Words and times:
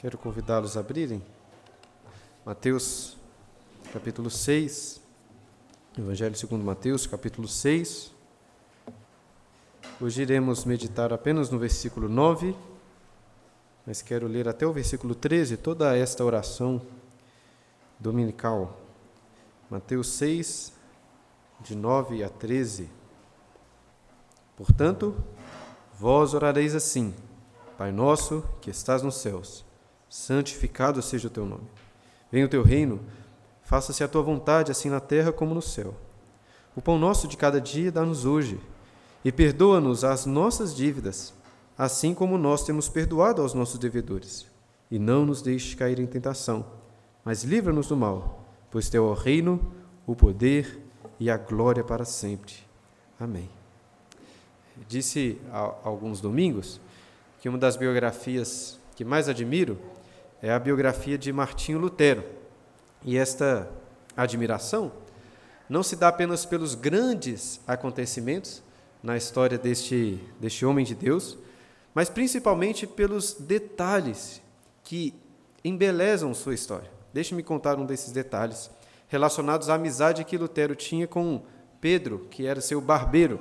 Quero 0.00 0.16
convidá-los 0.16 0.78
a 0.78 0.80
abrirem 0.80 1.22
Mateus 2.42 3.18
capítulo 3.92 4.30
6, 4.30 4.98
Evangelho 5.98 6.34
segundo 6.34 6.64
Mateus, 6.64 7.06
capítulo 7.06 7.46
6. 7.46 8.10
Hoje 10.00 10.22
iremos 10.22 10.64
meditar 10.64 11.12
apenas 11.12 11.50
no 11.50 11.58
versículo 11.58 12.08
9, 12.08 12.56
mas 13.86 14.00
quero 14.00 14.26
ler 14.26 14.48
até 14.48 14.66
o 14.66 14.72
versículo 14.72 15.14
13 15.14 15.58
toda 15.58 15.94
esta 15.94 16.24
oração 16.24 16.80
dominical. 17.98 18.80
Mateus 19.68 20.08
6, 20.12 20.72
de 21.60 21.76
9 21.76 22.24
a 22.24 22.30
13. 22.30 22.88
Portanto, 24.56 25.14
vós 25.98 26.32
orareis 26.32 26.74
assim: 26.74 27.14
Pai 27.76 27.92
nosso 27.92 28.42
que 28.62 28.70
estás 28.70 29.02
nos 29.02 29.16
céus, 29.16 29.68
santificado 30.10 31.00
seja 31.00 31.28
o 31.28 31.30
teu 31.30 31.46
nome. 31.46 31.68
Venha 32.30 32.44
o 32.44 32.48
teu 32.48 32.64
reino, 32.64 33.00
faça-se 33.62 34.02
a 34.02 34.08
tua 34.08 34.22
vontade, 34.22 34.72
assim 34.72 34.90
na 34.90 34.98
terra 35.00 35.32
como 35.32 35.54
no 35.54 35.62
céu. 35.62 35.94
O 36.74 36.82
pão 36.82 36.98
nosso 36.98 37.28
de 37.28 37.36
cada 37.36 37.60
dia 37.60 37.92
dá-nos 37.92 38.24
hoje, 38.24 38.60
e 39.24 39.30
perdoa-nos 39.30 40.02
as 40.02 40.26
nossas 40.26 40.74
dívidas, 40.74 41.32
assim 41.78 42.12
como 42.12 42.36
nós 42.36 42.64
temos 42.64 42.88
perdoado 42.88 43.40
aos 43.40 43.54
nossos 43.54 43.78
devedores. 43.78 44.46
E 44.90 44.98
não 44.98 45.24
nos 45.24 45.40
deixes 45.40 45.74
cair 45.74 46.00
em 46.00 46.06
tentação, 46.06 46.66
mas 47.24 47.44
livra-nos 47.44 47.86
do 47.86 47.96
mal, 47.96 48.44
pois 48.70 48.90
teu 48.90 49.06
é 49.06 49.10
o 49.10 49.14
reino, 49.14 49.72
o 50.06 50.16
poder 50.16 50.80
e 51.18 51.30
a 51.30 51.36
glória 51.36 51.84
para 51.84 52.04
sempre. 52.04 52.54
Amém. 53.18 53.48
Disse 54.88 55.38
há 55.52 55.74
alguns 55.84 56.20
domingos 56.20 56.80
que 57.40 57.48
uma 57.48 57.58
das 57.58 57.76
biografias 57.76 58.78
que 58.96 59.04
mais 59.04 59.28
admiro 59.28 59.78
é 60.42 60.52
a 60.52 60.58
biografia 60.58 61.18
de 61.18 61.32
Martinho 61.32 61.78
Lutero. 61.78 62.24
E 63.04 63.16
esta 63.16 63.70
admiração 64.16 64.92
não 65.68 65.82
se 65.82 65.96
dá 65.96 66.08
apenas 66.08 66.44
pelos 66.44 66.74
grandes 66.74 67.60
acontecimentos 67.66 68.62
na 69.02 69.16
história 69.16 69.56
deste, 69.56 70.20
deste 70.38 70.66
homem 70.66 70.84
de 70.84 70.94
Deus, 70.94 71.38
mas 71.94 72.08
principalmente 72.08 72.86
pelos 72.86 73.34
detalhes 73.34 74.42
que 74.82 75.14
embelezam 75.64 76.34
sua 76.34 76.54
história. 76.54 76.90
Deixe-me 77.12 77.42
contar 77.42 77.78
um 77.78 77.86
desses 77.86 78.12
detalhes 78.12 78.70
relacionados 79.08 79.68
à 79.68 79.74
amizade 79.74 80.24
que 80.24 80.38
Lutero 80.38 80.74
tinha 80.74 81.06
com 81.06 81.42
Pedro, 81.80 82.26
que 82.30 82.46
era 82.46 82.60
seu 82.60 82.80
barbeiro. 82.80 83.40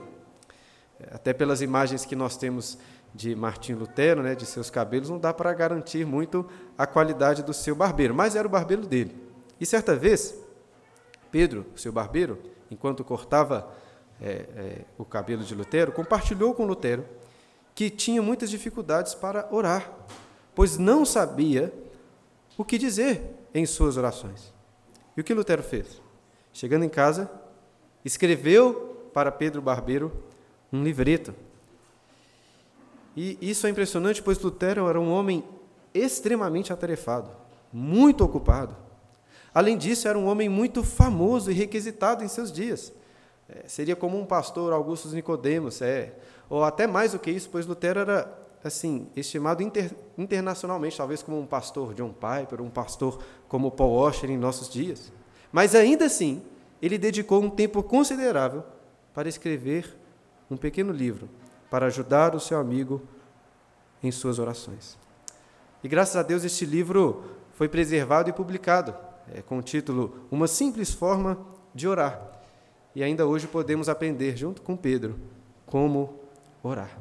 Até 1.11 1.31
pelas 1.31 1.61
imagens 1.61 2.06
que 2.06 2.16
nós 2.16 2.36
temos 2.36 2.78
de 3.14 3.36
Martinho 3.36 3.80
Lutero, 3.80 4.22
né, 4.22 4.36
de 4.36 4.46
seus 4.46 4.70
cabelos, 4.70 5.10
não 5.10 5.18
dá 5.18 5.34
para 5.34 5.54
garantir 5.54 6.06
muito 6.06 6.46
a 6.78 6.86
qualidade 6.86 7.44
do 7.44 7.54
seu 7.54 7.76
barbeiro, 7.76 8.14
mas 8.14 8.36
era 8.36 8.48
o 8.48 8.52
barbeiro 8.52 8.86
dele. 8.86 9.16
E 9.60 9.66
certa 9.66 9.96
vez, 9.96 10.36
Pedro, 11.32 11.66
seu 11.76 11.92
barbeiro, 11.92 12.40
enquanto 12.72 13.04
cortava 13.04 13.72
é, 14.22 14.46
é, 14.56 14.86
o 14.98 15.06
cabelo 15.06 15.44
de 15.44 15.56
Lutero, 15.56 15.92
compartilhou 15.92 16.54
com 16.54 16.66
Lutero 16.66 17.06
que 17.74 17.90
tinha 17.90 18.22
muitas 18.22 18.50
dificuldades 18.50 19.16
para 19.16 19.48
orar, 19.52 19.92
pois 20.54 20.78
não 20.78 21.06
sabia 21.06 21.74
o 22.58 22.66
que 22.66 22.78
dizer 22.78 23.36
em 23.54 23.66
suas 23.66 23.96
orações. 23.96 24.54
E 25.16 25.22
o 25.22 25.24
que 25.24 25.34
Lutero 25.34 25.64
fez? 25.64 26.02
Chegando 26.52 26.84
em 26.84 26.90
casa, 26.90 27.32
escreveu 28.04 29.10
para 29.14 29.32
Pedro 29.32 29.62
Barbeiro 29.62 30.12
um 30.72 30.84
livreto 30.84 31.34
e 33.16 33.38
isso 33.42 33.68
é 33.68 33.70
impressionante, 33.70 34.22
pois 34.22 34.40
Lutero 34.40 34.88
era 34.88 35.00
um 35.00 35.12
homem 35.12 35.44
extremamente 35.94 36.72
atarefado, 36.72 37.30
muito 37.72 38.24
ocupado. 38.24 38.75
Além 39.53 39.78
disso, 39.78 40.08
era 40.08 40.18
um 40.18 40.28
homem 40.28 40.47
muito 40.47 40.84
famoso 40.84 41.52
e 41.52 41.53
requisitado 41.53 42.24
em 42.24 42.28
seus 42.28 42.52
dias. 42.52 42.94
É, 43.48 43.68
seria 43.68 43.96
como 43.96 44.19
um 44.19 44.25
pastor 44.25 44.72
Augustus 44.72 45.14
Nicodemos, 45.14 45.81
é, 45.81 46.14
ou 46.50 46.64
até 46.64 46.86
mais 46.86 47.14
do 47.14 47.19
que 47.19 47.31
isso, 47.31 47.50
pois 47.50 47.66
Lutero 47.66 48.00
era 48.00 48.31
assim 48.64 49.08
estimado 49.16 49.64
inter, 49.64 49.92
internacionalmente, 50.18 50.98
talvez 50.98 51.24
como 51.24 51.40
um 51.40 51.46
pastor 51.46 51.94
John 51.96 52.14
Piper, 52.14 52.62
um 52.62 52.69
pastor 52.69 53.19
como 53.48 53.72
Paul 53.72 53.96
Washer 53.96 54.30
em 54.30 54.38
nossos 54.38 54.69
dias. 54.69 55.12
Mas 55.52 55.74
ainda 55.74 56.06
assim, 56.06 56.44
ele 56.81 56.98
dedicou 56.98 57.42
um 57.42 57.50
tempo 57.50 57.81
considerável 57.81 58.64
para 59.14 59.28
escrever 59.28 59.98
um 60.50 60.58
pequeno 60.58 60.92
livro 60.92 61.28
para 61.69 61.88
ajudar 61.88 62.35
o 62.35 62.40
seu 62.40 62.59
amigo 62.59 63.02
em 64.02 64.12
suas 64.12 64.40
orações. 64.40 64.97
E 65.84 65.88
graças 65.88 66.16
a 66.16 66.24
Deus 66.24 66.44
este 66.44 66.66
livro 66.66 67.24
foi 67.53 67.68
preservado 67.68 68.30
e 68.30 68.34
publicado, 68.34 68.96
é, 69.34 69.41
com 69.41 69.57
o 69.57 69.62
título 69.62 70.25
Uma 70.31 70.47
Simples 70.47 70.94
Forma 70.94 71.38
de 71.74 71.88
Orar. 71.88 72.22
E 72.96 73.03
ainda 73.03 73.25
hoje 73.25 73.47
podemos 73.47 73.88
aprender, 73.88 74.35
junto 74.35 74.62
com 74.62 74.75
Pedro, 74.75 75.19
como 75.66 76.19
orar. 76.63 76.97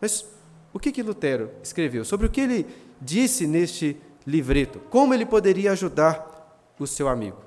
Mas 0.00 0.26
o 0.72 0.78
que, 0.78 0.92
que 0.92 1.02
Lutero 1.02 1.50
escreveu? 1.62 2.04
Sobre 2.04 2.26
o 2.26 2.30
que 2.30 2.40
ele 2.40 2.66
disse 3.00 3.46
neste 3.46 3.96
livreto? 4.26 4.78
Como 4.90 5.14
ele 5.14 5.26
poderia 5.26 5.72
ajudar 5.72 6.62
o 6.78 6.86
seu 6.86 7.08
amigo? 7.08 7.38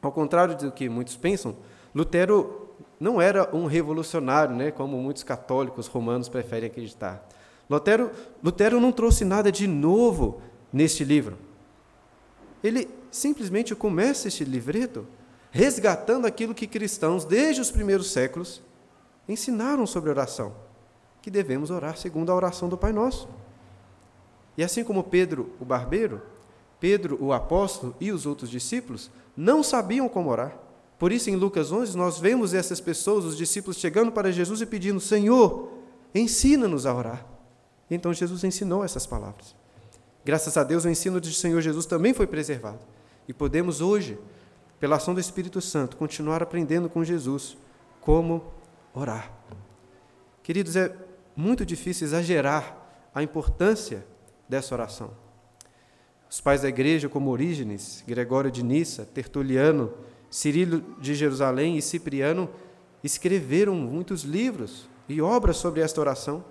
Ao 0.00 0.12
contrário 0.12 0.56
do 0.56 0.70
que 0.70 0.88
muitos 0.88 1.16
pensam, 1.16 1.56
Lutero 1.94 2.57
não 2.98 3.20
era 3.20 3.54
um 3.54 3.66
revolucionário, 3.66 4.54
né, 4.54 4.70
como 4.70 4.96
muitos 4.98 5.22
católicos 5.22 5.86
romanos 5.86 6.28
preferem 6.28 6.68
acreditar. 6.68 7.26
Lutero, 7.68 8.10
Lutero 8.42 8.80
não 8.80 8.90
trouxe 8.90 9.24
nada 9.24 9.52
de 9.52 9.66
novo 9.66 10.40
neste 10.72 11.04
livro. 11.04 11.38
Ele 12.62 12.88
simplesmente 13.10 13.74
começa 13.74 14.28
este 14.28 14.44
livreto 14.44 15.06
resgatando 15.50 16.26
aquilo 16.26 16.54
que 16.54 16.66
cristãos, 16.66 17.24
desde 17.24 17.60
os 17.60 17.70
primeiros 17.70 18.10
séculos, 18.10 18.62
ensinaram 19.28 19.86
sobre 19.86 20.10
oração, 20.10 20.54
que 21.22 21.30
devemos 21.30 21.70
orar 21.70 21.96
segundo 21.96 22.30
a 22.30 22.34
oração 22.34 22.68
do 22.68 22.76
Pai 22.76 22.92
Nosso. 22.92 23.28
E 24.56 24.64
assim 24.64 24.82
como 24.82 25.04
Pedro, 25.04 25.52
o 25.60 25.64
barbeiro, 25.64 26.20
Pedro, 26.80 27.18
o 27.20 27.32
apóstolo 27.32 27.94
e 28.00 28.12
os 28.12 28.26
outros 28.26 28.50
discípulos 28.50 29.10
não 29.36 29.62
sabiam 29.62 30.08
como 30.08 30.30
orar. 30.30 30.56
Por 30.98 31.12
isso, 31.12 31.30
em 31.30 31.36
Lucas 31.36 31.70
11, 31.70 31.96
nós 31.96 32.18
vemos 32.18 32.52
essas 32.52 32.80
pessoas, 32.80 33.24
os 33.24 33.36
discípulos, 33.36 33.78
chegando 33.78 34.10
para 34.10 34.32
Jesus 34.32 34.60
e 34.60 34.66
pedindo: 34.66 35.00
Senhor, 35.00 35.72
ensina-nos 36.14 36.86
a 36.86 36.94
orar. 36.94 37.24
Então 37.90 38.12
Jesus 38.12 38.42
ensinou 38.44 38.84
essas 38.84 39.06
palavras. 39.06 39.54
Graças 40.24 40.56
a 40.56 40.64
Deus, 40.64 40.84
o 40.84 40.90
ensino 40.90 41.20
do 41.20 41.32
Senhor 41.32 41.60
Jesus 41.60 41.86
também 41.86 42.12
foi 42.12 42.26
preservado. 42.26 42.80
E 43.26 43.32
podemos 43.32 43.80
hoje, 43.80 44.18
pela 44.80 44.96
ação 44.96 45.14
do 45.14 45.20
Espírito 45.20 45.60
Santo, 45.60 45.96
continuar 45.96 46.42
aprendendo 46.42 46.88
com 46.88 47.04
Jesus 47.04 47.56
como 48.00 48.44
orar. 48.92 49.32
Queridos, 50.42 50.76
é 50.76 50.94
muito 51.36 51.64
difícil 51.64 52.06
exagerar 52.06 52.76
a 53.14 53.22
importância 53.22 54.04
dessa 54.48 54.74
oração. 54.74 55.12
Os 56.28 56.40
pais 56.40 56.62
da 56.62 56.68
igreja, 56.68 57.08
como 57.08 57.30
Orígenes, 57.30 58.02
Gregório 58.06 58.50
de 58.50 58.62
Nissa, 58.62 59.04
Tertuliano, 59.06 59.92
Cirilo 60.30 60.82
de 61.00 61.14
Jerusalém 61.14 61.76
e 61.76 61.82
Cipriano 61.82 62.48
escreveram 63.02 63.74
muitos 63.74 64.22
livros 64.22 64.88
e 65.08 65.20
obras 65.22 65.56
sobre 65.56 65.80
esta 65.80 66.00
oração. 66.00 66.44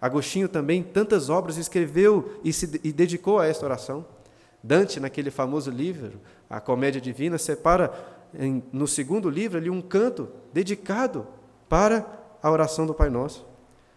Agostinho 0.00 0.48
também 0.48 0.82
tantas 0.82 1.28
obras 1.30 1.56
escreveu 1.56 2.38
e 2.44 2.52
se 2.52 2.80
e 2.84 2.92
dedicou 2.92 3.38
a 3.38 3.46
esta 3.46 3.64
oração. 3.64 4.04
Dante, 4.62 5.00
naquele 5.00 5.30
famoso 5.30 5.70
livro, 5.70 6.20
A 6.50 6.60
Comédia 6.60 7.00
Divina, 7.00 7.38
separa 7.38 7.92
em, 8.34 8.62
no 8.72 8.86
segundo 8.86 9.30
livro 9.30 9.58
ali 9.58 9.70
um 9.70 9.80
canto 9.80 10.28
dedicado 10.52 11.26
para 11.68 12.06
a 12.42 12.50
oração 12.50 12.86
do 12.86 12.94
Pai 12.94 13.08
Nosso. 13.08 13.46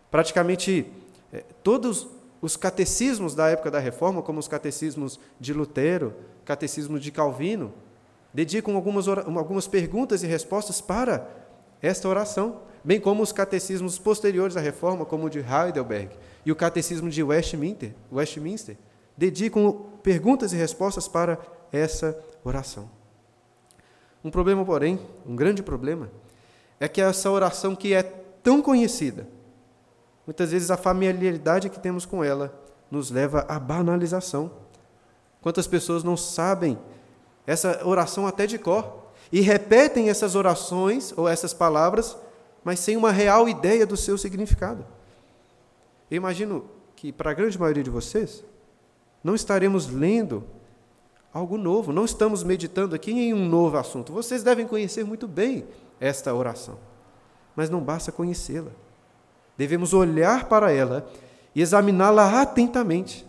Praticamente 0.10 0.92
eh, 1.34 1.44
todos 1.64 2.08
os 2.42 2.56
catecismos 2.56 3.36
da 3.36 3.50
época 3.50 3.70
da 3.70 3.80
Reforma, 3.80 4.22
como 4.22 4.40
os 4.40 4.48
catecismos 4.48 5.20
de 5.40 5.54
Lutero, 5.54 6.14
catecismo 6.46 7.00
de 7.00 7.12
Calvino, 7.12 7.74
dedicam 8.34 8.76
algumas, 8.76 9.08
algumas 9.08 9.68
perguntas 9.68 10.24
e 10.24 10.28
respostas 10.28 10.82
para 10.82 11.28
esta 11.82 12.08
oração, 12.08 12.62
bem 12.84 13.00
como 13.00 13.24
os 13.24 13.32
catecismos 13.32 13.98
posteriores 13.98 14.58
à 14.58 14.60
reforma, 14.60 15.06
como 15.06 15.26
o 15.26 15.30
de 15.30 15.40
Heidelberg 15.40 16.10
e 16.46 16.52
o 16.52 16.56
catecismo 16.56 17.10
de 17.10 17.24
Westminster, 17.24 17.94
Westminster 18.12 18.78
dedicam 19.18 19.86
perguntas 20.02 20.54
e 20.54 20.56
respostas 20.56 21.08
para 21.08 21.38
essa 21.72 22.18
oração. 22.44 22.90
Um 24.24 24.32
problema, 24.32 24.64
porém, 24.64 25.00
um 25.26 25.36
grande 25.36 25.62
problema, 25.62 26.10
é 26.80 26.88
que 26.88 27.02
essa 27.02 27.30
oração 27.30 27.76
que 27.76 27.94
é 27.94 28.02
tão 28.02 28.62
conhecida, 28.62 29.28
muitas 30.26 30.52
vezes 30.52 30.72
a 30.72 30.78
familiaridade 30.78 31.70
que 31.70 31.80
temos 31.80 32.06
com 32.06 32.24
ela 32.24 32.54
nos 32.90 33.12
leva 33.12 33.46
à 33.50 33.60
banalização. 33.60 34.52
Quantas 35.42 35.68
pessoas 35.68 36.04
não 36.04 36.16
sabem 36.16 36.78
essa 37.50 37.82
oração 37.84 38.28
até 38.28 38.46
de 38.46 38.60
cor, 38.60 39.08
e 39.32 39.42
repetem 39.42 40.08
essas 40.08 40.36
orações 40.36 41.12
ou 41.18 41.28
essas 41.28 41.52
palavras, 41.52 42.16
mas 42.64 42.80
sem 42.80 42.96
uma 42.96 43.12
real 43.12 43.50
ideia 43.50 43.88
do 43.88 43.98
seu 43.98 44.20
significado. 44.20 44.86
Eu 46.12 46.18
imagino 46.18 46.70
que, 46.96 47.12
para 47.12 47.32
a 47.32 47.34
grande 47.34 47.60
maioria 47.60 47.82
de 47.82 47.90
vocês, 47.90 48.44
não 49.24 49.34
estaremos 49.34 49.88
lendo 49.88 50.44
algo 51.34 51.58
novo, 51.58 51.92
não 51.92 52.06
estamos 52.06 52.44
meditando 52.44 52.94
aqui 52.94 53.12
em 53.12 53.34
um 53.34 53.50
novo 53.50 53.78
assunto. 53.78 54.14
Vocês 54.14 54.44
devem 54.44 54.68
conhecer 54.68 55.04
muito 55.04 55.28
bem 55.28 55.66
esta 56.00 56.32
oração, 56.32 56.78
mas 57.56 57.68
não 57.68 57.82
basta 57.82 58.12
conhecê-la. 58.12 58.72
Devemos 59.58 59.92
olhar 59.92 60.46
para 60.46 60.72
ela 60.72 61.10
e 61.56 61.64
examiná-la 61.64 62.42
atentamente, 62.42 63.26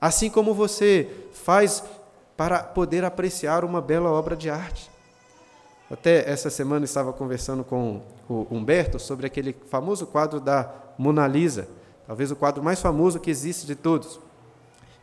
assim 0.00 0.28
como 0.28 0.52
você 0.52 1.08
faz 1.32 1.84
para 2.38 2.62
poder 2.62 3.04
apreciar 3.04 3.64
uma 3.64 3.82
bela 3.82 4.12
obra 4.12 4.36
de 4.36 4.48
arte. 4.48 4.88
Até 5.90 6.30
essa 6.30 6.48
semana 6.48 6.84
estava 6.84 7.12
conversando 7.12 7.64
com 7.64 8.00
o 8.28 8.46
Humberto 8.48 8.96
sobre 9.00 9.26
aquele 9.26 9.56
famoso 9.68 10.06
quadro 10.06 10.38
da 10.38 10.72
Mona 10.96 11.26
Lisa, 11.26 11.66
talvez 12.06 12.30
o 12.30 12.36
quadro 12.36 12.62
mais 12.62 12.80
famoso 12.80 13.18
que 13.18 13.28
existe 13.28 13.66
de 13.66 13.74
todos. 13.74 14.20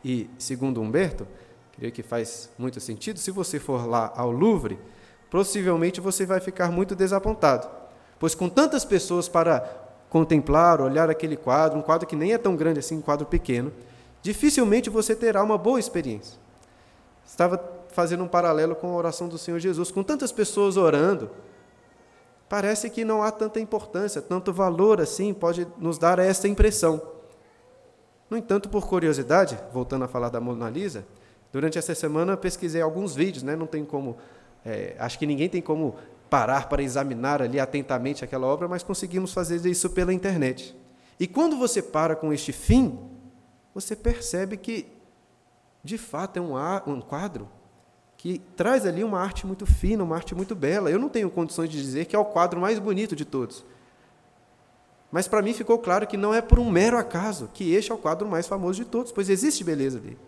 E, 0.02 0.30
segundo 0.38 0.80
Humberto, 0.80 1.28
creio 1.72 1.92
que 1.92 2.02
faz 2.02 2.48
muito 2.58 2.80
sentido, 2.80 3.18
se 3.18 3.30
você 3.30 3.60
for 3.60 3.86
lá 3.86 4.10
ao 4.16 4.30
Louvre, 4.30 4.78
possivelmente 5.30 6.00
você 6.00 6.24
vai 6.24 6.40
ficar 6.40 6.72
muito 6.72 6.96
desapontado, 6.96 7.68
pois 8.18 8.34
com 8.34 8.48
tantas 8.48 8.82
pessoas 8.82 9.28
para 9.28 9.60
contemplar, 10.08 10.80
olhar 10.80 11.10
aquele 11.10 11.36
quadro, 11.36 11.78
um 11.78 11.82
quadro 11.82 12.08
que 12.08 12.16
nem 12.16 12.32
é 12.32 12.38
tão 12.38 12.56
grande 12.56 12.78
assim, 12.78 12.96
um 12.96 13.02
quadro 13.02 13.26
pequeno, 13.26 13.70
dificilmente 14.22 14.88
você 14.88 15.14
terá 15.14 15.42
uma 15.42 15.58
boa 15.58 15.78
experiência. 15.78 16.45
Estava 17.26 17.62
fazendo 17.88 18.24
um 18.24 18.28
paralelo 18.28 18.76
com 18.76 18.88
a 18.88 18.94
oração 18.94 19.28
do 19.28 19.36
Senhor 19.36 19.58
Jesus. 19.58 19.90
Com 19.90 20.02
tantas 20.02 20.30
pessoas 20.30 20.76
orando, 20.76 21.30
parece 22.48 22.88
que 22.88 23.04
não 23.04 23.22
há 23.22 23.30
tanta 23.30 23.58
importância, 23.58 24.22
tanto 24.22 24.52
valor 24.52 25.00
assim, 25.00 25.34
pode 25.34 25.66
nos 25.78 25.98
dar 25.98 26.18
essa 26.18 26.46
impressão. 26.46 27.00
No 28.28 28.36
entanto, 28.36 28.68
por 28.68 28.86
curiosidade, 28.86 29.58
voltando 29.72 30.04
a 30.04 30.08
falar 30.08 30.28
da 30.28 30.40
Mona 30.40 30.68
Lisa, 30.68 31.06
durante 31.52 31.78
essa 31.78 31.94
semana 31.94 32.36
pesquisei 32.36 32.82
alguns 32.82 33.14
vídeos, 33.14 33.42
né? 33.42 33.54
não 33.54 33.66
tem 33.66 33.84
como, 33.84 34.16
é, 34.64 34.96
acho 34.98 35.18
que 35.18 35.26
ninguém 35.26 35.48
tem 35.48 35.62
como 35.62 35.96
parar 36.28 36.68
para 36.68 36.82
examinar 36.82 37.40
ali 37.40 37.60
atentamente 37.60 38.24
aquela 38.24 38.46
obra, 38.46 38.66
mas 38.66 38.82
conseguimos 38.82 39.32
fazer 39.32 39.64
isso 39.66 39.90
pela 39.90 40.12
internet. 40.12 40.76
E 41.18 41.26
quando 41.26 41.56
você 41.56 41.80
para 41.80 42.16
com 42.16 42.32
este 42.32 42.52
fim, 42.52 42.98
você 43.72 43.94
percebe 43.94 44.56
que, 44.56 44.86
de 45.86 45.96
fato, 45.96 46.36
é 46.36 46.40
um, 46.40 46.54
um 46.86 47.00
quadro 47.00 47.48
que 48.16 48.38
traz 48.56 48.84
ali 48.84 49.04
uma 49.04 49.20
arte 49.20 49.46
muito 49.46 49.64
fina, 49.64 50.04
uma 50.04 50.16
arte 50.16 50.34
muito 50.34 50.54
bela. 50.54 50.90
Eu 50.90 50.98
não 50.98 51.08
tenho 51.08 51.30
condições 51.30 51.70
de 51.70 51.80
dizer 51.80 52.06
que 52.06 52.16
é 52.16 52.18
o 52.18 52.24
quadro 52.24 52.60
mais 52.60 52.78
bonito 52.78 53.16
de 53.16 53.24
todos. 53.24 53.64
Mas 55.10 55.28
para 55.28 55.40
mim 55.40 55.54
ficou 55.54 55.78
claro 55.78 56.06
que 56.06 56.16
não 56.16 56.34
é 56.34 56.42
por 56.42 56.58
um 56.58 56.68
mero 56.68 56.98
acaso 56.98 57.48
que 57.54 57.72
este 57.72 57.92
é 57.92 57.94
o 57.94 57.98
quadro 57.98 58.28
mais 58.28 58.46
famoso 58.46 58.82
de 58.82 58.90
todos, 58.90 59.12
pois 59.12 59.30
existe 59.30 59.62
beleza 59.62 59.98
ali. 59.98 60.18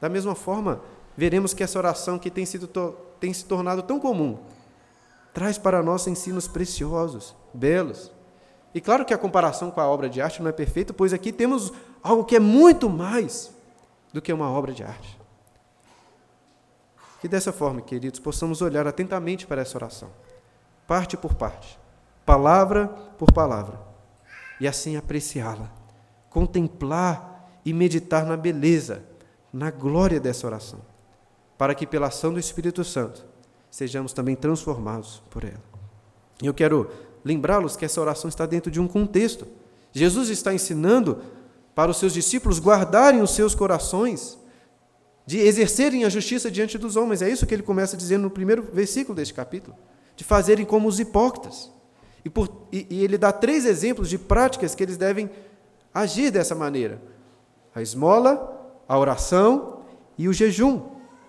Da 0.00 0.08
mesma 0.08 0.34
forma, 0.34 0.80
veremos 1.16 1.52
que 1.52 1.62
essa 1.62 1.78
oração 1.78 2.18
que 2.18 2.30
tem, 2.30 2.46
sido 2.46 2.66
tem 3.20 3.32
se 3.32 3.44
tornado 3.44 3.82
tão 3.82 4.00
comum 4.00 4.38
traz 5.36 5.58
para 5.58 5.82
nós 5.82 6.06
ensinos 6.06 6.48
preciosos, 6.48 7.36
belos. 7.52 8.10
E 8.74 8.80
claro 8.80 9.04
que 9.04 9.12
a 9.12 9.18
comparação 9.18 9.70
com 9.70 9.78
a 9.82 9.86
obra 9.86 10.08
de 10.08 10.18
arte 10.18 10.40
não 10.40 10.48
é 10.48 10.52
perfeita, 10.52 10.94
pois 10.94 11.12
aqui 11.12 11.30
temos 11.30 11.74
algo 12.02 12.24
que 12.24 12.36
é 12.36 12.40
muito 12.40 12.88
mais 12.88 13.54
do 14.16 14.22
que 14.22 14.32
uma 14.32 14.50
obra 14.50 14.72
de 14.72 14.82
arte. 14.82 15.20
Que 17.20 17.28
dessa 17.28 17.52
forma, 17.52 17.82
queridos, 17.82 18.18
possamos 18.18 18.62
olhar 18.62 18.86
atentamente 18.86 19.46
para 19.46 19.60
essa 19.60 19.76
oração, 19.76 20.08
parte 20.86 21.18
por 21.18 21.34
parte, 21.34 21.78
palavra 22.24 22.88
por 23.18 23.30
palavra, 23.30 23.78
e 24.58 24.66
assim 24.66 24.96
apreciá-la, 24.96 25.70
contemplar 26.30 27.46
e 27.62 27.74
meditar 27.74 28.24
na 28.24 28.38
beleza, 28.38 29.04
na 29.52 29.70
glória 29.70 30.18
dessa 30.18 30.46
oração, 30.46 30.80
para 31.58 31.74
que 31.74 31.86
pela 31.86 32.06
ação 32.06 32.32
do 32.32 32.40
Espírito 32.40 32.82
Santo 32.84 33.22
sejamos 33.70 34.14
também 34.14 34.34
transformados 34.34 35.22
por 35.28 35.44
ela. 35.44 35.62
Eu 36.42 36.54
quero 36.54 36.90
lembrá-los 37.22 37.76
que 37.76 37.84
essa 37.84 38.00
oração 38.00 38.30
está 38.30 38.46
dentro 38.46 38.70
de 38.70 38.80
um 38.80 38.88
contexto. 38.88 39.46
Jesus 39.92 40.30
está 40.30 40.54
ensinando 40.54 41.22
para 41.76 41.90
os 41.90 41.98
seus 41.98 42.14
discípulos 42.14 42.58
guardarem 42.58 43.20
os 43.20 43.32
seus 43.32 43.54
corações 43.54 44.38
de 45.26 45.38
exercerem 45.38 46.06
a 46.06 46.08
justiça 46.08 46.50
diante 46.50 46.78
dos 46.78 46.96
homens. 46.96 47.20
É 47.20 47.28
isso 47.28 47.46
que 47.46 47.52
ele 47.52 47.62
começa 47.62 47.98
dizendo 47.98 48.22
no 48.22 48.30
primeiro 48.30 48.62
versículo 48.72 49.14
deste 49.14 49.34
capítulo. 49.34 49.76
De 50.16 50.24
fazerem 50.24 50.64
como 50.64 50.88
os 50.88 50.98
hipócritas. 50.98 51.70
E, 52.24 52.30
por, 52.30 52.66
e, 52.72 52.86
e 52.88 53.04
ele 53.04 53.18
dá 53.18 53.30
três 53.30 53.66
exemplos 53.66 54.08
de 54.08 54.16
práticas 54.16 54.74
que 54.74 54.82
eles 54.82 54.96
devem 54.96 55.28
agir 55.92 56.30
dessa 56.30 56.54
maneira: 56.54 56.98
a 57.74 57.82
esmola, 57.82 58.74
a 58.88 58.98
oração 58.98 59.82
e 60.16 60.30
o 60.30 60.32
jejum. 60.32 60.80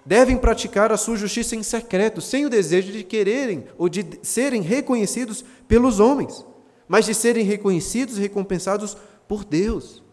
Devem 0.05 0.37
praticar 0.37 0.93
a 0.93 0.97
sua 0.97 1.17
justiça 1.17 1.57
em 1.57 1.63
secreto, 1.63 2.21
sem 2.21 2.45
o 2.45 2.49
desejo 2.49 2.93
de 2.93 3.03
quererem 3.03 3.65
ou 3.77 3.89
de 3.89 4.07
serem 4.23 4.61
reconhecidos 4.61 5.43
pelos 5.67 5.99
homens, 5.99 6.45
mas 6.87 7.03
de 7.03 7.13
serem 7.13 7.43
reconhecidos 7.43 8.17
e 8.17 8.21
recompensados 8.21 8.95
por 9.27 9.43
Deus, 9.43 10.06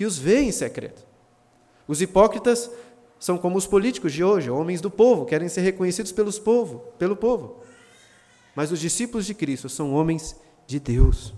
que 0.00 0.06
os 0.06 0.16
vê 0.16 0.40
em 0.40 0.50
secreto. 0.50 1.06
Os 1.86 2.00
hipócritas 2.00 2.70
são 3.18 3.36
como 3.36 3.58
os 3.58 3.66
políticos 3.66 4.14
de 4.14 4.24
hoje, 4.24 4.50
homens 4.50 4.80
do 4.80 4.90
povo, 4.90 5.26
querem 5.26 5.46
ser 5.46 5.60
reconhecidos 5.60 6.10
pelos 6.10 6.38
povo, 6.38 6.78
pelo 6.98 7.14
povo. 7.14 7.60
Mas 8.54 8.72
os 8.72 8.80
discípulos 8.80 9.26
de 9.26 9.34
Cristo 9.34 9.68
são 9.68 9.92
homens 9.92 10.34
de 10.66 10.80
Deus. 10.80 11.34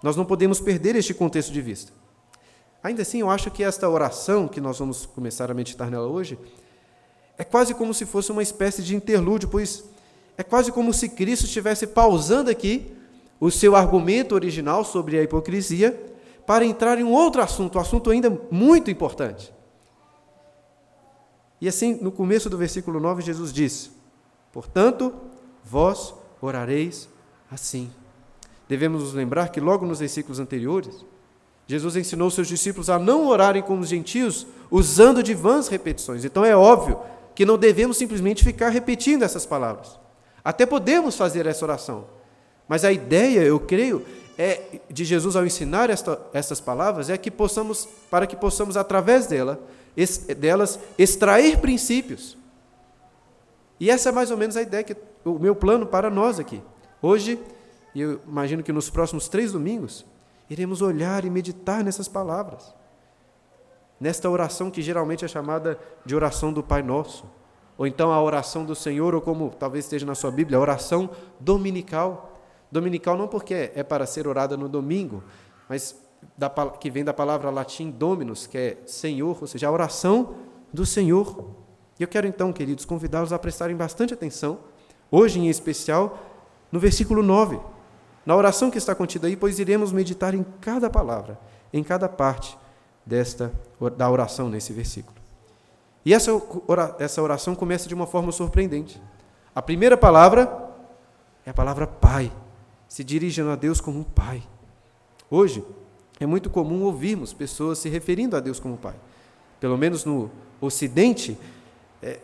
Nós 0.00 0.14
não 0.14 0.24
podemos 0.24 0.60
perder 0.60 0.94
este 0.94 1.12
contexto 1.12 1.52
de 1.52 1.60
vista. 1.60 1.92
Ainda 2.84 3.02
assim, 3.02 3.18
eu 3.18 3.28
acho 3.28 3.50
que 3.50 3.64
esta 3.64 3.88
oração, 3.88 4.46
que 4.46 4.60
nós 4.60 4.78
vamos 4.78 5.04
começar 5.04 5.50
a 5.50 5.54
meditar 5.54 5.90
nela 5.90 6.06
hoje, 6.06 6.38
é 7.36 7.42
quase 7.42 7.74
como 7.74 7.92
se 7.92 8.06
fosse 8.06 8.30
uma 8.30 8.44
espécie 8.44 8.80
de 8.80 8.94
interlúdio, 8.94 9.48
pois 9.48 9.82
é 10.38 10.44
quase 10.44 10.70
como 10.70 10.94
se 10.94 11.08
Cristo 11.08 11.46
estivesse 11.46 11.84
pausando 11.88 12.48
aqui 12.48 12.92
o 13.40 13.50
seu 13.50 13.74
argumento 13.74 14.36
original 14.36 14.84
sobre 14.84 15.18
a 15.18 15.22
hipocrisia 15.24 16.09
para 16.50 16.66
entrar 16.66 16.98
em 16.98 17.04
um 17.04 17.12
outro 17.12 17.40
assunto, 17.40 17.78
um 17.78 17.80
assunto 17.80 18.10
ainda 18.10 18.28
muito 18.50 18.90
importante. 18.90 19.54
E 21.60 21.68
assim, 21.68 21.96
no 22.02 22.10
começo 22.10 22.50
do 22.50 22.58
versículo 22.58 22.98
9, 22.98 23.22
Jesus 23.22 23.52
diz: 23.52 23.92
Portanto, 24.52 25.14
vós 25.64 26.12
orareis 26.42 27.08
assim. 27.48 27.88
Devemos 28.68 29.00
nos 29.00 29.14
lembrar 29.14 29.50
que 29.50 29.60
logo 29.60 29.86
nos 29.86 30.00
versículos 30.00 30.40
anteriores, 30.40 31.04
Jesus 31.68 31.94
ensinou 31.94 32.28
seus 32.32 32.48
discípulos 32.48 32.90
a 32.90 32.98
não 32.98 33.28
orarem 33.28 33.62
como 33.62 33.82
os 33.82 33.88
gentios, 33.88 34.44
usando 34.72 35.22
de 35.22 35.34
vãs 35.34 35.68
repetições. 35.68 36.24
Então 36.24 36.44
é 36.44 36.56
óbvio 36.56 36.98
que 37.32 37.46
não 37.46 37.56
devemos 37.56 37.96
simplesmente 37.96 38.42
ficar 38.42 38.70
repetindo 38.70 39.22
essas 39.22 39.46
palavras. 39.46 40.00
Até 40.42 40.66
podemos 40.66 41.14
fazer 41.14 41.46
essa 41.46 41.64
oração. 41.64 42.06
Mas 42.70 42.84
a 42.84 42.92
ideia, 42.92 43.40
eu 43.40 43.58
creio, 43.58 44.06
é 44.38 44.78
de 44.88 45.04
Jesus 45.04 45.34
ao 45.34 45.44
ensinar 45.44 45.90
esta, 45.90 46.20
essas 46.32 46.60
palavras 46.60 47.10
é 47.10 47.18
que 47.18 47.28
possamos, 47.28 47.88
para 48.08 48.28
que 48.28 48.36
possamos 48.36 48.76
através 48.76 49.26
dela 49.26 49.58
delas 50.38 50.78
extrair 50.96 51.58
princípios. 51.58 52.38
E 53.80 53.90
essa 53.90 54.10
é 54.10 54.12
mais 54.12 54.30
ou 54.30 54.36
menos 54.36 54.56
a 54.56 54.62
ideia 54.62 54.84
que 54.84 54.96
o 55.24 55.36
meu 55.36 55.56
plano 55.56 55.84
para 55.84 56.08
nós 56.08 56.38
aqui. 56.38 56.62
Hoje, 57.02 57.40
e 57.92 58.02
eu 58.02 58.20
imagino 58.24 58.62
que 58.62 58.72
nos 58.72 58.88
próximos 58.88 59.26
três 59.26 59.50
domingos, 59.50 60.06
iremos 60.48 60.80
olhar 60.80 61.24
e 61.24 61.28
meditar 61.28 61.82
nessas 61.82 62.06
palavras. 62.06 62.72
Nesta 63.98 64.30
oração 64.30 64.70
que 64.70 64.80
geralmente 64.80 65.24
é 65.24 65.28
chamada 65.28 65.76
de 66.06 66.14
oração 66.14 66.52
do 66.52 66.62
Pai 66.62 66.84
Nosso, 66.84 67.24
ou 67.76 67.84
então 67.84 68.12
a 68.12 68.22
oração 68.22 68.64
do 68.64 68.76
Senhor, 68.76 69.12
ou 69.12 69.20
como 69.20 69.50
talvez 69.50 69.86
esteja 69.86 70.06
na 70.06 70.14
sua 70.14 70.30
Bíblia, 70.30 70.56
a 70.56 70.60
oração 70.60 71.10
dominical. 71.40 72.29
Dominical 72.70 73.16
não 73.16 73.26
porque 73.26 73.72
é 73.74 73.82
para 73.82 74.06
ser 74.06 74.28
orada 74.28 74.56
no 74.56 74.68
domingo, 74.68 75.22
mas 75.68 76.00
da, 76.36 76.48
que 76.50 76.90
vem 76.90 77.04
da 77.04 77.12
palavra 77.12 77.50
latim 77.50 77.90
dominus, 77.90 78.46
que 78.46 78.58
é 78.58 78.78
Senhor, 78.86 79.36
ou 79.40 79.46
seja, 79.46 79.68
a 79.68 79.70
oração 79.70 80.34
do 80.72 80.86
Senhor. 80.86 81.50
E 81.98 82.02
eu 82.02 82.08
quero 82.08 82.26
então, 82.26 82.52
queridos, 82.52 82.84
convidá-los 82.84 83.32
a 83.32 83.38
prestarem 83.38 83.76
bastante 83.76 84.14
atenção, 84.14 84.58
hoje 85.10 85.40
em 85.40 85.48
especial, 85.48 86.18
no 86.70 86.78
versículo 86.78 87.22
9, 87.22 87.60
na 88.24 88.36
oração 88.36 88.70
que 88.70 88.78
está 88.78 88.94
contida 88.94 89.26
aí, 89.26 89.36
pois 89.36 89.58
iremos 89.58 89.92
meditar 89.92 90.34
em 90.34 90.44
cada 90.60 90.88
palavra, 90.88 91.38
em 91.72 91.82
cada 91.82 92.08
parte 92.08 92.56
desta 93.04 93.52
da 93.96 94.08
oração 94.10 94.48
nesse 94.48 94.72
versículo. 94.72 95.16
E 96.04 96.14
essa, 96.14 96.30
essa 96.98 97.20
oração 97.20 97.54
começa 97.54 97.88
de 97.88 97.94
uma 97.94 98.06
forma 98.06 98.32
surpreendente. 98.32 99.00
A 99.54 99.60
primeira 99.60 99.96
palavra 99.96 100.70
é 101.44 101.50
a 101.50 101.54
palavra 101.54 101.86
Pai, 101.86 102.32
se 102.90 103.04
dirigindo 103.04 103.50
a 103.50 103.54
Deus 103.54 103.80
como 103.80 104.04
Pai. 104.04 104.42
Hoje, 105.30 105.64
é 106.18 106.26
muito 106.26 106.50
comum 106.50 106.82
ouvirmos 106.82 107.32
pessoas 107.32 107.78
se 107.78 107.88
referindo 107.88 108.36
a 108.36 108.40
Deus 108.40 108.58
como 108.58 108.76
Pai. 108.76 108.96
Pelo 109.60 109.78
menos 109.78 110.04
no 110.04 110.28
Ocidente, 110.60 111.38
é, 112.02 112.18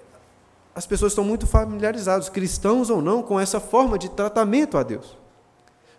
as 0.74 0.84
pessoas 0.84 1.12
estão 1.12 1.22
muito 1.22 1.46
familiarizadas, 1.46 2.28
cristãos 2.28 2.90
ou 2.90 3.00
não, 3.00 3.22
com 3.22 3.38
essa 3.38 3.60
forma 3.60 3.96
de 3.96 4.10
tratamento 4.10 4.76
a 4.76 4.82
Deus. 4.82 5.16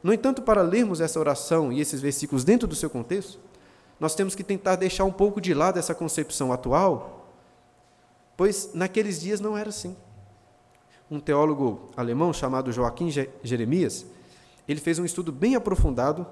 No 0.03 0.11
entanto, 0.11 0.41
para 0.41 0.61
lermos 0.61 0.99
essa 0.99 1.17
oração 1.17 1.71
e 1.71 1.79
esses 1.79 2.01
versículos 2.01 2.43
dentro 2.43 2.67
do 2.67 2.75
seu 2.75 2.89
contexto, 2.89 3.39
nós 3.97 4.15
temos 4.15 4.35
que 4.35 4.43
tentar 4.43 4.75
deixar 4.75 5.05
um 5.05 5.13
pouco 5.13 5.39
de 5.39 5.53
lado 5.53 5.79
essa 5.79 5.95
concepção 5.95 6.51
atual, 6.51 7.31
pois 8.35 8.71
naqueles 8.73 9.21
dias 9.21 9.39
não 9.39 9.57
era 9.57 9.69
assim. 9.69 9.95
Um 11.09 11.21
teólogo 11.21 11.89
alemão 11.95 12.33
chamado 12.33 12.69
Joaquim 12.73 13.09
Jeremias, 13.41 14.05
ele 14.67 14.79
fez 14.79 14.99
um 14.99 15.05
estudo 15.05 15.31
bem 15.31 15.55
aprofundado, 15.55 16.27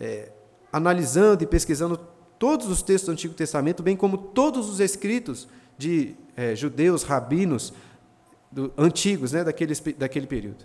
é, 0.00 0.30
analisando 0.72 1.44
e 1.44 1.46
pesquisando 1.46 1.98
todos 2.38 2.68
os 2.68 2.82
textos 2.82 3.06
do 3.06 3.12
Antigo 3.12 3.34
Testamento, 3.34 3.82
bem 3.82 3.96
como 3.96 4.18
todos 4.18 4.68
os 4.68 4.80
escritos 4.80 5.48
de 5.78 6.14
é, 6.36 6.54
judeus, 6.54 7.02
rabinos 7.02 7.72
do, 8.50 8.72
antigos, 8.76 9.32
né, 9.32 9.44
daquele, 9.44 9.74
daquele 9.96 10.26
período. 10.26 10.64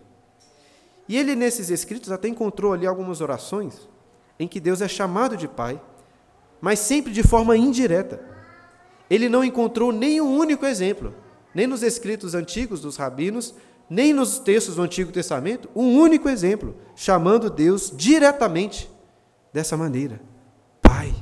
E 1.08 1.18
ele, 1.18 1.36
nesses 1.36 1.70
escritos, 1.70 2.12
até 2.12 2.28
encontrou 2.28 2.74
ali 2.74 2.86
algumas 2.86 3.22
orações 3.22 3.88
em 4.40 4.48
que 4.48 4.60
Deus 4.60 4.82
é 4.82 4.88
chamado 4.88 5.38
de 5.38 5.48
Pai, 5.48 5.80
mas 6.60 6.80
sempre 6.80 7.12
de 7.12 7.24
forma 7.24 7.56
indireta. 7.58 8.20
Ele 9.10 9.28
não 9.28 9.44
encontrou 9.44 9.92
nenhum 9.92 10.38
único 10.38 10.66
exemplo, 10.66 11.14
nem 11.54 11.68
nos 11.68 11.84
escritos 11.84 12.34
antigos 12.34 12.80
dos 12.80 12.96
rabinos, 12.96 13.54
nem 13.92 14.14
nos 14.14 14.40
textos 14.40 14.76
do 14.76 14.82
Antigo 14.84 15.12
Testamento, 15.12 15.70
um 15.76 16.00
único 16.00 16.30
exemplo, 16.30 16.78
chamando 16.96 17.50
Deus 17.50 17.92
diretamente 17.94 18.90
dessa 19.52 19.76
maneira: 19.76 20.22
Pai. 20.82 21.14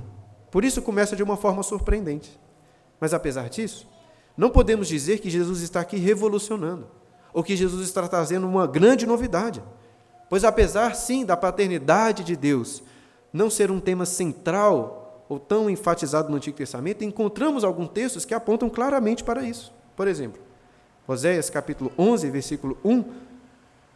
Por 0.51 0.63
isso 0.63 0.79
começa 0.79 1.15
de 1.15 1.23
uma 1.23 1.35
forma 1.35 1.63
surpreendente. 1.63 2.39
Mas 2.99 3.11
apesar 3.11 3.49
disso, 3.49 3.87
não 4.37 4.51
podemos 4.51 4.87
dizer 4.87 5.17
que 5.17 5.31
Jesus 5.31 5.61
está 5.61 5.79
aqui 5.79 5.97
revolucionando, 5.97 6.87
ou 7.33 7.41
que 7.41 7.55
Jesus 7.55 7.87
está 7.87 8.07
trazendo 8.07 8.45
uma 8.47 8.67
grande 8.67 9.07
novidade. 9.07 9.63
Pois 10.29 10.43
apesar 10.43 10.95
sim 10.95 11.25
da 11.25 11.35
paternidade 11.35 12.23
de 12.23 12.35
Deus 12.35 12.83
não 13.33 13.49
ser 13.49 13.71
um 13.71 13.79
tema 13.79 14.05
central 14.05 15.25
ou 15.27 15.39
tão 15.39 15.71
enfatizado 15.71 16.29
no 16.29 16.37
Antigo 16.37 16.57
Testamento, 16.57 17.03
encontramos 17.03 17.63
alguns 17.63 17.89
textos 17.89 18.25
que 18.25 18.33
apontam 18.35 18.69
claramente 18.69 19.23
para 19.23 19.41
isso. 19.41 19.73
Por 19.95 20.07
exemplo, 20.07 20.48
Oséias 21.11 21.49
capítulo 21.49 21.91
11, 21.97 22.29
versículo 22.29 22.77
1, 22.85 23.03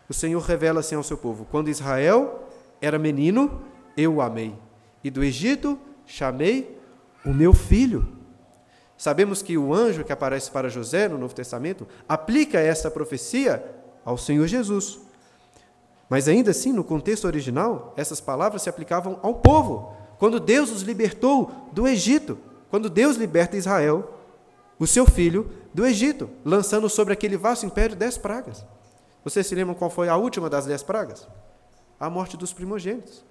o 0.10 0.14
Senhor 0.16 0.42
revela 0.42 0.80
assim 0.80 0.96
ao 0.96 1.04
seu 1.04 1.16
povo: 1.16 1.46
Quando 1.46 1.70
Israel 1.70 2.50
era 2.82 2.98
menino, 2.98 3.62
eu 3.96 4.16
o 4.16 4.22
amei, 4.22 4.56
e 5.04 5.12
do 5.12 5.24
Egito 5.24 5.78
chamei 6.08 6.76
o 7.24 7.30
meu 7.32 7.54
filho. 7.54 8.08
Sabemos 8.98 9.44
que 9.44 9.56
o 9.60 9.72
anjo 9.72 10.04
que 10.04 10.12
aparece 10.12 10.50
para 10.50 10.70
José 10.70 11.08
no 11.08 11.20
Novo 11.20 11.36
Testamento 11.36 11.88
aplica 12.10 12.60
essa 12.60 12.90
profecia 12.90 13.64
ao 14.04 14.18
Senhor 14.18 14.48
Jesus. 14.48 14.98
Mas 16.10 16.28
ainda 16.28 16.50
assim, 16.50 16.74
no 16.74 16.84
contexto 16.84 17.26
original, 17.26 17.94
essas 17.96 18.20
palavras 18.20 18.64
se 18.64 18.70
aplicavam 18.70 19.20
ao 19.22 19.36
povo, 19.36 19.96
quando 20.18 20.40
Deus 20.40 20.72
os 20.72 20.82
libertou 20.82 21.52
do 21.72 21.88
Egito, 21.88 22.40
quando 22.72 22.90
Deus 22.90 23.18
liberta 23.18 23.56
Israel, 23.56 24.16
o 24.80 24.88
seu 24.88 25.06
filho, 25.06 25.63
do 25.74 25.86
Egito, 25.86 26.30
lançando 26.46 26.90
sobre 26.90 27.14
aquele 27.14 27.38
vasto 27.38 27.66
império 27.66 27.96
dez 27.96 28.18
pragas. 28.18 28.66
Vocês 29.24 29.48
se 29.48 29.56
lembram 29.56 29.74
qual 29.74 29.90
foi 29.90 30.10
a 30.10 30.16
última 30.16 30.50
das 30.50 30.66
dez 30.66 30.84
pragas? 30.84 31.28
A 32.00 32.10
morte 32.10 32.38
dos 32.38 32.54
primogênitos. 32.54 33.24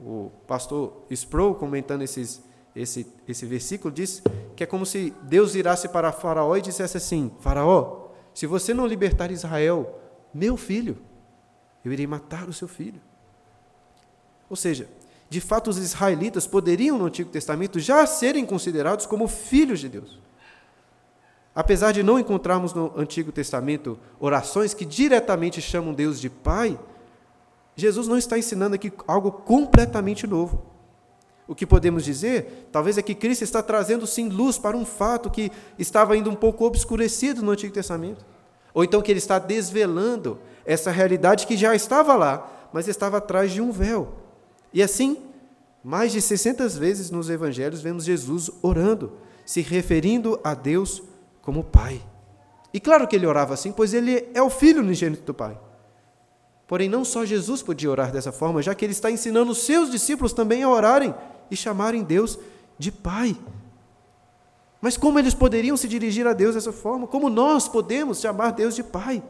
O 0.00 0.30
pastor 0.46 1.04
Sproul, 1.10 1.54
comentando 1.54 2.02
esses, 2.02 2.42
esse, 2.74 3.06
esse 3.26 3.44
versículo, 3.44 3.92
diz 3.92 4.22
que 4.54 4.62
é 4.62 4.66
como 4.66 4.86
se 4.86 5.12
Deus 5.22 5.54
virasse 5.54 5.88
para 5.88 6.12
Faraó 6.12 6.56
e 6.56 6.62
dissesse 6.62 6.96
assim: 6.96 7.32
Faraó, 7.40 8.08
se 8.32 8.46
você 8.46 8.72
não 8.72 8.86
libertar 8.86 9.30
Israel, 9.32 9.98
meu 10.32 10.56
filho, 10.56 10.96
eu 11.84 11.92
irei 11.92 12.06
matar 12.06 12.48
o 12.48 12.52
seu 12.52 12.68
filho. 12.68 13.00
Ou 14.48 14.56
seja, 14.56 14.88
de 15.28 15.40
fato, 15.40 15.68
os 15.68 15.76
israelitas 15.76 16.46
poderiam, 16.46 16.96
no 16.96 17.06
Antigo 17.06 17.30
Testamento, 17.30 17.78
já 17.78 18.06
serem 18.06 18.46
considerados 18.46 19.04
como 19.04 19.28
filhos 19.28 19.80
de 19.80 19.88
Deus. 19.88 20.18
Apesar 21.58 21.90
de 21.90 22.04
não 22.04 22.20
encontrarmos 22.20 22.72
no 22.72 22.92
Antigo 22.96 23.32
Testamento 23.32 23.98
orações 24.20 24.74
que 24.74 24.84
diretamente 24.84 25.60
chamam 25.60 25.92
Deus 25.92 26.20
de 26.20 26.30
Pai, 26.30 26.78
Jesus 27.74 28.06
não 28.06 28.16
está 28.16 28.38
ensinando 28.38 28.76
aqui 28.76 28.92
algo 29.08 29.32
completamente 29.32 30.24
novo. 30.24 30.62
O 31.48 31.56
que 31.56 31.66
podemos 31.66 32.04
dizer, 32.04 32.68
talvez, 32.70 32.96
é 32.96 33.02
que 33.02 33.12
Cristo 33.12 33.42
está 33.42 33.60
trazendo 33.60 34.06
sim 34.06 34.28
luz 34.28 34.56
para 34.56 34.76
um 34.76 34.86
fato 34.86 35.28
que 35.28 35.50
estava 35.76 36.14
ainda 36.14 36.30
um 36.30 36.36
pouco 36.36 36.64
obscurecido 36.64 37.42
no 37.42 37.50
Antigo 37.50 37.74
Testamento. 37.74 38.24
Ou 38.72 38.84
então 38.84 39.02
que 39.02 39.10
ele 39.10 39.18
está 39.18 39.40
desvelando 39.40 40.38
essa 40.64 40.92
realidade 40.92 41.44
que 41.44 41.56
já 41.56 41.74
estava 41.74 42.14
lá, 42.14 42.68
mas 42.72 42.86
estava 42.86 43.16
atrás 43.16 43.50
de 43.50 43.60
um 43.60 43.72
véu. 43.72 44.14
E 44.72 44.80
assim, 44.80 45.16
mais 45.82 46.12
de 46.12 46.22
600 46.22 46.78
vezes 46.78 47.10
nos 47.10 47.28
evangelhos 47.28 47.80
vemos 47.80 48.04
Jesus 48.04 48.48
orando, 48.62 49.14
se 49.44 49.60
referindo 49.60 50.38
a 50.44 50.54
Deus 50.54 51.02
como 51.48 51.64
Pai. 51.64 51.98
E 52.74 52.78
claro 52.78 53.08
que 53.08 53.16
ele 53.16 53.26
orava 53.26 53.54
assim, 53.54 53.72
pois 53.72 53.94
ele 53.94 54.28
é 54.34 54.42
o 54.42 54.50
filho 54.50 54.82
unigênito 54.82 55.22
do 55.22 55.32
Pai. 55.32 55.58
Porém, 56.66 56.90
não 56.90 57.06
só 57.06 57.24
Jesus 57.24 57.62
podia 57.62 57.90
orar 57.90 58.12
dessa 58.12 58.30
forma, 58.30 58.60
já 58.60 58.74
que 58.74 58.84
ele 58.84 58.92
está 58.92 59.10
ensinando 59.10 59.52
os 59.52 59.62
seus 59.62 59.90
discípulos 59.90 60.34
também 60.34 60.62
a 60.62 60.68
orarem 60.68 61.14
e 61.50 61.56
chamarem 61.56 62.04
Deus 62.04 62.38
de 62.78 62.92
Pai. 62.92 63.34
Mas 64.78 64.98
como 64.98 65.18
eles 65.18 65.32
poderiam 65.32 65.74
se 65.74 65.88
dirigir 65.88 66.26
a 66.26 66.34
Deus 66.34 66.54
dessa 66.54 66.70
forma? 66.70 67.06
Como 67.06 67.30
nós 67.30 67.66
podemos 67.66 68.20
chamar 68.20 68.50
Deus 68.50 68.76
de 68.76 68.82
Pai? 68.82 69.22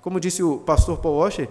Como 0.00 0.20
disse 0.20 0.44
o 0.44 0.58
pastor 0.58 0.98
Paul 0.98 1.16
Washer, 1.16 1.48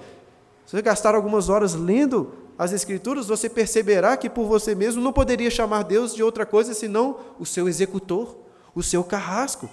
se 0.66 0.72
você 0.72 0.82
gastar 0.82 1.16
algumas 1.16 1.50
horas 1.50 1.74
lendo 1.74 2.32
as 2.58 2.72
Escrituras, 2.72 3.28
você 3.28 3.50
perceberá 3.50 4.16
que 4.16 4.30
por 4.30 4.46
você 4.46 4.74
mesmo 4.74 5.02
não 5.02 5.12
poderia 5.12 5.52
chamar 5.52 5.84
Deus 5.84 6.16
de 6.16 6.24
outra 6.24 6.46
coisa 6.46 6.74
senão 6.74 7.18
o 7.38 7.46
seu 7.46 7.68
executor, 7.68 8.38
o 8.74 8.82
seu 8.82 9.04
carrasco. 9.04 9.70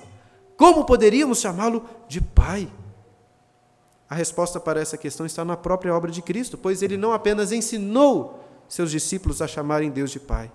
Como 0.61 0.85
poderíamos 0.85 1.41
chamá-lo 1.41 1.89
de 2.07 2.21
Pai? 2.21 2.71
A 4.11 4.15
resposta 4.15 4.61
para 4.61 4.79
essa 4.79 4.99
questão 4.99 5.25
está 5.25 5.43
na 5.43 5.57
própria 5.57 5.95
obra 5.95 6.11
de 6.11 6.21
Cristo, 6.21 6.59
pois 6.59 6.83
ele 6.83 6.99
não 6.99 7.15
apenas 7.15 7.51
ensinou 7.51 8.45
seus 8.69 8.91
discípulos 8.91 9.41
a 9.41 9.49
chamarem 9.49 9.91
Deus 9.91 10.11
de 10.11 10.21
Pai, 10.21 10.53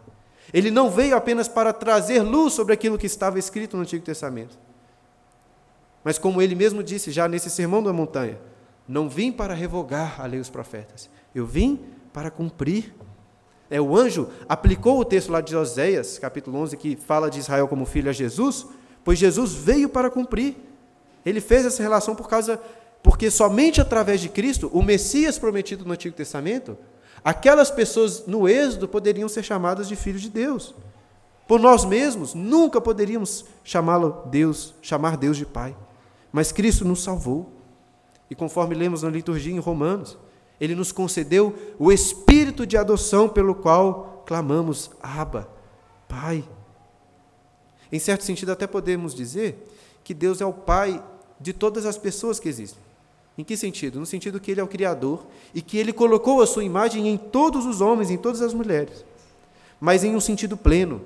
ele 0.54 0.70
não 0.70 0.92
veio 0.92 1.18
apenas 1.18 1.48
para 1.48 1.74
trazer 1.74 2.22
luz 2.22 2.54
sobre 2.54 2.72
aquilo 2.72 3.00
que 3.00 3.08
estava 3.08 3.40
escrito 3.40 3.76
no 3.76 3.82
Antigo 3.82 4.06
Testamento. 4.06 4.56
Mas, 6.04 6.20
como 6.20 6.40
ele 6.40 6.54
mesmo 6.54 6.84
disse 6.84 7.10
já 7.10 7.28
nesse 7.28 7.50
Sermão 7.50 7.82
da 7.82 7.92
Montanha, 7.92 8.38
não 8.88 9.10
vim 9.10 9.32
para 9.32 9.56
revogar 9.56 10.22
a 10.22 10.28
lei 10.28 10.38
dos 10.38 10.52
profetas, 10.52 11.10
eu 11.34 11.48
vim 11.48 11.84
para 12.14 12.30
cumprir. 12.30 12.94
É, 13.72 13.82
o 13.82 13.98
anjo 13.98 14.30
aplicou 14.48 15.00
o 15.00 15.06
texto 15.06 15.32
lá 15.32 15.42
de 15.42 15.56
Oséias, 15.56 16.20
capítulo 16.20 16.60
11, 16.60 16.78
que 16.78 16.96
fala 16.96 17.28
de 17.28 17.40
Israel 17.40 17.68
como 17.68 17.88
filho 17.88 18.12
a 18.12 18.14
Jesus, 18.14 18.68
pois 19.06 19.18
Jesus 19.18 19.54
veio 19.54 19.88
para 19.88 20.10
cumprir. 20.10 20.58
Ele 21.26 21.40
fez 21.40 21.66
essa 21.66 21.82
relação 21.82 22.14
por 22.14 22.28
causa, 22.28 22.62
porque 23.02 23.32
somente 23.32 23.80
através 23.80 24.20
de 24.20 24.28
Cristo, 24.28 24.70
o 24.74 24.84
Messias 24.84 25.40
prometido 25.40 25.86
no 25.86 25.94
Antigo 25.94 26.14
Testamento, 26.14 26.78
Aquelas 27.26 27.72
pessoas 27.72 28.28
no 28.28 28.48
Êxodo 28.48 28.88
poderiam 28.88 29.28
ser 29.28 29.42
chamadas 29.42 29.88
de 29.88 29.96
filhos 29.96 30.22
de 30.22 30.30
Deus. 30.30 30.76
Por 31.48 31.60
nós 31.60 31.84
mesmos, 31.84 32.36
nunca 32.36 32.80
poderíamos 32.80 33.46
chamá-lo 33.64 34.28
Deus, 34.28 34.76
chamar 34.80 35.18
Deus 35.18 35.36
de 35.36 35.44
Pai. 35.44 35.76
Mas 36.32 36.52
Cristo 36.52 36.86
nos 36.86 37.02
salvou. 37.02 37.52
E 38.30 38.36
conforme 38.36 38.76
lemos 38.76 39.02
na 39.02 39.10
liturgia 39.10 39.52
em 39.52 39.58
Romanos, 39.58 40.20
ele 40.62 40.76
nos 40.76 40.92
concedeu 40.92 41.56
o 41.80 41.92
espírito 41.92 42.64
de 42.66 42.78
adoção 42.78 43.28
pelo 43.28 43.56
qual 43.56 44.24
clamamos: 44.28 44.92
Abba, 45.02 45.50
Pai. 46.08 46.48
Em 47.92 48.00
certo 48.00 48.24
sentido, 48.24 48.51
até 48.51 48.68
podemos 48.68 49.13
dizer 49.13 49.68
que 50.04 50.13
Deus 50.13 50.42
é 50.42 50.46
o 50.46 50.54
Pai 50.54 51.04
de 51.39 51.54
todas 51.54 51.86
as 51.86 51.98
pessoas 51.98 52.39
que 52.39 52.50
existem. 52.50 52.84
Em 53.38 53.44
que 53.44 53.58
sentido? 53.58 54.00
No 54.00 54.06
sentido 54.06 54.39
que 54.39 54.51
ele 54.51 54.62
é 54.62 54.63
o 54.63 54.68
Criador 54.68 55.25
e 55.54 55.62
que 55.62 55.77
ele 55.77 55.92
colocou 55.92 56.42
a 56.42 56.48
sua 56.48 56.63
imagem 56.63 57.08
em 57.08 57.18
todos 57.18 57.65
os 57.65 57.82
homens, 57.82 58.10
em 58.10 58.18
todas 58.18 58.42
as 58.42 58.54
mulheres, 58.54 59.04
mas 59.80 60.04
em 60.04 60.15
um 60.15 60.22
sentido 60.22 60.56
pleno, 60.56 61.01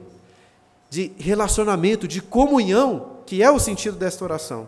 de 0.89 1.12
relacionamento, 1.17 2.07
de 2.07 2.21
comunhão, 2.21 3.17
que 3.25 3.43
é 3.43 3.50
o 3.50 3.59
sentido 3.59 3.98
desta 3.98 4.24
oração. 4.24 4.67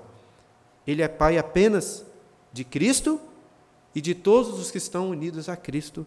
Ele 0.85 1.01
é 1.01 1.07
Pai 1.07 1.37
apenas 1.37 2.05
de 2.51 2.63
Cristo 2.63 3.19
e 3.93 4.01
de 4.01 4.13
todos 4.15 4.59
os 4.59 4.71
que 4.71 4.77
estão 4.77 5.09
unidos 5.09 5.49
a 5.49 5.55
Cristo 5.55 6.05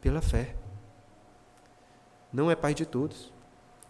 pela 0.00 0.20
fé. 0.20 0.54
Não 2.32 2.50
é 2.50 2.54
Pai 2.54 2.74
de 2.74 2.86
todos. 2.86 3.32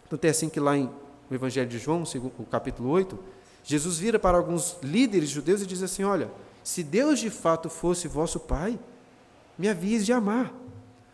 Então, 0.07 0.19
é 0.23 0.31
assim 0.31 0.49
que 0.49 0.59
lá 0.59 0.77
em, 0.77 0.91
no 1.31 1.37
Evangelho 1.37 1.69
de 1.69 1.79
João, 1.79 2.03
o 2.39 2.45
capítulo 2.45 2.91
8, 2.91 3.19
Jesus 3.63 3.99
vira 3.99 4.19
para 4.19 4.37
alguns 4.37 4.77
líderes 4.83 5.31
judeus 5.31 5.63
e 5.63 5.67
diz 5.67 5.83
assim: 5.83 6.03
Olha 6.03 6.29
se 6.63 6.83
Deus 6.83 7.19
de 7.19 7.31
fato 7.31 7.69
fosse 7.69 8.07
vosso 8.09 8.39
Pai, 8.41 8.79
me 9.57 9.69
havias 9.69 10.05
de 10.05 10.13
amar. 10.13 10.53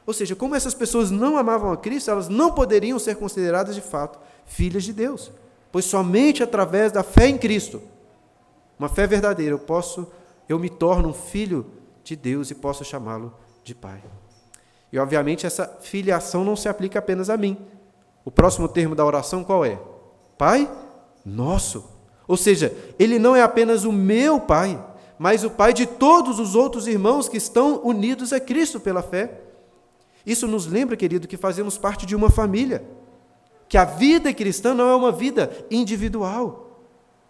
Ou 0.05 0.15
seja, 0.15 0.37
como 0.37 0.55
essas 0.55 0.75
pessoas 0.75 1.11
não 1.11 1.37
amavam 1.37 1.73
a 1.73 1.77
Cristo, 1.77 2.11
elas 2.11 2.29
não 2.29 2.53
poderiam 2.53 2.99
ser 2.99 3.17
consideradas 3.17 3.75
de 3.75 3.81
fato 3.81 4.19
filhas 4.45 4.85
de 4.85 4.93
Deus, 4.93 5.33
pois 5.73 5.85
somente 5.85 6.43
através 6.43 6.93
da 6.93 7.03
fé 7.03 7.29
em 7.29 7.37
Cristo, 7.37 7.83
uma 8.79 8.89
fé 8.89 9.07
verdadeira, 9.07 9.55
eu 9.55 9.59
posso, 9.59 10.07
eu 10.49 10.59
me 10.59 10.71
torno 10.71 11.09
um 11.09 11.15
filho 11.15 11.67
de 12.05 12.15
Deus 12.15 12.51
e 12.51 12.55
posso 12.55 12.85
chamá-lo 12.85 13.35
de 13.65 13.75
Pai. 13.75 14.03
E 14.93 14.99
obviamente 14.99 15.45
essa 15.45 15.67
filiação 15.81 16.45
não 16.45 16.55
se 16.55 16.69
aplica 16.69 16.99
apenas 16.99 17.29
a 17.29 17.37
mim, 17.37 17.57
O 18.25 18.31
próximo 18.31 18.69
termo 18.69 18.95
da 18.95 19.05
oração 19.05 19.45
qual 19.45 19.65
é? 19.65 19.79
Pai 20.37 20.71
nosso. 21.25 21.85
Ou 22.28 22.37
seja, 22.37 22.75
ele 22.99 23.19
não 23.19 23.35
é 23.35 23.43
apenas 23.43 23.85
o 23.85 23.93
meu 23.93 24.40
pai, 24.40 24.83
mas 25.19 25.45
o 25.45 25.50
pai 25.50 25.73
de 25.73 25.87
todos 25.87 26.38
os 26.38 26.55
outros 26.55 26.87
irmãos 26.87 27.28
que 27.28 27.37
estão 27.37 27.81
unidos 27.85 28.33
a 28.33 28.40
Cristo 28.40 28.78
pela 28.78 29.02
fé. 29.02 29.40
Isso 30.25 30.47
nos 30.47 30.66
lembra, 30.66 30.97
querido, 30.97 31.28
que 31.28 31.37
fazemos 31.37 31.78
parte 31.78 32.05
de 32.05 32.14
uma 32.16 32.31
família. 32.31 32.85
Que 33.69 33.78
a 33.78 33.85
vida 33.85 34.33
cristã 34.33 34.75
não 34.75 34.88
é 34.88 34.95
uma 34.95 35.12
vida 35.12 35.50
individual. 35.71 36.81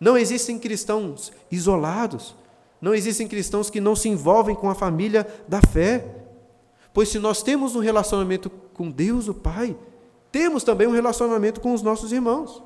Não 0.00 0.16
existem 0.16 0.58
cristãos 0.58 1.32
isolados. 1.50 2.34
Não 2.80 2.94
existem 2.94 3.28
cristãos 3.28 3.70
que 3.70 3.80
não 3.80 3.94
se 3.94 4.08
envolvem 4.08 4.54
com 4.54 4.68
a 4.68 4.74
família 4.74 5.26
da 5.46 5.60
fé. 5.60 6.06
Pois 6.92 7.10
se 7.10 7.18
nós 7.18 7.42
temos 7.42 7.76
um 7.76 7.80
relacionamento 7.80 8.50
com 8.72 8.90
Deus, 8.90 9.28
o 9.28 9.34
Pai, 9.34 9.76
temos 10.32 10.62
também 10.62 10.86
um 10.86 10.92
relacionamento 10.92 11.60
com 11.60 11.74
os 11.74 11.82
nossos 11.82 12.12
irmãos. 12.12 12.62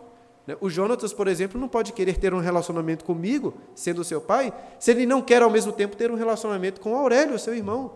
Né? 0.51 0.57
O 0.61 0.69
Jonatas, 0.69 1.13
por 1.13 1.29
exemplo, 1.29 1.61
não 1.61 1.69
pode 1.69 1.93
querer 1.93 2.19
ter 2.19 2.35
um 2.35 2.41
relacionamento 2.41 3.05
comigo, 3.05 3.55
sendo 3.73 4.03
seu 4.03 4.21
pai, 4.21 4.53
se 4.81 4.91
ele 4.91 5.07
não 5.07 5.23
quer 5.23 5.43
ao 5.43 5.51
mesmo 5.51 5.73
tempo 5.73 5.97
ter 5.97 6.11
um 6.11 6.17
relacionamento 6.17 6.81
com 6.81 6.97
Aurélio, 6.97 7.39
seu 7.39 7.55
irmão. 7.55 7.93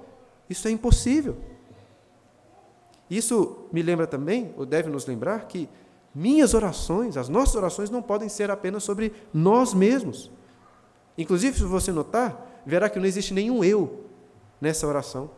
Isso 0.49 0.69
é 0.69 0.71
impossível. 0.71 1.37
Isso 3.11 3.67
me 3.73 3.83
lembra 3.83 4.07
também, 4.07 4.55
ou 4.57 4.65
deve 4.65 4.89
nos 4.89 5.05
lembrar, 5.05 5.49
que 5.49 5.69
minhas 6.15 6.55
orações, 6.55 7.17
as 7.17 7.29
nossas 7.29 7.57
orações, 7.57 7.91
não 7.91 8.01
podem 8.01 8.29
ser 8.29 8.53
apenas 8.53 8.85
sobre 8.85 9.13
nós 9.33 9.75
mesmos. 9.75 10.31
Inclusive, 11.19 11.59
se 11.59 11.65
você 11.65 11.91
notar, 11.91 12.63
verá 12.65 12.89
que 12.89 13.01
não 13.01 13.07
existe 13.07 13.35
nenhum 13.35 13.65
eu 13.65 14.05
nessa 14.61 14.87
oração. 14.87 15.29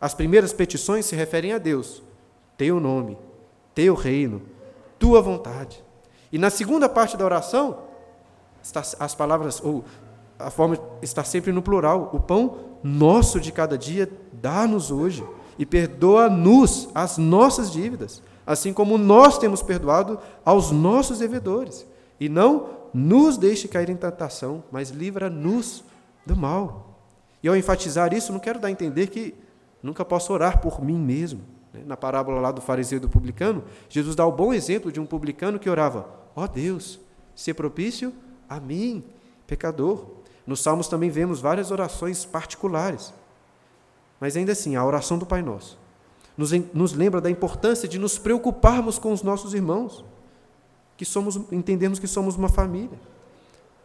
As 0.00 0.12
primeiras 0.12 0.52
petições 0.52 1.06
se 1.06 1.14
referem 1.14 1.52
a 1.52 1.58
Deus, 1.58 2.02
teu 2.56 2.80
nome, 2.80 3.16
teu 3.74 3.94
reino, 3.94 4.42
tua 4.98 5.22
vontade. 5.22 5.86
E 6.32 6.38
na 6.38 6.50
segunda 6.50 6.88
parte 6.88 7.16
da 7.16 7.24
oração, 7.24 7.78
está, 8.62 8.82
as 8.98 9.14
palavras, 9.14 9.60
ou 9.62 9.84
a 10.38 10.50
forma 10.50 10.78
está 11.02 11.24
sempre 11.24 11.52
no 11.52 11.62
plural: 11.62 12.10
o 12.12 12.20
pão 12.20 12.56
nosso 12.82 13.40
de 13.40 13.50
cada 13.50 13.76
dia 13.76 14.10
dá-nos 14.32 14.90
hoje 14.90 15.24
e 15.58 15.66
perdoa-nos 15.66 16.88
as 16.94 17.18
nossas 17.18 17.72
dívidas, 17.72 18.22
assim 18.46 18.72
como 18.72 18.96
nós 18.96 19.38
temos 19.38 19.62
perdoado 19.62 20.18
aos 20.44 20.70
nossos 20.70 21.18
devedores. 21.18 21.86
E 22.20 22.28
não 22.28 22.78
nos 22.92 23.36
deixe 23.36 23.68
cair 23.68 23.90
em 23.90 23.96
tentação, 23.96 24.62
mas 24.70 24.90
livra-nos 24.90 25.84
do 26.24 26.36
mal. 26.36 27.00
E 27.42 27.48
ao 27.48 27.56
enfatizar 27.56 28.12
isso, 28.12 28.32
não 28.32 28.40
quero 28.40 28.58
dar 28.58 28.68
a 28.68 28.70
entender 28.70 29.08
que 29.08 29.34
nunca 29.82 30.04
posso 30.04 30.32
orar 30.32 30.60
por 30.60 30.82
mim 30.82 30.98
mesmo. 30.98 31.40
Né? 31.72 31.82
Na 31.86 31.96
parábola 31.96 32.40
lá 32.40 32.50
do 32.50 32.60
fariseu 32.60 32.98
e 32.98 33.00
do 33.00 33.08
publicano, 33.08 33.64
Jesus 33.88 34.16
dá 34.16 34.26
o 34.26 34.32
bom 34.32 34.52
exemplo 34.52 34.90
de 34.90 35.00
um 35.00 35.06
publicano 35.06 35.58
que 35.58 35.70
orava: 35.70 36.06
Ó 36.38 36.44
oh 36.44 36.46
Deus, 36.46 37.00
se 37.34 37.52
propício 37.52 38.14
a 38.48 38.60
mim, 38.60 39.02
pecador. 39.44 40.06
Nos 40.46 40.60
Salmos 40.60 40.86
também 40.86 41.10
vemos 41.10 41.40
várias 41.40 41.72
orações 41.72 42.24
particulares. 42.24 43.12
Mas 44.20 44.36
ainda 44.36 44.52
assim, 44.52 44.76
a 44.76 44.84
oração 44.84 45.18
do 45.18 45.26
Pai 45.26 45.42
Nosso 45.42 45.76
nos, 46.36 46.52
nos 46.72 46.92
lembra 46.92 47.20
da 47.20 47.28
importância 47.28 47.88
de 47.88 47.98
nos 47.98 48.20
preocuparmos 48.20 49.00
com 49.00 49.12
os 49.12 49.20
nossos 49.20 49.52
irmãos, 49.52 50.04
que 50.96 51.04
somos, 51.04 51.34
entendemos 51.50 51.98
que 51.98 52.06
somos 52.06 52.36
uma 52.36 52.48
família. 52.48 53.00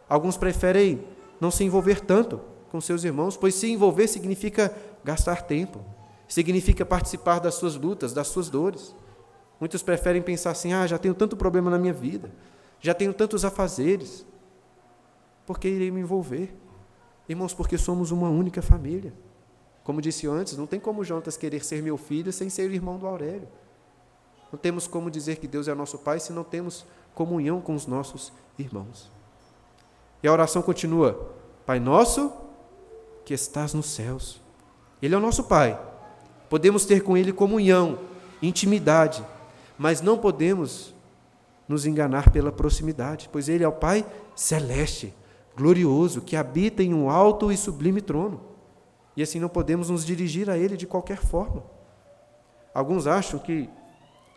Alguns 0.08 0.36
preferem 0.36 1.04
não 1.40 1.50
se 1.50 1.64
envolver 1.64 2.02
tanto 2.02 2.40
com 2.70 2.80
seus 2.80 3.02
irmãos, 3.02 3.36
pois 3.36 3.56
se 3.56 3.68
envolver 3.72 4.06
significa 4.06 4.72
gastar 5.02 5.42
tempo, 5.42 5.80
significa 6.28 6.86
participar 6.86 7.40
das 7.40 7.56
suas 7.56 7.74
lutas, 7.74 8.12
das 8.12 8.28
suas 8.28 8.48
dores. 8.48 8.94
Muitos 9.60 9.82
preferem 9.82 10.22
pensar 10.22 10.50
assim: 10.50 10.72
ah, 10.72 10.86
já 10.86 10.98
tenho 10.98 11.14
tanto 11.14 11.36
problema 11.36 11.70
na 11.70 11.78
minha 11.78 11.92
vida, 11.92 12.30
já 12.80 12.92
tenho 12.92 13.12
tantos 13.14 13.44
afazeres, 13.44 14.26
por 15.46 15.58
que 15.58 15.68
irei 15.68 15.90
me 15.90 16.00
envolver? 16.00 16.54
Irmãos, 17.28 17.54
porque 17.54 17.78
somos 17.78 18.10
uma 18.10 18.28
única 18.28 18.60
família. 18.60 19.12
Como 19.82 20.00
disse 20.00 20.26
antes, 20.26 20.56
não 20.56 20.66
tem 20.66 20.80
como 20.80 21.04
Jonas 21.04 21.36
querer 21.36 21.64
ser 21.64 21.82
meu 21.82 21.96
filho 21.96 22.32
sem 22.32 22.48
ser 22.48 22.70
irmão 22.70 22.96
do 22.96 23.06
Aurélio. 23.06 23.48
Não 24.50 24.58
temos 24.58 24.86
como 24.86 25.10
dizer 25.10 25.36
que 25.36 25.46
Deus 25.46 25.68
é 25.68 25.74
nosso 25.74 25.98
Pai 25.98 26.20
se 26.20 26.32
não 26.32 26.44
temos 26.44 26.86
comunhão 27.14 27.60
com 27.60 27.74
os 27.74 27.86
nossos 27.86 28.32
irmãos. 28.58 29.10
E 30.22 30.28
a 30.28 30.32
oração 30.32 30.62
continua: 30.62 31.32
Pai 31.66 31.78
nosso 31.78 32.32
que 33.24 33.34
estás 33.34 33.74
nos 33.74 33.86
céus. 33.86 34.40
Ele 35.02 35.14
é 35.14 35.18
o 35.18 35.20
nosso 35.20 35.44
Pai. 35.44 35.78
Podemos 36.48 36.86
ter 36.86 37.02
com 37.02 37.16
Ele 37.16 37.32
comunhão, 37.32 37.98
intimidade, 38.40 39.24
mas 39.78 40.00
não 40.00 40.18
podemos 40.18 40.94
nos 41.68 41.86
enganar 41.86 42.30
pela 42.30 42.52
proximidade, 42.52 43.28
pois 43.32 43.48
Ele 43.48 43.64
é 43.64 43.68
o 43.68 43.72
Pai 43.72 44.06
celeste, 44.34 45.14
glorioso, 45.56 46.20
que 46.20 46.36
habita 46.36 46.82
em 46.82 46.92
um 46.92 47.08
alto 47.08 47.50
e 47.50 47.56
sublime 47.56 48.00
trono 48.00 48.54
e 49.16 49.22
assim 49.22 49.38
não 49.38 49.48
podemos 49.48 49.90
nos 49.90 50.04
dirigir 50.04 50.50
a 50.50 50.58
Ele 50.58 50.76
de 50.76 50.86
qualquer 50.86 51.18
forma. 51.18 51.62
Alguns 52.72 53.06
acham 53.06 53.38
que 53.38 53.68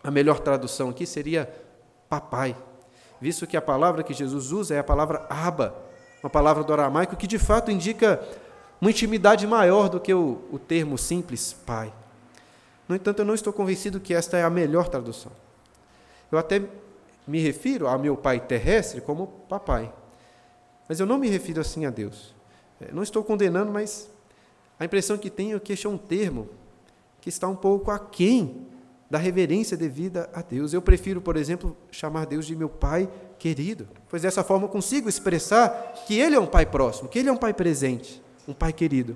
a 0.04 0.12
melhor 0.12 0.40
tradução 0.40 0.90
aqui 0.90 1.06
seria 1.06 1.52
papai, 2.08 2.56
visto 3.20 3.48
que 3.48 3.58
a 3.58 3.62
palavra 3.62 4.04
que 4.04 4.14
Jesus 4.14 4.52
usa 4.52 4.76
é 4.76 4.80
a 4.80 4.84
palavra 4.84 5.26
aba, 5.30 5.76
uma 6.22 6.30
palavra 6.30 6.64
do 6.64 6.72
aramaico 6.72 7.16
que 7.16 7.28
de 7.28 7.40
fato 7.40 7.72
indica 7.72 8.22
uma 8.80 8.92
intimidade 8.92 9.48
maior 9.48 9.90
do 9.90 10.00
que 10.00 10.14
o, 10.14 10.42
o 10.52 10.60
termo 10.60 10.98
simples 10.98 11.54
pai. 11.54 11.92
No 12.88 12.96
entanto, 12.96 13.20
eu 13.20 13.26
não 13.26 13.34
estou 13.34 13.52
convencido 13.52 14.00
que 14.00 14.14
esta 14.14 14.38
é 14.38 14.44
a 14.44 14.50
melhor 14.50 14.88
tradução. 14.88 15.32
Eu 16.32 16.38
até 16.38 16.62
me 17.28 17.40
refiro 17.40 17.88
ao 17.88 18.00
meu 18.00 18.16
pai 18.16 18.40
terrestre 18.40 19.02
como 19.02 19.28
papai, 19.50 19.92
mas 20.88 21.00
eu 21.00 21.06
não 21.06 21.18
me 21.18 21.28
refiro 21.28 21.60
assim 21.60 21.86
a 21.86 21.90
Deus. 21.90 22.34
É, 22.80 22.92
não 22.92 23.04
estou 23.04 23.24
condenando, 23.24 23.72
mas 23.72 24.10
a 24.80 24.86
impressão 24.86 25.18
que 25.18 25.30
tenho 25.30 25.58
é 25.58 25.60
que 25.60 25.74
este 25.74 25.88
é 25.88 25.90
um 25.90 25.98
termo 25.98 26.48
que 27.20 27.30
está 27.30 27.48
um 27.48 27.56
pouco 27.56 27.92
aquém 27.92 28.68
da 29.10 29.18
reverência 29.18 29.76
devida 29.76 30.30
a 30.34 30.42
Deus. 30.42 30.74
Eu 30.74 30.82
prefiro, 30.82 31.22
por 31.22 31.36
exemplo, 31.36 31.76
chamar 31.92 32.26
Deus 32.26 32.46
de 32.46 32.56
meu 32.56 32.70
Pai 32.70 33.10
querido, 33.40 33.88
pois 34.10 34.22
dessa 34.22 34.44
forma 34.44 34.66
eu 34.66 34.70
consigo 34.70 35.10
expressar 35.10 35.94
que 36.06 36.20
Ele 36.20 36.36
é 36.36 36.40
um 36.40 36.48
Pai 36.48 36.66
próximo, 36.66 37.10
que 37.10 37.20
Ele 37.20 37.30
é 37.30 37.32
um 37.32 37.38
Pai 37.38 37.54
presente, 37.54 38.22
um 38.48 38.54
Pai 38.54 38.72
querido. 38.72 39.16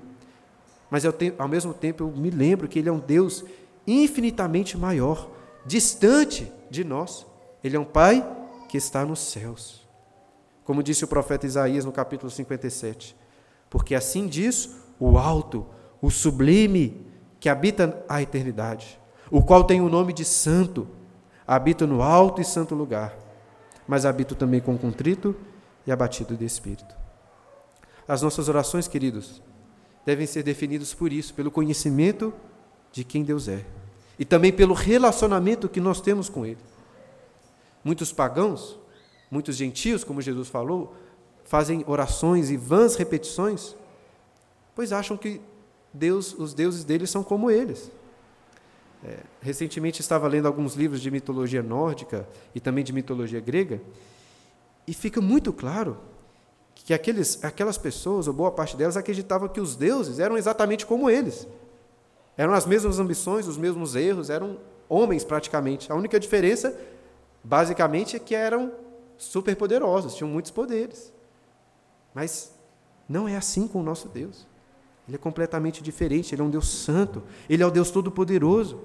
Mas 0.90 1.04
eu 1.04 1.12
tenho, 1.12 1.34
ao 1.38 1.48
mesmo 1.48 1.72
tempo 1.72 2.04
eu 2.04 2.10
me 2.10 2.30
lembro 2.30 2.68
que 2.68 2.78
Ele 2.78 2.88
é 2.88 2.92
um 2.92 2.98
Deus 2.98 3.44
infinitamente 3.86 4.76
maior, 4.76 5.30
distante 5.66 6.50
de 6.70 6.84
nós. 6.84 7.26
Ele 7.62 7.76
é 7.76 7.80
um 7.80 7.84
Pai 7.84 8.26
que 8.68 8.76
está 8.76 9.04
nos 9.04 9.20
céus. 9.20 9.86
Como 10.64 10.82
disse 10.82 11.04
o 11.04 11.08
profeta 11.08 11.46
Isaías 11.46 11.84
no 11.84 11.92
capítulo 11.92 12.30
57. 12.30 13.16
Porque 13.68 13.94
assim 13.94 14.26
diz 14.26 14.76
o 14.98 15.18
alto, 15.18 15.66
o 16.00 16.10
sublime, 16.10 17.06
que 17.40 17.48
habita 17.48 18.04
a 18.08 18.22
eternidade, 18.22 19.00
o 19.28 19.42
qual 19.42 19.64
tem 19.64 19.80
o 19.80 19.88
nome 19.88 20.12
de 20.12 20.24
Santo, 20.24 20.86
habita 21.46 21.86
no 21.86 22.00
alto 22.00 22.40
e 22.40 22.44
santo 22.44 22.74
lugar, 22.74 23.16
mas 23.86 24.06
habita 24.06 24.34
também 24.34 24.60
com 24.60 24.78
contrito 24.78 25.34
e 25.84 25.90
abatido 25.90 26.36
de 26.36 26.44
espírito. 26.44 26.94
As 28.06 28.22
nossas 28.22 28.48
orações, 28.48 28.86
queridos, 28.86 29.42
devem 30.06 30.26
ser 30.26 30.42
definidas 30.42 30.94
por 30.94 31.12
isso, 31.12 31.34
pelo 31.34 31.50
conhecimento 31.50 32.32
de 32.92 33.02
quem 33.02 33.24
Deus 33.24 33.48
é 33.48 33.64
e 34.18 34.24
também 34.24 34.52
pelo 34.52 34.74
relacionamento 34.74 35.68
que 35.68 35.80
nós 35.80 36.00
temos 36.00 36.28
com 36.28 36.46
Ele. 36.46 36.58
Muitos 37.82 38.12
pagãos, 38.12 38.78
muitos 39.30 39.56
gentios, 39.56 40.04
como 40.04 40.20
Jesus 40.20 40.48
falou, 40.48 40.94
fazem 41.44 41.82
orações 41.88 42.50
e 42.50 42.56
vãs 42.56 42.94
repetições 42.94 43.74
pois 44.74 44.92
acham 44.92 45.16
que 45.16 45.40
Deus, 45.92 46.34
os 46.34 46.54
deuses 46.54 46.84
deles 46.84 47.10
são 47.10 47.22
como 47.22 47.50
eles. 47.50 47.90
É, 49.04 49.18
recentemente 49.40 50.00
estava 50.00 50.28
lendo 50.28 50.46
alguns 50.46 50.74
livros 50.74 51.00
de 51.00 51.10
mitologia 51.10 51.62
nórdica 51.62 52.26
e 52.54 52.60
também 52.60 52.84
de 52.84 52.92
mitologia 52.92 53.40
grega, 53.40 53.80
e 54.86 54.94
fica 54.94 55.20
muito 55.20 55.52
claro 55.52 55.98
que 56.74 56.94
aqueles, 56.94 57.42
aquelas 57.44 57.78
pessoas, 57.78 58.26
ou 58.26 58.34
boa 58.34 58.50
parte 58.50 58.76
delas, 58.76 58.96
acreditavam 58.96 59.48
que 59.48 59.60
os 59.60 59.76
deuses 59.76 60.18
eram 60.18 60.36
exatamente 60.36 60.86
como 60.86 61.10
eles. 61.10 61.46
Eram 62.42 62.54
as 62.54 62.66
mesmas 62.66 62.98
ambições, 62.98 63.46
os 63.46 63.56
mesmos 63.56 63.94
erros, 63.94 64.28
eram 64.28 64.58
homens 64.88 65.22
praticamente. 65.22 65.92
A 65.92 65.94
única 65.94 66.18
diferença, 66.18 66.76
basicamente, 67.44 68.16
é 68.16 68.18
que 68.18 68.34
eram 68.34 68.72
superpoderosos, 69.16 70.16
tinham 70.16 70.28
muitos 70.28 70.50
poderes. 70.50 71.12
Mas 72.12 72.52
não 73.08 73.28
é 73.28 73.36
assim 73.36 73.68
com 73.68 73.78
o 73.78 73.82
nosso 73.84 74.08
Deus. 74.08 74.44
Ele 75.06 75.14
é 75.14 75.18
completamente 75.20 75.84
diferente, 75.84 76.34
ele 76.34 76.42
é 76.42 76.44
um 76.44 76.50
Deus 76.50 76.68
santo, 76.68 77.22
ele 77.48 77.62
é 77.62 77.66
o 77.66 77.70
Deus 77.70 77.92
todo-poderoso. 77.92 78.80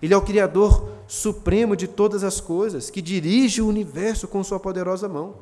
Ele 0.00 0.14
é 0.14 0.16
o 0.16 0.22
Criador 0.22 0.88
supremo 1.08 1.74
de 1.74 1.88
todas 1.88 2.22
as 2.22 2.40
coisas, 2.40 2.90
que 2.90 3.02
dirige 3.02 3.60
o 3.60 3.66
universo 3.66 4.28
com 4.28 4.44
sua 4.44 4.60
poderosa 4.60 5.08
mão. 5.08 5.34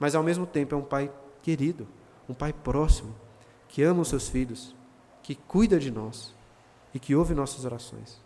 Mas 0.00 0.16
ao 0.16 0.22
mesmo 0.24 0.46
tempo 0.46 0.74
é 0.74 0.78
um 0.78 0.82
Pai 0.82 1.12
querido, 1.42 1.86
um 2.28 2.34
Pai 2.34 2.52
próximo, 2.52 3.14
que 3.68 3.84
ama 3.84 4.02
os 4.02 4.08
seus 4.08 4.28
filhos, 4.28 4.74
que 5.22 5.36
cuida 5.36 5.78
de 5.78 5.92
nós 5.92 6.39
e 6.94 6.98
que 6.98 7.14
ouve 7.14 7.34
nossas 7.34 7.64
orações. 7.64 8.18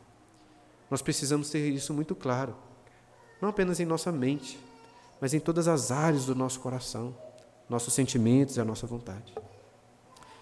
Nós 0.91 1.03
precisamos 1.03 1.51
ter 1.51 1.69
isso 1.69 1.93
muito 1.93 2.15
claro 2.15 2.55
não 3.45 3.51
apenas 3.51 3.79
em 3.79 3.85
nossa 3.85 4.11
mente, 4.11 4.59
mas 5.21 5.35
em 5.35 5.39
todas 5.39 5.69
as 5.69 5.91
áreas 5.91 6.25
do 6.25 6.35
nosso 6.35 6.61
coração, 6.61 7.15
nossos 7.69 7.93
sentimentos 7.93 8.57
e 8.57 8.61
a 8.61 8.65
nossa 8.65 8.87
vontade. 8.87 9.35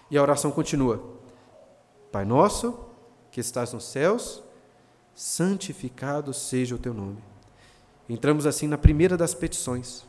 E 0.09 0.17
a 0.17 0.21
oração 0.21 0.51
continua: 0.51 1.03
Pai 2.13 2.23
nosso, 2.23 2.79
que 3.29 3.41
estás 3.41 3.73
nos 3.73 3.83
céus, 3.83 4.41
santificado 5.13 6.33
seja 6.33 6.75
o 6.75 6.79
teu 6.79 6.93
nome. 6.93 7.21
Entramos 8.07 8.45
assim 8.45 8.67
na 8.67 8.77
primeira 8.77 9.17
das 9.17 9.33
petições. 9.33 10.05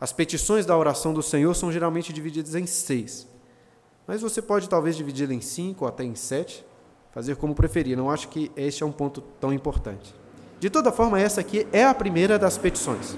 As 0.00 0.12
petições 0.12 0.66
da 0.66 0.76
oração 0.76 1.14
do 1.14 1.22
Senhor 1.22 1.54
são 1.54 1.70
geralmente 1.70 2.12
divididas 2.12 2.56
em 2.56 2.66
seis. 2.66 3.28
Mas 4.06 4.20
você 4.20 4.42
pode 4.42 4.68
talvez 4.68 4.96
dividi-la 4.96 5.32
em 5.32 5.40
cinco 5.40 5.84
ou 5.84 5.88
até 5.88 6.04
em 6.04 6.14
sete, 6.14 6.64
fazer 7.14 7.36
como 7.36 7.54
preferir. 7.54 7.96
Não 7.96 8.10
acho 8.10 8.28
que 8.28 8.50
este 8.56 8.82
é 8.82 8.86
um 8.86 8.90
ponto 8.90 9.20
tão 9.40 9.52
importante. 9.52 10.12
De 10.58 10.68
toda 10.68 10.90
forma, 10.90 11.20
essa 11.20 11.40
aqui 11.40 11.64
é 11.72 11.84
a 11.84 11.94
primeira 11.94 12.36
das 12.36 12.58
petições. 12.58 13.16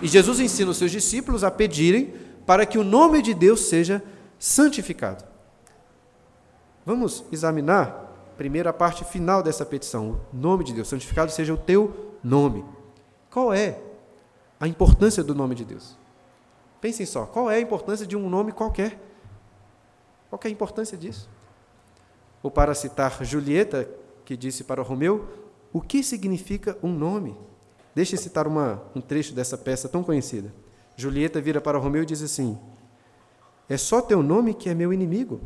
E 0.00 0.08
Jesus 0.08 0.40
ensina 0.40 0.70
os 0.70 0.78
seus 0.78 0.90
discípulos 0.90 1.44
a 1.44 1.50
pedirem 1.50 2.14
para 2.46 2.64
que 2.64 2.78
o 2.78 2.84
nome 2.84 3.20
de 3.20 3.34
Deus 3.34 3.68
seja 3.68 4.02
santificado. 4.38 5.24
Vamos 6.86 7.22
examinar 7.30 8.06
primeiro 8.38 8.70
a 8.70 8.72
parte 8.72 9.04
final 9.04 9.42
dessa 9.42 9.66
petição. 9.66 10.20
O 10.32 10.36
nome 10.36 10.64
de 10.64 10.72
Deus, 10.72 10.88
santificado 10.88 11.30
seja 11.30 11.52
o 11.52 11.58
teu 11.58 12.14
nome. 12.24 12.64
Qual 13.30 13.52
é 13.52 13.78
a 14.58 14.66
importância 14.66 15.22
do 15.22 15.34
nome 15.34 15.54
de 15.54 15.66
Deus? 15.66 15.98
Pensem 16.80 17.04
só, 17.04 17.26
qual 17.26 17.50
é 17.50 17.56
a 17.56 17.60
importância 17.60 18.06
de 18.06 18.16
um 18.16 18.30
nome 18.30 18.52
qualquer? 18.52 18.98
Qual 20.30 20.40
é 20.42 20.48
a 20.48 20.50
importância 20.50 20.96
disso? 20.96 21.28
Ou 22.42 22.50
para 22.50 22.74
citar 22.74 23.24
Julieta, 23.24 23.88
que 24.24 24.36
disse 24.36 24.64
para 24.64 24.82
Romeu, 24.82 25.28
o 25.72 25.80
que 25.80 26.02
significa 26.02 26.76
um 26.82 26.92
nome? 26.92 27.36
Deixe 27.94 28.16
citar 28.16 28.46
uma, 28.46 28.82
um 28.94 29.00
trecho 29.00 29.34
dessa 29.34 29.58
peça 29.58 29.88
tão 29.88 30.02
conhecida. 30.02 30.52
Julieta 30.96 31.40
vira 31.40 31.60
para 31.60 31.78
Romeu 31.78 32.02
e 32.02 32.06
diz 32.06 32.22
assim: 32.22 32.58
É 33.68 33.76
só 33.76 34.00
teu 34.00 34.22
nome 34.22 34.54
que 34.54 34.68
é 34.68 34.74
meu 34.74 34.92
inimigo, 34.92 35.40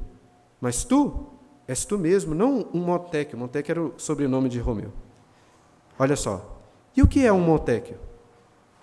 mas 0.61 0.85
tu 0.85 1.29
és 1.67 1.85
tu 1.85 1.99
mesmo, 1.99 2.35
não 2.35 2.67
um 2.73 2.81
Montecchio. 2.81 3.39
Montecchio 3.39 3.73
era 3.73 3.83
o 3.83 3.95
sobrenome 3.97 4.49
de 4.49 4.59
Romeu. 4.59 4.93
Olha 5.99 6.17
só. 6.17 6.61
E 6.97 7.03
o 7.03 7.09
que 7.09 7.25
é 7.25 7.33
um 7.33 7.41
Montecchio? 7.41 7.99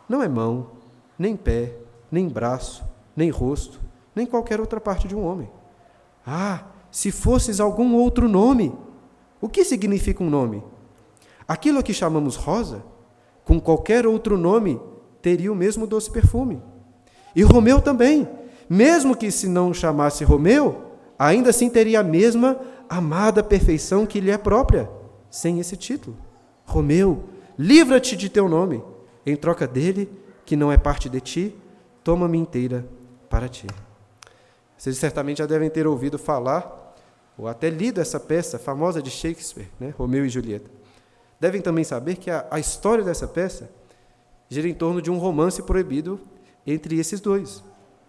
Não 0.07 0.23
é 0.23 0.27
mão, 0.27 0.71
nem 1.17 1.35
pé, 1.35 1.75
nem 2.11 2.27
braço, 2.27 2.83
nem 3.15 3.29
rosto, 3.29 3.79
nem 4.15 4.25
qualquer 4.25 4.59
outra 4.59 4.79
parte 4.79 5.07
de 5.07 5.15
um 5.15 5.23
homem. 5.23 5.49
Ah, 6.25 6.65
se 6.91 7.11
fosses 7.11 7.59
algum 7.59 7.95
outro 7.95 8.27
nome. 8.27 8.73
O 9.41 9.47
que 9.47 9.63
significa 9.63 10.23
um 10.23 10.29
nome? 10.29 10.63
Aquilo 11.47 11.83
que 11.83 11.93
chamamos 11.93 12.35
rosa, 12.35 12.83
com 13.43 13.59
qualquer 13.59 14.05
outro 14.05 14.37
nome, 14.37 14.79
teria 15.21 15.51
o 15.51 15.55
mesmo 15.55 15.87
doce 15.87 16.11
perfume. 16.11 16.61
E 17.35 17.41
Romeu 17.41 17.81
também. 17.81 18.27
Mesmo 18.69 19.15
que 19.15 19.31
se 19.31 19.47
não 19.47 19.73
chamasse 19.73 20.23
Romeu, 20.23 20.91
ainda 21.17 21.49
assim 21.49 21.69
teria 21.69 22.01
a 22.01 22.03
mesma 22.03 22.59
amada 22.87 23.43
perfeição 23.43 24.05
que 24.05 24.19
lhe 24.19 24.29
é 24.29 24.37
própria, 24.37 24.89
sem 25.29 25.59
esse 25.59 25.75
título. 25.75 26.15
Romeu, 26.65 27.23
livra-te 27.57 28.15
de 28.15 28.29
teu 28.29 28.47
nome. 28.47 28.83
Em 29.25 29.35
troca 29.35 29.67
dele, 29.67 30.09
que 30.45 30.55
não 30.55 30.71
é 30.71 30.77
parte 30.77 31.09
de 31.09 31.19
ti, 31.19 31.55
toma-me 32.03 32.37
inteira 32.37 32.85
para 33.29 33.47
ti. 33.47 33.67
Vocês 34.77 34.97
certamente 34.97 35.39
já 35.39 35.45
devem 35.45 35.69
ter 35.69 35.85
ouvido 35.85 36.17
falar, 36.17 36.78
ou 37.39 37.47
até 37.47 37.69
lido 37.69 38.01
essa 38.01 38.19
peça 38.19 38.59
famosa 38.59 39.01
de 39.01 39.09
Shakespeare, 39.09 39.69
né? 39.79 39.93
Romeu 39.97 40.25
e 40.25 40.29
Julieta. 40.29 40.69
Devem 41.39 41.61
também 41.61 41.85
saber 41.85 42.17
que 42.17 42.29
a, 42.29 42.45
a 42.51 42.59
história 42.59 43.01
dessa 43.03 43.25
peça 43.25 43.71
gira 44.49 44.67
em 44.67 44.73
torno 44.73 45.01
de 45.01 45.09
um 45.09 45.17
romance 45.17 45.63
proibido 45.63 46.19
entre 46.67 46.99
esses 46.99 47.21
dois. 47.21 47.63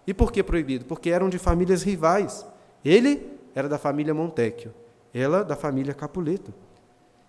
E 0.04 0.12
por 0.12 0.32
que 0.32 0.42
proibido? 0.42 0.84
Porque 0.84 1.10
eram 1.10 1.28
de 1.28 1.38
famílias 1.38 1.82
rivais. 1.84 2.44
Ele 2.84 3.38
era 3.54 3.68
da 3.68 3.78
família 3.78 4.12
Montecchio, 4.12 4.74
ela 5.14 5.44
da 5.44 5.54
família 5.54 5.94
Capuleto. 5.94 6.52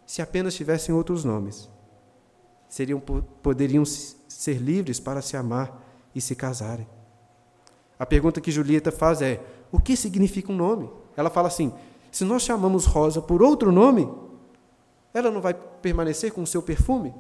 Se 0.04 0.24
apenas 0.24 0.56
tivessem 0.56 0.94
outros 0.96 1.24
nomes, 1.24 1.70
seriam 2.68 3.00
poderiam 3.00 3.86
ser 3.86 4.56
livres 4.56 5.00
para 5.00 5.22
se 5.22 5.38
amar 5.38 5.88
e 6.16 6.20
se 6.20 6.36
casarem. 6.36 6.88
A 8.00 8.06
pergunta 8.06 8.42
que 8.42 8.50
Julieta 8.50 8.92
faz 8.92 9.22
é: 9.22 9.40
o 9.72 9.80
que 9.80 9.96
significa 9.96 10.52
um 10.52 10.56
nome? 10.56 10.90
Ela 11.16 11.30
fala 11.30 11.48
assim: 11.48 11.72
se 12.12 12.26
nós 12.26 12.44
chamamos 12.44 12.86
Rosa 12.86 13.22
por 13.22 13.42
outro 13.42 13.72
nome, 13.72 14.12
ela 15.14 15.32
não 15.32 15.42
vai 15.42 15.54
permanecer 15.54 16.34
com 16.34 16.44
o 16.44 16.48
seu 16.48 16.62
perfume? 16.62 17.14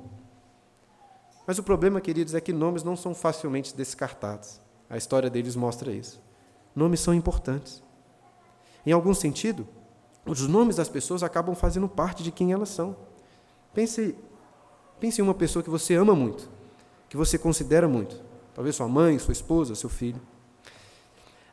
Mas 1.48 1.58
o 1.58 1.64
problema, 1.64 2.00
queridos, 2.00 2.36
é 2.36 2.42
que 2.42 2.54
nomes 2.54 2.84
não 2.84 2.96
são 2.96 3.16
facilmente 3.16 3.76
descartados. 3.76 4.60
A 4.90 4.98
história 4.98 5.30
deles 5.30 5.56
mostra 5.56 5.92
isso. 5.92 6.22
Nomes 6.76 7.00
são 7.00 7.14
importantes. 7.14 7.82
Em 8.86 8.92
algum 8.92 9.14
sentido, 9.14 9.68
os 10.26 10.48
nomes 10.48 10.76
das 10.76 10.90
pessoas 10.90 11.24
acabam 11.24 11.56
fazendo 11.56 11.88
parte 11.88 12.24
de 12.24 12.32
quem 12.32 12.52
elas 12.52 12.70
são. 12.70 12.96
Pense, 13.74 14.16
pense 15.00 15.22
em 15.22 15.24
uma 15.24 15.34
pessoa 15.34 15.64
que 15.64 15.70
você 15.70 15.96
ama 15.96 16.14
muito, 16.14 16.50
que 17.10 17.18
você 17.18 17.38
considera 17.38 17.88
muito. 17.88 18.22
Talvez 18.54 18.76
sua 18.76 18.88
mãe, 18.88 19.18
sua 19.18 19.32
esposa, 19.32 19.76
seu 19.76 19.90
filho. 19.90 20.22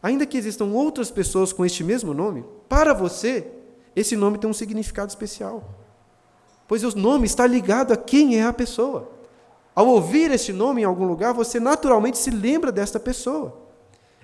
Ainda 0.02 0.26
que 0.26 0.38
existam 0.38 0.66
outras 0.66 1.11
pessoas 1.11 1.52
com 1.52 1.64
este 1.64 1.82
mesmo 1.82 2.14
nome, 2.14 2.44
para 2.68 2.94
você, 2.94 3.46
esse 3.94 4.16
nome 4.16 4.38
tem 4.38 4.48
um 4.48 4.54
significado 4.54 5.08
especial. 5.08 5.74
Pois 6.68 6.84
o 6.84 6.96
nome 6.96 7.26
está 7.26 7.46
ligado 7.46 7.92
a 7.92 7.96
quem 7.96 8.38
é 8.38 8.44
a 8.44 8.52
pessoa. 8.52 9.11
Ao 9.74 9.87
ouvir 9.87 10.30
este 10.30 10.52
nome 10.52 10.82
em 10.82 10.84
algum 10.84 11.06
lugar, 11.06 11.32
você 11.32 11.58
naturalmente 11.58 12.18
se 12.18 12.30
lembra 12.30 12.70
desta 12.70 13.00
pessoa. 13.00 13.56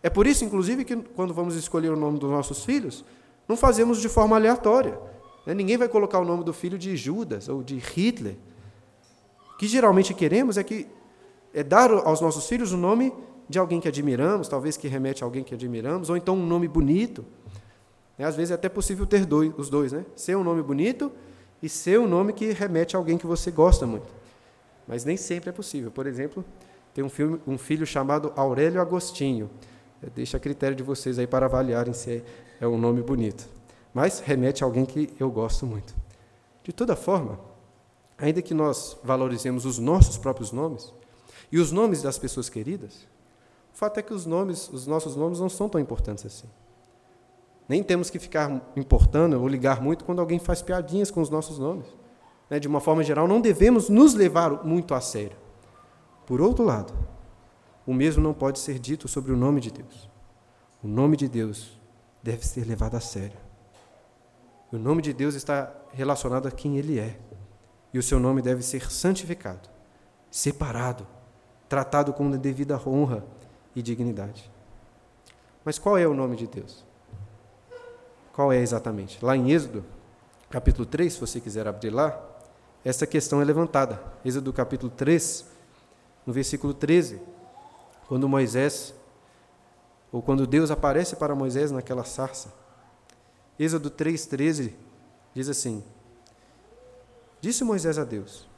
É 0.02 0.10
por 0.10 0.26
isso, 0.26 0.44
inclusive, 0.44 0.84
que 0.84 0.96
quando 0.96 1.32
vamos 1.32 1.56
escolher 1.56 1.90
o 1.90 1.96
nome 1.96 2.18
dos 2.18 2.30
nossos 2.30 2.64
filhos, 2.64 3.04
não 3.48 3.56
fazemos 3.56 4.00
de 4.00 4.08
forma 4.08 4.36
aleatória. 4.36 4.98
Né? 5.46 5.54
Ninguém 5.54 5.76
vai 5.76 5.88
colocar 5.88 6.18
o 6.18 6.24
nome 6.24 6.44
do 6.44 6.52
filho 6.52 6.78
de 6.78 6.96
Judas 6.96 7.48
ou 7.48 7.62
de 7.62 7.78
Hitler. 7.78 8.36
O 9.54 9.56
que 9.56 9.66
geralmente 9.66 10.12
queremos 10.12 10.58
é 10.58 10.64
que 10.64 10.86
é 11.52 11.62
dar 11.62 11.90
aos 11.90 12.20
nossos 12.20 12.46
filhos 12.46 12.72
o 12.72 12.76
nome 12.76 13.12
de 13.48 13.58
alguém 13.58 13.80
que 13.80 13.88
admiramos, 13.88 14.48
talvez 14.48 14.76
que 14.76 14.88
remete 14.88 15.22
a 15.22 15.26
alguém 15.26 15.42
que 15.42 15.54
admiramos, 15.54 16.10
ou 16.10 16.16
então 16.16 16.36
um 16.36 16.46
nome 16.46 16.68
bonito. 16.68 17.24
Né? 18.18 18.24
Às 18.24 18.36
vezes 18.36 18.50
é 18.50 18.54
até 18.54 18.68
possível 18.68 19.06
ter 19.06 19.26
dois, 19.26 19.52
os 19.56 19.68
dois, 19.68 19.92
né? 19.92 20.04
Ser 20.16 20.36
um 20.36 20.44
nome 20.44 20.62
bonito 20.62 21.12
e 21.62 21.68
ser 21.68 21.98
um 21.98 22.06
nome 22.06 22.32
que 22.32 22.52
remete 22.52 22.96
a 22.96 22.98
alguém 22.98 23.18
que 23.18 23.26
você 23.26 23.50
gosta 23.50 23.86
muito. 23.86 24.08
Mas 24.86 25.04
nem 25.04 25.16
sempre 25.16 25.50
é 25.50 25.52
possível. 25.52 25.90
Por 25.90 26.06
exemplo, 26.06 26.44
tem 26.92 27.02
um, 27.02 27.08
filme, 27.08 27.40
um 27.46 27.58
filho 27.58 27.86
chamado 27.86 28.32
Aurélio 28.36 28.80
Agostinho. 28.80 29.50
Deixa 30.14 30.36
a 30.36 30.40
critério 30.40 30.76
de 30.76 30.82
vocês 30.82 31.18
aí 31.18 31.26
para 31.26 31.46
avaliarem 31.46 31.94
se 31.94 32.22
é, 32.60 32.66
um 32.66 32.78
nome 32.78 33.02
bonito. 33.02 33.48
Mas 33.92 34.20
remete 34.20 34.62
a 34.62 34.66
alguém 34.66 34.84
que 34.84 35.10
eu 35.18 35.30
gosto 35.30 35.64
muito. 35.64 35.94
De 36.62 36.72
toda 36.72 36.94
forma, 36.94 37.40
ainda 38.18 38.42
que 38.42 38.54
nós 38.54 38.96
valorizemos 39.02 39.64
os 39.64 39.78
nossos 39.78 40.18
próprios 40.18 40.52
nomes 40.52 40.92
e 41.50 41.58
os 41.58 41.72
nomes 41.72 42.02
das 42.02 42.18
pessoas 42.18 42.48
queridas, 42.48 43.06
o 43.74 43.76
fato 43.76 43.98
é 43.98 44.02
que 44.02 44.14
os 44.14 44.24
nomes, 44.24 44.70
os 44.72 44.86
nossos 44.86 45.16
nomes 45.16 45.40
não 45.40 45.48
são 45.48 45.68
tão 45.68 45.80
importantes 45.80 46.24
assim. 46.24 46.46
Nem 47.68 47.82
temos 47.82 48.08
que 48.08 48.20
ficar 48.20 48.62
importando 48.76 49.40
ou 49.40 49.48
ligar 49.48 49.82
muito 49.82 50.04
quando 50.04 50.20
alguém 50.20 50.38
faz 50.38 50.62
piadinhas 50.62 51.10
com 51.10 51.20
os 51.20 51.28
nossos 51.28 51.58
nomes. 51.58 51.86
Né? 52.48 52.60
De 52.60 52.68
uma 52.68 52.78
forma 52.78 53.02
geral, 53.02 53.26
não 53.26 53.40
devemos 53.40 53.88
nos 53.88 54.14
levar 54.14 54.64
muito 54.64 54.94
a 54.94 55.00
sério. 55.00 55.36
Por 56.24 56.40
outro 56.40 56.64
lado, 56.64 56.94
o 57.84 57.92
mesmo 57.92 58.22
não 58.22 58.32
pode 58.32 58.60
ser 58.60 58.78
dito 58.78 59.08
sobre 59.08 59.32
o 59.32 59.36
nome 59.36 59.60
de 59.60 59.72
Deus. 59.72 60.08
O 60.80 60.86
nome 60.86 61.16
de 61.16 61.28
Deus 61.28 61.76
deve 62.22 62.46
ser 62.46 62.64
levado 62.64 62.94
a 62.94 63.00
sério. 63.00 63.38
O 64.70 64.78
nome 64.78 65.02
de 65.02 65.12
Deus 65.12 65.34
está 65.34 65.74
relacionado 65.92 66.46
a 66.46 66.50
quem 66.52 66.76
Ele 66.76 67.00
é. 67.00 67.18
E 67.92 67.98
o 67.98 68.02
seu 68.02 68.20
nome 68.20 68.40
deve 68.40 68.62
ser 68.62 68.88
santificado, 68.90 69.68
separado, 70.30 71.06
tratado 71.68 72.12
com 72.12 72.30
devida 72.30 72.80
honra 72.86 73.24
e 73.74 73.82
dignidade. 73.82 74.50
Mas 75.64 75.78
qual 75.78 75.96
é 75.96 76.06
o 76.06 76.14
nome 76.14 76.36
de 76.36 76.46
Deus? 76.46 76.84
Qual 78.32 78.52
é 78.52 78.58
exatamente? 78.58 79.24
Lá 79.24 79.36
em 79.36 79.50
Êxodo, 79.50 79.84
capítulo 80.50 80.86
3, 80.86 81.12
se 81.12 81.20
você 81.20 81.40
quiser 81.40 81.66
abrir 81.66 81.90
lá, 81.90 82.20
essa 82.84 83.06
questão 83.06 83.40
é 83.40 83.44
levantada. 83.44 84.02
Êxodo 84.24 84.52
capítulo 84.52 84.90
3, 84.90 85.46
no 86.26 86.32
versículo 86.32 86.74
13 86.74 87.34
quando 88.06 88.28
Moisés, 88.28 88.94
ou 90.12 90.22
quando 90.22 90.46
Deus 90.46 90.70
aparece 90.70 91.16
para 91.16 91.34
Moisés 91.34 91.70
naquela 91.70 92.04
sarça. 92.04 92.52
Êxodo 93.58 93.90
3,13 93.90 94.72
diz 95.34 95.48
assim: 95.48 95.82
Disse 97.40 97.64
Moisés 97.64 97.98
a 97.98 98.04
Deus: 98.04 98.48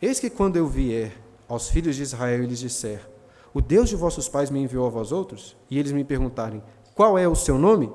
Eis 0.00 0.20
que 0.20 0.30
quando 0.30 0.56
eu 0.56 0.66
vier 0.66 1.16
aos 1.48 1.68
filhos 1.68 1.96
de 1.96 2.02
Israel 2.02 2.42
e 2.42 2.46
lhes 2.46 2.58
disser: 2.58 3.08
O 3.54 3.60
Deus 3.60 3.88
de 3.88 3.96
vossos 3.96 4.28
pais 4.28 4.50
me 4.50 4.60
enviou 4.60 4.86
a 4.86 4.90
vós 4.90 5.12
outros, 5.12 5.56
e 5.70 5.78
eles 5.78 5.92
me 5.92 6.04
perguntarem: 6.04 6.62
Qual 6.94 7.18
é 7.18 7.28
o 7.28 7.34
seu 7.34 7.58
nome? 7.58 7.92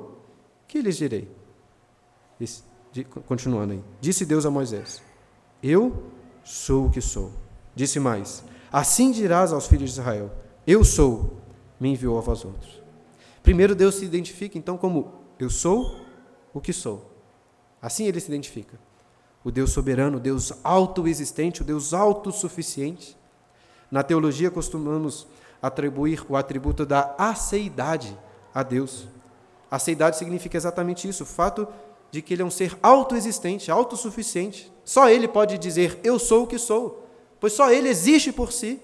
Que 0.68 0.82
lhes 0.82 0.98
direi? 0.98 1.36
continuando 3.26 3.74
aí. 3.74 3.84
Disse 4.00 4.26
Deus 4.26 4.46
a 4.46 4.52
Moisés: 4.52 5.02
Eu 5.62 6.04
sou 6.44 6.86
o 6.86 6.92
que 6.92 7.02
sou. 7.02 7.32
Disse 7.76 8.00
mais: 8.00 8.44
Assim 8.72 9.12
dirás 9.12 9.52
aos 9.52 9.68
filhos 9.68 9.94
de 9.94 10.00
Israel: 10.00 10.32
Eu 10.66 10.84
sou, 10.84 11.38
me 11.80 11.90
enviou 11.90 12.18
a 12.18 12.22
vós 12.22 12.46
outros. 12.46 12.82
Primeiro, 13.42 13.76
Deus 13.76 13.96
se 13.96 14.06
identifica 14.06 14.58
então 14.58 14.78
como 14.78 15.14
eu 15.40 15.50
sou 15.50 15.96
o 16.54 16.60
que 16.60 16.74
sou. 16.74 17.12
Assim 17.82 18.06
ele 18.06 18.20
se 18.20 18.28
identifica. 18.28 18.78
O 19.44 19.52
Deus 19.52 19.72
soberano, 19.72 20.18
o 20.18 20.20
Deus 20.20 20.52
autoexistente, 20.64 21.62
o 21.62 21.66
Deus 21.66 21.94
autossuficiente. 21.94 23.16
Na 23.90 24.04
teologia 24.04 24.52
costumamos 24.52 25.28
atribuir 25.62 26.26
o 26.30 26.36
atributo 26.36 26.86
da 26.86 27.16
aceidade 27.18 28.18
a 28.54 28.64
Deus. 28.64 29.08
Aceidade 29.70 30.18
significa 30.18 30.58
exatamente 30.58 31.08
isso, 31.08 31.24
o 31.24 31.26
fato 31.26 31.68
de 32.12 32.22
que 32.22 32.34
ele 32.34 32.42
é 32.42 32.46
um 32.46 32.52
ser 32.52 32.78
autoexistente, 32.82 33.70
autossuficiente. 33.70 34.72
Só 34.86 35.10
ele 35.10 35.28
pode 35.28 35.58
dizer 35.58 36.00
eu 36.04 36.18
sou 36.18 36.44
o 36.44 36.48
que 36.48 36.58
sou, 36.58 37.06
pois 37.40 37.54
só 37.54 37.72
ele 37.72 37.90
existe 37.90 38.32
por 38.32 38.52
si. 38.52 38.82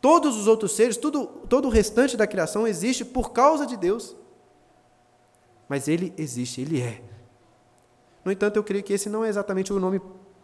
Todos 0.00 0.36
os 0.36 0.46
outros 0.46 0.72
seres, 0.72 0.96
tudo, 0.96 1.26
todo 1.48 1.66
o 1.66 1.70
restante 1.70 2.16
da 2.16 2.26
criação 2.26 2.66
existe 2.66 3.04
por 3.04 3.32
causa 3.32 3.66
de 3.66 3.76
Deus. 3.76 4.14
Mas 5.68 5.88
ele 5.88 6.14
existe, 6.16 6.60
ele 6.60 6.80
é. 6.80 7.02
No 8.24 8.30
entanto, 8.30 8.56
eu 8.56 8.62
creio 8.62 8.84
que 8.84 8.92
esse 8.92 9.08
não 9.08 9.24
é 9.24 9.28
exatamente 9.28 9.72
o 9.72 9.80
nome 9.80 10.00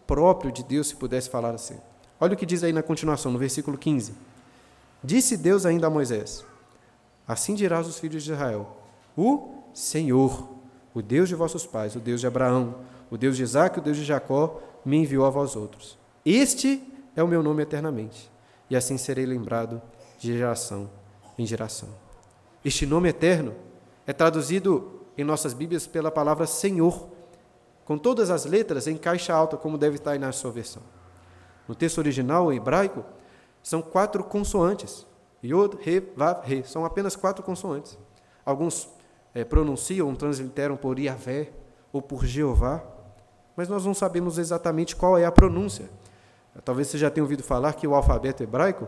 próprio 0.06 0.50
de 0.50 0.64
Deus, 0.64 0.88
se 0.88 0.96
pudesse 0.96 1.30
falar 1.30 1.54
assim. 1.54 1.78
Olha 2.20 2.34
o 2.34 2.36
que 2.36 2.46
diz 2.46 2.64
aí 2.64 2.72
na 2.72 2.82
continuação, 2.82 3.30
no 3.30 3.38
versículo 3.38 3.78
15. 3.78 4.14
Disse 5.04 5.36
Deus 5.36 5.66
ainda 5.66 5.86
a 5.86 5.90
Moisés: 5.90 6.44
Assim 7.28 7.54
dirás 7.54 7.86
aos 7.86 7.98
filhos 7.98 8.24
de 8.24 8.32
Israel: 8.32 8.76
O 9.16 9.50
Senhor, 9.74 10.48
o 10.94 11.02
Deus 11.02 11.28
de 11.28 11.34
vossos 11.34 11.66
pais, 11.66 11.94
o 11.94 12.00
Deus 12.00 12.20
de 12.20 12.26
Abraão, 12.26 12.76
o 13.10 13.18
Deus 13.18 13.36
de 13.36 13.42
Isaac, 13.42 13.78
o 13.78 13.82
Deus 13.82 13.98
de 13.98 14.04
Jacó, 14.04 14.60
me 14.84 14.96
enviou 14.96 15.26
a 15.26 15.30
vós 15.30 15.54
outros. 15.54 15.98
Este 16.24 16.82
é 17.14 17.22
o 17.22 17.28
meu 17.28 17.42
nome 17.42 17.62
eternamente 17.62 18.32
e 18.68 18.76
assim 18.76 18.96
serei 18.96 19.26
lembrado 19.26 19.80
de 20.18 20.32
geração 20.32 20.90
em 21.38 21.44
geração. 21.44 21.88
Este 22.64 22.86
nome 22.86 23.08
eterno 23.08 23.54
é 24.06 24.12
traduzido 24.12 25.02
em 25.16 25.24
nossas 25.24 25.52
Bíblias 25.52 25.86
pela 25.86 26.10
palavra 26.10 26.46
Senhor, 26.46 27.08
com 27.84 27.98
todas 27.98 28.30
as 28.30 28.46
letras 28.46 28.86
em 28.86 28.96
caixa 28.96 29.34
alta, 29.34 29.56
como 29.56 29.76
deve 29.76 29.96
estar 29.96 30.12
aí 30.12 30.18
na 30.18 30.32
sua 30.32 30.50
versão. 30.50 30.82
No 31.68 31.74
texto 31.74 31.98
original, 31.98 32.52
em 32.52 32.56
hebraico, 32.56 33.04
são 33.64 33.80
quatro 33.80 34.22
consoantes. 34.22 35.06
Yod, 35.42 35.78
Re, 35.80 36.00
Vav, 36.14 36.46
Re. 36.46 36.62
São 36.64 36.84
apenas 36.84 37.16
quatro 37.16 37.42
consoantes. 37.42 37.98
Alguns 38.44 38.90
é, 39.34 39.42
pronunciam, 39.42 40.14
transliteram 40.14 40.76
por 40.76 40.98
Yahvé 40.98 41.50
ou 41.90 42.02
por 42.02 42.26
Jeová, 42.26 42.84
mas 43.56 43.66
nós 43.66 43.86
não 43.86 43.94
sabemos 43.94 44.36
exatamente 44.36 44.94
qual 44.94 45.16
é 45.16 45.24
a 45.24 45.32
pronúncia. 45.32 45.88
Talvez 46.62 46.88
você 46.88 46.98
já 46.98 47.10
tenha 47.10 47.24
ouvido 47.24 47.42
falar 47.42 47.72
que 47.72 47.86
o 47.86 47.94
alfabeto 47.94 48.42
hebraico, 48.42 48.86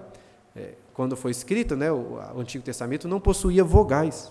é, 0.55 0.75
quando 0.93 1.17
foi 1.17 1.31
escrito, 1.31 1.75
né, 1.75 1.91
o, 1.91 2.19
o 2.35 2.41
Antigo 2.41 2.63
Testamento, 2.63 3.09
não 3.09 3.19
possuía 3.19 3.65
vogais. 3.65 4.31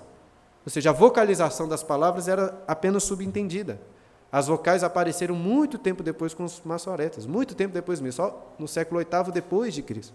Ou 0.63 0.69
seja, 0.69 0.91
a 0.91 0.93
vocalização 0.93 1.67
das 1.67 1.81
palavras 1.81 2.27
era 2.27 2.63
apenas 2.67 3.03
subentendida. 3.03 3.81
As 4.31 4.47
vocais 4.47 4.84
apareceram 4.84 5.34
muito 5.34 5.79
tempo 5.79 6.03
depois 6.03 6.36
com 6.36 6.43
os 6.43 6.62
maçoretas, 6.63 7.25
muito 7.25 7.55
tempo 7.55 7.73
depois 7.73 7.99
mesmo, 7.99 8.17
só 8.17 8.53
no 8.60 8.67
século 8.67 8.99
VIII 8.99 9.31
depois 9.31 9.73
de 9.73 9.81
Cristo. 9.81 10.13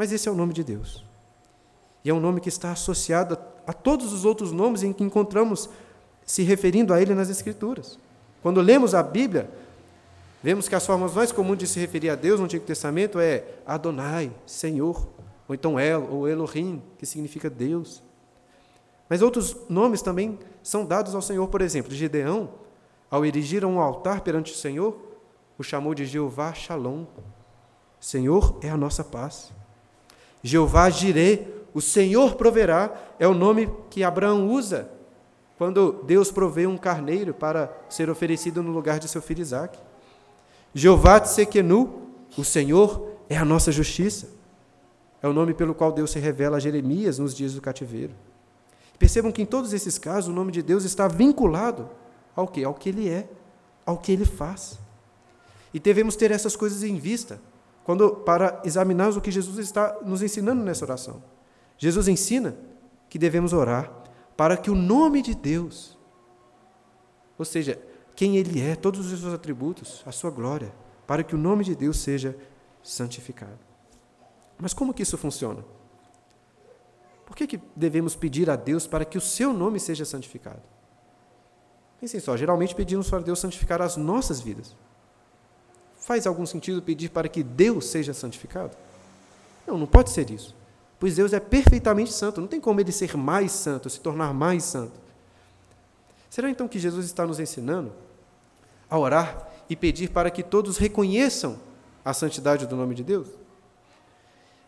Mas 0.00 0.12
esse 0.12 0.26
é 0.26 0.32
o 0.32 0.34
nome 0.34 0.54
de 0.54 0.64
Deus. 0.64 1.04
E 2.02 2.08
é 2.08 2.14
um 2.14 2.20
nome 2.20 2.40
que 2.40 2.48
está 2.48 2.72
associado 2.72 3.36
a, 3.66 3.72
todos 3.74 4.14
os 4.14 4.24
outros 4.24 4.50
nomes 4.50 4.82
em 4.82 4.94
que 4.94 5.04
encontramos 5.04 5.68
se 6.24 6.42
referindo 6.42 6.94
a 6.94 7.02
ele 7.02 7.14
nas 7.14 7.28
Escrituras. 7.28 7.98
Quando 8.42 8.62
lemos 8.62 8.94
a 8.94 9.02
Bíblia, 9.02 9.50
Vemos 10.42 10.66
que 10.66 10.74
as 10.74 10.86
formas 10.86 11.12
mais 11.12 11.30
comuns 11.30 11.58
de 11.58 11.66
se 11.66 11.78
referir 11.78 12.08
a 12.08 12.14
Deus 12.14 12.40
no 12.40 12.46
Antigo 12.46 12.64
Testamento 12.64 13.20
é 13.20 13.44
Adonai, 13.66 14.32
Senhor, 14.46 15.06
ou 15.46 15.54
então 15.54 15.78
El, 15.78 16.08
ou 16.10 16.26
Elohim, 16.26 16.82
que 16.96 17.04
significa 17.04 17.50
Deus. 17.50 18.02
Mas 19.06 19.20
outros 19.20 19.54
nomes 19.68 20.00
também 20.00 20.38
são 20.62 20.86
dados 20.86 21.14
ao 21.14 21.20
Senhor, 21.20 21.46
por 21.48 21.60
exemplo, 21.60 21.92
Gideão, 21.92 22.54
ao 23.10 23.26
erigir 23.26 23.66
um 23.66 23.78
altar 23.78 24.22
perante 24.22 24.50
o 24.50 24.56
Senhor, 24.56 24.98
o 25.58 25.62
chamou 25.62 25.94
de 25.94 26.06
Jeová 26.06 26.54
Shalom. 26.54 27.04
Senhor 28.00 28.58
é 28.62 28.70
a 28.70 28.78
nossa 28.78 29.04
paz. 29.04 29.52
Jeová 30.42 30.88
Jireh, 30.90 31.46
o 31.74 31.80
Senhor 31.80 32.34
proverá, 32.34 32.92
é 33.18 33.26
o 33.26 33.34
nome 33.34 33.70
que 33.90 34.02
Abraão 34.02 34.48
usa 34.48 34.90
quando 35.58 36.02
Deus 36.04 36.32
provê 36.32 36.66
um 36.66 36.78
carneiro 36.78 37.34
para 37.34 37.70
ser 37.88 38.08
oferecido 38.08 38.62
no 38.62 38.72
lugar 38.72 38.98
de 38.98 39.06
seu 39.06 39.20
filho 39.20 39.42
Isaque. 39.42 39.78
Jeová 40.74 41.20
Tsekenu, 41.20 42.08
o 42.36 42.44
Senhor 42.44 43.08
é 43.28 43.36
a 43.36 43.44
nossa 43.44 43.70
justiça. 43.70 44.28
É 45.22 45.28
o 45.28 45.32
nome 45.32 45.52
pelo 45.52 45.74
qual 45.74 45.92
Deus 45.92 46.12
se 46.12 46.18
revela 46.18 46.56
a 46.56 46.60
Jeremias 46.60 47.18
nos 47.18 47.34
dias 47.34 47.52
do 47.52 47.60
cativeiro. 47.60 48.14
Percebam 48.98 49.30
que 49.30 49.42
em 49.42 49.46
todos 49.46 49.72
esses 49.72 49.98
casos 49.98 50.30
o 50.30 50.32
nome 50.34 50.50
de 50.50 50.62
Deus 50.62 50.84
está 50.84 51.06
vinculado 51.06 51.90
ao 52.34 52.48
que? 52.48 52.64
Ao 52.64 52.72
que 52.72 52.88
ele 52.88 53.08
é, 53.08 53.28
ao 53.84 53.98
que 53.98 54.12
ele 54.12 54.24
faz. 54.24 54.78
E 55.74 55.78
devemos 55.78 56.16
ter 56.16 56.30
essas 56.30 56.56
coisas 56.56 56.82
em 56.82 56.96
vista 56.96 57.40
quando 57.84 58.10
para 58.10 58.60
examinarmos 58.64 59.16
o 59.16 59.20
que 59.20 59.30
Jesus 59.30 59.58
está 59.58 59.98
nos 60.04 60.22
ensinando 60.22 60.62
nessa 60.62 60.84
oração. 60.84 61.22
Jesus 61.78 62.08
ensina 62.08 62.56
que 63.08 63.18
devemos 63.18 63.52
orar 63.52 63.90
para 64.36 64.56
que 64.56 64.70
o 64.70 64.74
nome 64.74 65.22
de 65.22 65.34
Deus, 65.34 65.98
ou 67.36 67.44
seja, 67.44 67.80
quem 68.14 68.36
Ele 68.36 68.60
é, 68.60 68.76
todos 68.76 69.10
os 69.10 69.20
seus 69.20 69.32
atributos, 69.32 70.02
a 70.06 70.12
sua 70.12 70.30
glória, 70.30 70.72
para 71.06 71.22
que 71.22 71.34
o 71.34 71.38
nome 71.38 71.64
de 71.64 71.74
Deus 71.74 71.98
seja 71.98 72.36
santificado. 72.82 73.58
Mas 74.58 74.74
como 74.74 74.92
que 74.92 75.02
isso 75.02 75.16
funciona? 75.16 75.64
Por 77.24 77.34
que, 77.34 77.46
que 77.46 77.60
devemos 77.74 78.14
pedir 78.14 78.50
a 78.50 78.56
Deus 78.56 78.86
para 78.86 79.04
que 79.04 79.16
o 79.16 79.20
seu 79.20 79.52
nome 79.52 79.80
seja 79.80 80.04
santificado? 80.04 80.62
Pensem 82.00 82.18
só, 82.18 82.36
geralmente 82.36 82.74
pedimos 82.74 83.08
para 83.08 83.20
Deus 83.20 83.38
santificar 83.38 83.80
as 83.80 83.96
nossas 83.96 84.40
vidas. 84.40 84.74
Faz 86.00 86.26
algum 86.26 86.46
sentido 86.46 86.82
pedir 86.82 87.10
para 87.10 87.28
que 87.28 87.42
Deus 87.42 87.86
seja 87.86 88.12
santificado? 88.14 88.76
Não, 89.66 89.78
não 89.78 89.86
pode 89.86 90.10
ser 90.10 90.30
isso. 90.30 90.56
Pois 90.98 91.16
Deus 91.16 91.32
é 91.32 91.40
perfeitamente 91.40 92.12
santo, 92.12 92.40
não 92.40 92.48
tem 92.48 92.60
como 92.60 92.80
ele 92.80 92.90
ser 92.90 93.16
mais 93.16 93.52
santo, 93.52 93.88
se 93.88 94.00
tornar 94.00 94.34
mais 94.34 94.64
santo. 94.64 94.92
Será 96.28 96.50
então 96.50 96.68
que 96.68 96.78
Jesus 96.78 97.06
está 97.06 97.26
nos 97.26 97.38
ensinando 97.38 97.92
a 98.88 98.98
orar 98.98 99.48
e 99.68 99.76
pedir 99.76 100.10
para 100.10 100.30
que 100.30 100.42
todos 100.42 100.76
reconheçam 100.76 101.58
a 102.04 102.12
santidade 102.12 102.66
do 102.66 102.76
nome 102.76 102.94
de 102.94 103.04
Deus? 103.04 103.28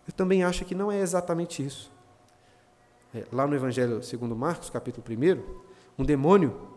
Eu 0.07 0.13
também 0.13 0.43
acho 0.43 0.65
que 0.65 0.75
não 0.75 0.91
é 0.91 1.01
exatamente 1.01 1.65
isso. 1.65 1.91
É, 3.15 3.25
lá 3.31 3.47
no 3.47 3.55
Evangelho 3.55 4.03
segundo 4.03 4.35
Marcos, 4.35 4.71
capítulo 4.71 5.05
1, 5.07 5.43
um 5.99 6.05
demônio 6.05 6.69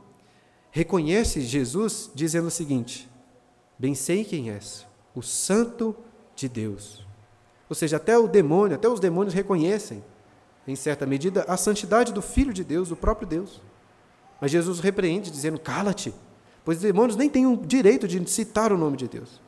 reconhece 0.69 1.41
Jesus 1.41 2.11
dizendo 2.13 2.47
o 2.47 2.51
seguinte: 2.51 3.09
Bem 3.77 3.93
sei 3.93 4.23
quem 4.23 4.51
és, 4.51 4.85
o 5.13 5.21
Santo 5.21 5.95
de 6.35 6.47
Deus. 6.47 7.05
Ou 7.69 7.75
seja, 7.75 7.97
até 7.97 8.17
o 8.17 8.27
demônio, 8.27 8.75
até 8.75 8.87
os 8.87 8.99
demônios 8.99 9.33
reconhecem, 9.33 10.03
em 10.67 10.75
certa 10.75 11.05
medida, 11.05 11.43
a 11.47 11.57
santidade 11.57 12.13
do 12.13 12.21
Filho 12.21 12.53
de 12.53 12.63
Deus, 12.63 12.89
do 12.89 12.95
próprio 12.95 13.27
Deus. 13.27 13.61
Mas 14.39 14.51
Jesus 14.51 14.79
repreende, 14.79 15.29
dizendo: 15.29 15.59
Cala-te, 15.59 16.13
pois 16.63 16.77
os 16.77 16.83
demônios 16.83 17.17
nem 17.17 17.29
têm 17.29 17.45
o 17.45 17.57
direito 17.57 18.07
de 18.07 18.29
citar 18.29 18.71
o 18.71 18.77
nome 18.77 18.97
de 18.97 19.07
Deus. 19.07 19.41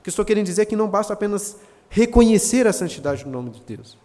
O 0.00 0.02
que 0.02 0.08
estou 0.08 0.24
querendo 0.24 0.46
dizer 0.46 0.62
é 0.62 0.66
que 0.66 0.76
não 0.76 0.88
basta 0.88 1.12
apenas 1.12 1.58
reconhecer 1.88 2.66
a 2.66 2.72
santidade 2.72 3.24
do 3.24 3.30
nome 3.30 3.50
de 3.50 3.60
Deus. 3.62 3.98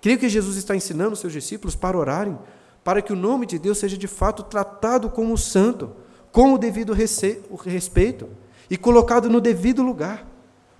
Creio 0.00 0.18
que 0.18 0.28
Jesus 0.28 0.56
está 0.56 0.76
ensinando 0.76 1.14
os 1.14 1.18
seus 1.18 1.32
discípulos 1.32 1.74
para 1.74 1.98
orarem, 1.98 2.38
para 2.84 3.02
que 3.02 3.12
o 3.12 3.16
nome 3.16 3.44
de 3.44 3.58
Deus 3.58 3.78
seja 3.78 3.96
de 3.96 4.06
fato 4.06 4.42
tratado 4.42 5.10
como 5.10 5.36
santo, 5.36 5.90
com 6.30 6.54
o 6.54 6.58
devido 6.58 6.92
respeito 6.92 8.28
e 8.74 8.76
colocado 8.76 9.30
no 9.30 9.40
devido 9.40 9.84
lugar, 9.84 10.26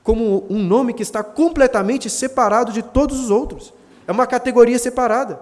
como 0.03 0.45
um 0.51 0.61
nome 0.61 0.93
que 0.93 1.05
está 1.05 1.23
completamente 1.23 2.11
separado 2.11 2.73
de 2.73 2.83
todos 2.83 3.21
os 3.21 3.31
outros. 3.31 3.73
É 4.05 4.11
uma 4.11 4.27
categoria 4.27 4.77
separada. 4.81 5.41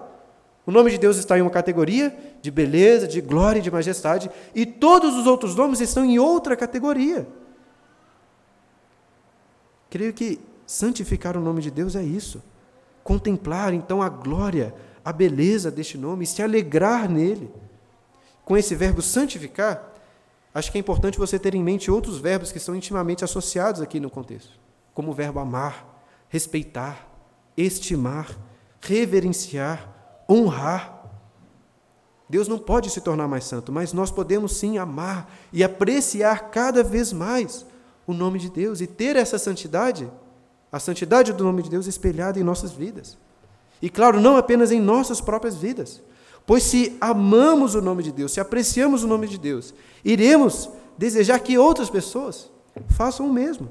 O 0.63 0.71
nome 0.71 0.91
de 0.91 0.99
Deus 0.99 1.17
está 1.17 1.35
em 1.35 1.41
uma 1.41 1.49
categoria 1.49 2.15
de 2.43 2.51
beleza, 2.51 3.07
de 3.07 3.21
glória 3.21 3.57
e 3.57 3.61
de 3.63 3.71
majestade, 3.71 4.29
e 4.53 4.67
todos 4.67 5.17
os 5.17 5.25
outros 5.25 5.55
nomes 5.55 5.81
estão 5.81 6.05
em 6.05 6.19
outra 6.19 6.55
categoria. 6.55 7.27
Creio 9.89 10.13
que 10.13 10.39
santificar 10.67 11.35
o 11.35 11.41
nome 11.41 11.59
de 11.59 11.71
Deus 11.71 11.95
é 11.95 12.03
isso. 12.03 12.39
Contemplar 13.03 13.73
então 13.73 13.99
a 13.99 14.09
glória, 14.09 14.75
a 15.03 15.11
beleza 15.11 15.71
deste 15.71 15.97
nome 15.97 16.23
e 16.23 16.27
se 16.27 16.43
alegrar 16.43 17.09
nele. 17.09 17.51
Com 18.45 18.55
esse 18.55 18.75
verbo 18.75 19.01
santificar, 19.01 19.92
acho 20.53 20.71
que 20.71 20.77
é 20.77 20.81
importante 20.81 21.17
você 21.17 21.39
ter 21.39 21.55
em 21.55 21.63
mente 21.63 21.89
outros 21.89 22.17
verbos 22.17 22.51
que 22.51 22.59
são 22.59 22.75
intimamente 22.75 23.23
associados 23.23 23.81
aqui 23.81 23.99
no 23.99 24.09
contexto, 24.09 24.59
como 24.93 25.11
o 25.11 25.13
verbo 25.13 25.39
amar, 25.39 26.05
respeitar, 26.29 27.07
estimar, 27.57 28.37
reverenciar, 28.81 29.89
honrar. 30.29 31.01
Deus 32.29 32.47
não 32.47 32.57
pode 32.57 32.89
se 32.89 33.01
tornar 33.01 33.27
mais 33.27 33.43
santo, 33.43 33.71
mas 33.71 33.93
nós 33.93 34.11
podemos 34.11 34.57
sim 34.57 34.77
amar 34.77 35.31
e 35.51 35.63
apreciar 35.63 36.49
cada 36.49 36.83
vez 36.83 37.13
mais 37.13 37.65
o 38.05 38.13
nome 38.13 38.39
de 38.39 38.49
Deus 38.49 38.81
e 38.81 38.87
ter 38.87 39.15
essa 39.15 39.37
santidade 39.37 40.11
a 40.73 40.79
santidade 40.79 41.31
do 41.31 41.43
nome 41.43 41.61
de 41.61 41.69
Deus 41.69 41.85
espelhada 41.85 42.39
em 42.39 42.43
nossas 42.43 42.71
vidas. 42.71 43.15
E 43.79 43.91
claro, 43.91 44.19
não 44.19 44.37
apenas 44.37 44.71
em 44.71 44.81
nossas 44.81 45.21
próprias 45.21 45.55
vidas. 45.55 46.01
Pois 46.45 46.63
se 46.63 46.97
amamos 46.99 47.75
o 47.75 47.81
nome 47.81 48.03
de 48.03 48.11
Deus, 48.11 48.33
se 48.33 48.39
apreciamos 48.39 49.03
o 49.03 49.07
nome 49.07 49.27
de 49.27 49.37
Deus, 49.37 49.73
iremos 50.03 50.69
desejar 50.97 51.39
que 51.39 51.57
outras 51.57 51.89
pessoas 51.89 52.51
façam 52.89 53.27
o 53.27 53.33
mesmo. 53.33 53.69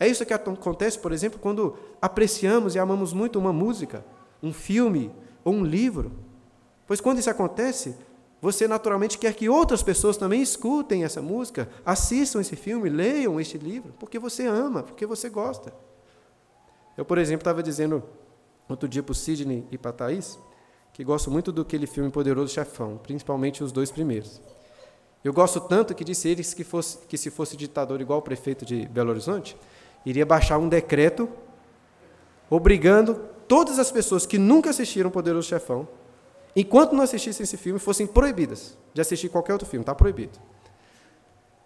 É 0.00 0.08
isso 0.08 0.24
que 0.24 0.32
acontece, 0.34 0.98
por 0.98 1.12
exemplo, 1.12 1.38
quando 1.38 1.76
apreciamos 2.00 2.74
e 2.74 2.78
amamos 2.78 3.12
muito 3.12 3.38
uma 3.38 3.52
música, 3.52 4.04
um 4.42 4.52
filme 4.52 5.12
ou 5.44 5.52
um 5.52 5.64
livro. 5.64 6.10
Pois 6.86 7.00
quando 7.00 7.18
isso 7.18 7.30
acontece, 7.30 7.94
você 8.40 8.66
naturalmente 8.66 9.18
quer 9.18 9.32
que 9.34 9.48
outras 9.48 9.82
pessoas 9.82 10.16
também 10.16 10.42
escutem 10.42 11.04
essa 11.04 11.22
música, 11.22 11.68
assistam 11.86 12.40
esse 12.40 12.56
filme, 12.56 12.88
leiam 12.88 13.40
este 13.40 13.58
livro, 13.58 13.94
porque 14.00 14.18
você 14.18 14.46
ama, 14.46 14.82
porque 14.82 15.06
você 15.06 15.28
gosta. 15.28 15.72
Eu, 16.96 17.04
por 17.04 17.18
exemplo, 17.18 17.42
estava 17.42 17.62
dizendo 17.62 18.02
outro 18.68 18.88
dia 18.88 19.02
para 19.02 19.12
o 19.12 19.14
Sidney 19.14 19.64
e 19.70 19.78
para 19.78 19.90
a 19.90 19.94
Thaís 19.94 20.38
que 20.92 21.02
gosto 21.02 21.30
muito 21.30 21.50
do 21.50 21.62
aquele 21.62 21.86
filme 21.86 22.10
Poderoso 22.10 22.52
Chefão, 22.52 22.98
principalmente 23.02 23.64
os 23.64 23.72
dois 23.72 23.90
primeiros. 23.90 24.40
Eu 25.24 25.32
gosto 25.32 25.60
tanto 25.60 25.94
que 25.94 26.04
disse 26.04 26.28
eles 26.28 26.52
que, 26.52 26.64
fosse, 26.64 26.98
que 27.06 27.16
se 27.16 27.30
fosse 27.30 27.56
ditador 27.56 28.00
igual 28.00 28.18
o 28.18 28.22
prefeito 28.22 28.64
de 28.64 28.86
Belo 28.86 29.10
Horizonte, 29.10 29.56
iria 30.04 30.26
baixar 30.26 30.58
um 30.58 30.68
decreto 30.68 31.28
obrigando 32.50 33.14
todas 33.48 33.78
as 33.78 33.90
pessoas 33.90 34.26
que 34.26 34.36
nunca 34.36 34.70
assistiram 34.70 35.10
Poderoso 35.10 35.48
Chefão 35.48 35.88
enquanto 36.54 36.92
não 36.92 37.02
assistissem 37.02 37.44
esse 37.44 37.56
filme, 37.56 37.78
fossem 37.78 38.06
proibidas 38.06 38.76
de 38.92 39.00
assistir 39.00 39.28
qualquer 39.28 39.54
outro 39.54 39.66
filme. 39.66 39.82
Está 39.82 39.94
proibido. 39.94 40.38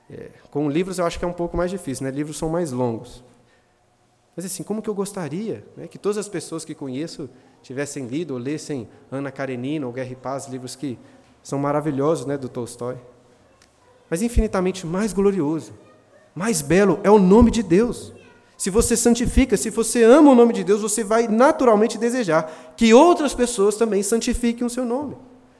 É, 0.08 0.30
com 0.50 0.70
livros 0.70 0.98
eu 0.98 1.06
acho 1.06 1.18
que 1.18 1.24
é 1.24 1.28
um 1.28 1.32
pouco 1.32 1.56
mais 1.56 1.70
difícil, 1.70 2.04
né? 2.04 2.10
livros 2.10 2.36
são 2.36 2.48
mais 2.48 2.70
longos. 2.70 3.24
Mas 4.36 4.44
assim, 4.44 4.62
como 4.62 4.80
que 4.82 4.88
eu 4.88 4.94
gostaria 4.94 5.64
né, 5.76 5.88
que 5.88 5.98
todas 5.98 6.18
as 6.18 6.28
pessoas 6.28 6.64
que 6.64 6.74
conheço 6.74 7.28
tivessem 7.66 8.06
lido 8.06 8.32
ou 8.32 8.38
lessem 8.38 8.88
Ana 9.10 9.32
Karenina 9.32 9.88
ou 9.88 9.92
Guerra 9.92 10.12
e 10.12 10.14
Paz, 10.14 10.46
livros 10.46 10.76
que 10.76 10.96
são 11.42 11.58
maravilhosos 11.58 12.24
né, 12.24 12.38
do 12.38 12.48
Tolstói. 12.48 12.96
Mas 14.08 14.22
infinitamente 14.22 14.86
mais 14.86 15.12
glorioso, 15.12 15.72
mais 16.32 16.62
belo 16.62 17.00
é 17.02 17.10
o 17.10 17.18
nome 17.18 17.50
de 17.50 17.64
Deus. 17.64 18.14
Se 18.56 18.70
você 18.70 18.96
santifica, 18.96 19.56
se 19.56 19.68
você 19.68 20.04
ama 20.04 20.30
o 20.30 20.34
nome 20.36 20.52
de 20.52 20.62
Deus, 20.62 20.80
você 20.80 21.02
vai 21.02 21.26
naturalmente 21.26 21.98
desejar 21.98 22.74
que 22.76 22.94
outras 22.94 23.34
pessoas 23.34 23.74
também 23.74 24.00
santifiquem 24.00 24.64
o 24.64 24.70
seu 24.70 24.84
nome. 24.84 25.16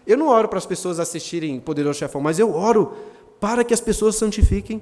Eu 0.06 0.16
não 0.16 0.28
oro 0.28 0.46
para 0.46 0.58
as 0.58 0.66
pessoas 0.66 1.00
assistirem 1.00 1.58
Poderoso 1.58 1.98
Chefão, 1.98 2.20
mas 2.20 2.38
eu 2.38 2.54
oro 2.54 2.94
para 3.40 3.64
que 3.64 3.74
as 3.74 3.80
pessoas 3.80 4.14
santifiquem 4.14 4.80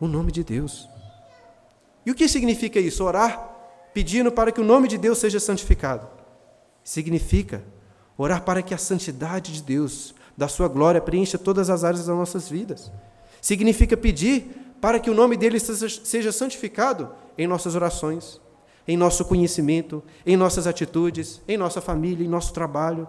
o 0.00 0.08
nome 0.08 0.32
de 0.32 0.42
Deus. 0.42 0.88
E 2.04 2.10
o 2.10 2.14
que 2.14 2.26
significa 2.26 2.80
isso? 2.80 3.04
Orar 3.04 3.54
pedindo 3.94 4.32
para 4.32 4.50
que 4.50 4.60
o 4.60 4.64
nome 4.64 4.88
de 4.88 4.98
Deus 4.98 5.18
seja 5.18 5.38
santificado. 5.38 6.25
Significa 6.86 7.64
orar 8.16 8.44
para 8.44 8.62
que 8.62 8.72
a 8.72 8.78
santidade 8.78 9.52
de 9.54 9.60
Deus, 9.60 10.14
da 10.36 10.46
sua 10.46 10.68
glória, 10.68 11.00
preencha 11.00 11.36
todas 11.36 11.68
as 11.68 11.82
áreas 11.82 12.06
das 12.06 12.16
nossas 12.16 12.48
vidas. 12.48 12.92
Significa 13.42 13.96
pedir 13.96 14.76
para 14.80 15.00
que 15.00 15.10
o 15.10 15.14
nome 15.14 15.36
dele 15.36 15.58
seja 15.58 16.30
santificado 16.30 17.10
em 17.36 17.48
nossas 17.48 17.74
orações, 17.74 18.40
em 18.86 18.96
nosso 18.96 19.24
conhecimento, 19.24 20.00
em 20.24 20.36
nossas 20.36 20.68
atitudes, 20.68 21.42
em 21.48 21.56
nossa 21.56 21.80
família, 21.80 22.24
em 22.24 22.28
nosso 22.28 22.52
trabalho. 22.52 23.08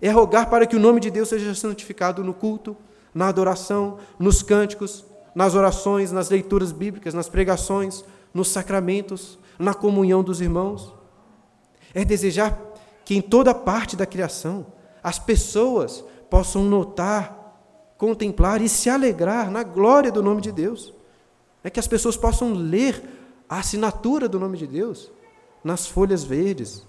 É 0.00 0.10
rogar 0.10 0.48
para 0.48 0.64
que 0.64 0.76
o 0.76 0.80
nome 0.80 1.00
de 1.00 1.10
Deus 1.10 1.28
seja 1.28 1.52
santificado 1.56 2.22
no 2.22 2.32
culto, 2.32 2.76
na 3.12 3.26
adoração, 3.26 3.98
nos 4.16 4.44
cânticos, 4.44 5.04
nas 5.34 5.56
orações, 5.56 6.12
nas 6.12 6.30
leituras 6.30 6.70
bíblicas, 6.70 7.14
nas 7.14 7.28
pregações, 7.28 8.04
nos 8.32 8.46
sacramentos, 8.46 9.40
na 9.58 9.74
comunhão 9.74 10.22
dos 10.22 10.40
irmãos. 10.40 10.94
É 11.92 12.04
desejar 12.04 12.67
que 13.08 13.14
em 13.14 13.22
toda 13.22 13.54
parte 13.54 13.96
da 13.96 14.04
criação 14.04 14.66
as 15.02 15.18
pessoas 15.18 16.04
possam 16.28 16.62
notar, 16.62 17.58
contemplar 17.96 18.60
e 18.60 18.68
se 18.68 18.90
alegrar 18.90 19.50
na 19.50 19.62
glória 19.62 20.12
do 20.12 20.22
nome 20.22 20.42
de 20.42 20.52
Deus. 20.52 20.92
É 21.64 21.70
que 21.70 21.80
as 21.80 21.88
pessoas 21.88 22.18
possam 22.18 22.52
ler 22.52 23.02
a 23.48 23.60
assinatura 23.60 24.28
do 24.28 24.38
nome 24.38 24.58
de 24.58 24.66
Deus 24.66 25.10
nas 25.64 25.86
folhas 25.86 26.22
verdes, 26.22 26.86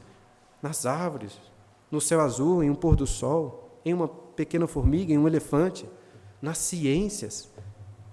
nas 0.62 0.86
árvores, 0.86 1.40
no 1.90 2.02
céu 2.02 2.20
azul, 2.20 2.62
em 2.62 2.70
um 2.70 2.76
pôr 2.76 2.98
do 2.98 3.08
sol, 3.08 3.80
em 3.86 3.94
uma 3.94 4.10
pequena 4.10 4.68
formiga, 4.68 5.14
em 5.14 5.18
um 5.18 5.26
elefante, 5.26 5.88
nas 6.42 6.58
ciências, 6.58 7.50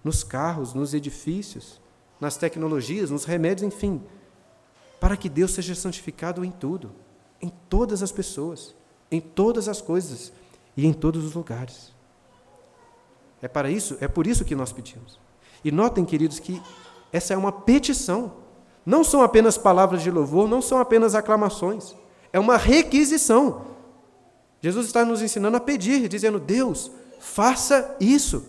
nos 0.05 0.23
carros, 0.23 0.75
nos 0.75 0.95
edifícios, 0.95 1.81
nas 2.21 2.37
tecnologias, 2.37 3.11
nos 3.11 3.25
remédios, 3.25 3.67
enfim, 3.67 4.01
para 5.01 5.17
que 5.17 5.29
Deus 5.29 5.51
seja 5.51 5.75
santificado 5.75 6.45
em 6.45 6.53
tudo, 6.53 7.05
em 7.41 7.51
todas 7.69 8.03
as 8.03 8.13
pessoas, 8.13 8.75
em 9.11 9.21
todas 9.21 9.69
as 9.69 9.81
coisas 9.81 10.33
e 10.77 10.87
em 10.87 10.93
todos 10.93 11.25
os 11.25 11.35
lugares. 11.35 11.95
É 13.41 13.49
para 13.49 13.71
isso, 13.71 13.97
é 14.01 14.09
por 14.09 14.27
isso 14.27 14.45
que 14.45 14.55
nós 14.55 14.73
pedimos. 14.73 15.19
E 15.65 15.71
notem, 15.71 16.05
queridos, 16.05 16.39
que 16.39 16.61
essa 17.13 17.35
é 17.35 17.37
uma 17.37 17.53
petição. 17.53 18.33
Não 18.85 19.03
são 19.03 19.23
apenas 19.23 19.59
palavras 19.59 20.03
de 20.03 20.11
louvor, 20.11 20.49
não 20.49 20.63
são 20.63 20.79
apenas 20.79 21.15
aclamações. 21.15 21.95
É 22.33 22.39
uma 22.39 22.57
requisição. 22.57 23.67
Jesus 24.61 24.87
está 24.87 25.05
nos 25.05 25.23
ensinando 25.23 25.57
a 25.57 25.61
pedir, 25.61 26.09
dizendo: 26.09 26.39
Deus, 26.39 26.91
faça 27.19 27.97
isso. 28.01 28.47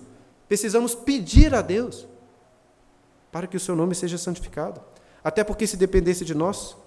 Precisamos 0.48 0.96
pedir 0.96 1.54
a 1.54 1.62
Deus 1.62 2.08
para 3.32 3.48
que 3.48 3.58
o 3.58 3.60
seu 3.60 3.76
nome 3.76 3.94
seja 3.94 4.18
santificado. 4.18 4.82
Até 5.24 5.44
porque, 5.44 5.68
se 5.68 5.76
dependesse 5.76 6.24
de 6.24 6.34
nós, 6.34 6.78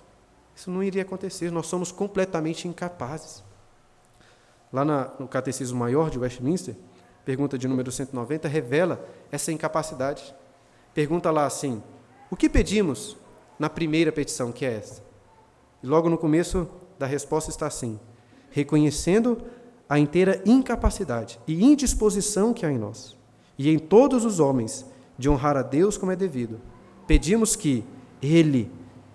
isso 0.60 0.70
não 0.70 0.82
iria 0.82 1.00
acontecer. 1.00 1.50
Nós 1.50 1.66
somos 1.66 1.90
completamente 1.90 2.68
incapazes. 2.68 3.42
Lá 4.70 4.84
na, 4.84 5.10
no 5.18 5.26
Catecismo 5.26 5.78
Maior 5.78 6.10
de 6.10 6.18
Westminster, 6.18 6.76
pergunta 7.24 7.56
de 7.56 7.66
número 7.66 7.90
190, 7.90 8.46
revela 8.46 9.02
essa 9.32 9.50
incapacidade. 9.50 10.34
Pergunta 10.92 11.30
lá 11.30 11.46
assim: 11.46 11.82
o 12.30 12.36
que 12.36 12.46
pedimos 12.46 13.16
na 13.58 13.70
primeira 13.70 14.12
petição, 14.12 14.52
que 14.52 14.66
é 14.66 14.76
essa? 14.76 15.02
E 15.82 15.86
logo 15.86 16.10
no 16.10 16.18
começo 16.18 16.68
da 16.98 17.06
resposta 17.06 17.50
está 17.50 17.66
assim: 17.66 17.98
reconhecendo 18.50 19.38
a 19.88 19.98
inteira 19.98 20.42
incapacidade 20.44 21.40
e 21.48 21.64
indisposição 21.64 22.52
que 22.52 22.66
há 22.66 22.70
em 22.70 22.78
nós, 22.78 23.16
e 23.58 23.70
em 23.70 23.78
todos 23.78 24.26
os 24.26 24.38
homens, 24.38 24.84
de 25.16 25.28
honrar 25.30 25.56
a 25.56 25.62
Deus 25.62 25.96
como 25.96 26.12
é 26.12 26.16
devido, 26.16 26.60
pedimos 27.06 27.56
que 27.56 27.82
Ele, 28.20 28.70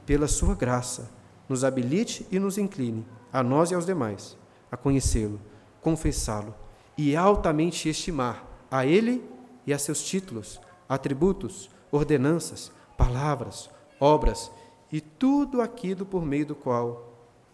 pela 0.08 0.27
Sua 0.27 0.55
graça, 0.55 1.13
nos 1.47 1.63
habilite 1.63 2.25
e 2.31 2.39
nos 2.39 2.58
incline, 2.58 3.05
a 3.31 3.43
nós 3.43 3.71
e 3.71 3.75
aos 3.75 3.86
demais, 3.86 4.38
a 4.71 4.77
conhecê-lo, 4.77 5.39
confessá-lo 5.81 6.53
e 6.97 7.15
altamente 7.15 7.89
estimar 7.89 8.45
a 8.71 8.86
Ele 8.86 9.23
e 9.65 9.73
a 9.73 9.79
seus 9.79 10.03
títulos, 10.03 10.60
atributos, 10.88 11.69
ordenanças, 11.91 12.71
palavras, 12.97 13.69
obras 13.99 14.51
e 14.91 15.01
tudo 15.01 15.62
aquilo 15.62 16.05
por 16.05 16.25
meio 16.25 16.45
do 16.45 16.55
qual 16.55 17.13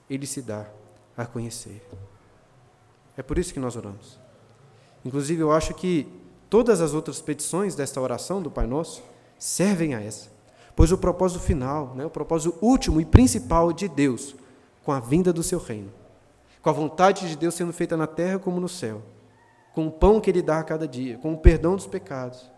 Ele 0.10 0.26
se 0.26 0.42
dá 0.42 0.68
a 1.18 1.26
conhecer. 1.26 1.86
É 3.18 3.22
por 3.22 3.38
isso 3.38 3.54
que 3.54 3.60
nós 3.60 3.76
oramos. 3.76 4.20
Inclusive, 5.04 5.42
eu 5.42 5.52
acho 5.52 5.74
que 5.74 6.08
todas 6.50 6.82
as 6.82 6.94
outras 6.94 7.22
petições 7.22 7.76
desta 7.76 8.00
oração 8.00 8.42
do 8.42 8.52
Pai 8.52 8.68
Nosso 8.68 9.04
servem 9.38 9.96
a 9.96 10.02
essa, 10.02 10.30
pois 10.76 10.92
o 10.92 10.98
propósito 10.98 11.40
final, 11.40 11.94
né, 11.96 12.06
o 12.06 12.10
propósito 12.10 12.58
último 12.62 13.02
e 13.02 13.06
principal 13.06 13.72
de 13.74 13.88
Deus, 13.88 14.36
com 14.84 14.92
a 14.92 15.00
vinda 15.00 15.32
do 15.32 15.44
seu 15.44 15.60
reino, 15.60 15.92
com 16.62 16.70
a 16.70 16.74
vontade 16.74 17.28
de 17.28 17.36
Deus 17.36 17.56
sendo 17.56 17.74
feita 17.74 17.98
na 17.98 18.08
terra 18.08 18.40
como 18.40 18.60
no 18.60 18.70
céu, 18.70 19.02
com 19.74 19.88
o 19.88 19.92
pão 19.92 20.20
que 20.20 20.30
Ele 20.30 20.42
dá 20.42 20.60
a 20.60 20.64
cada 20.64 20.88
dia, 20.88 21.18
com 21.18 21.34
o 21.34 21.38
perdão 21.38 21.76
dos 21.76 21.88
pecados, 21.88 22.50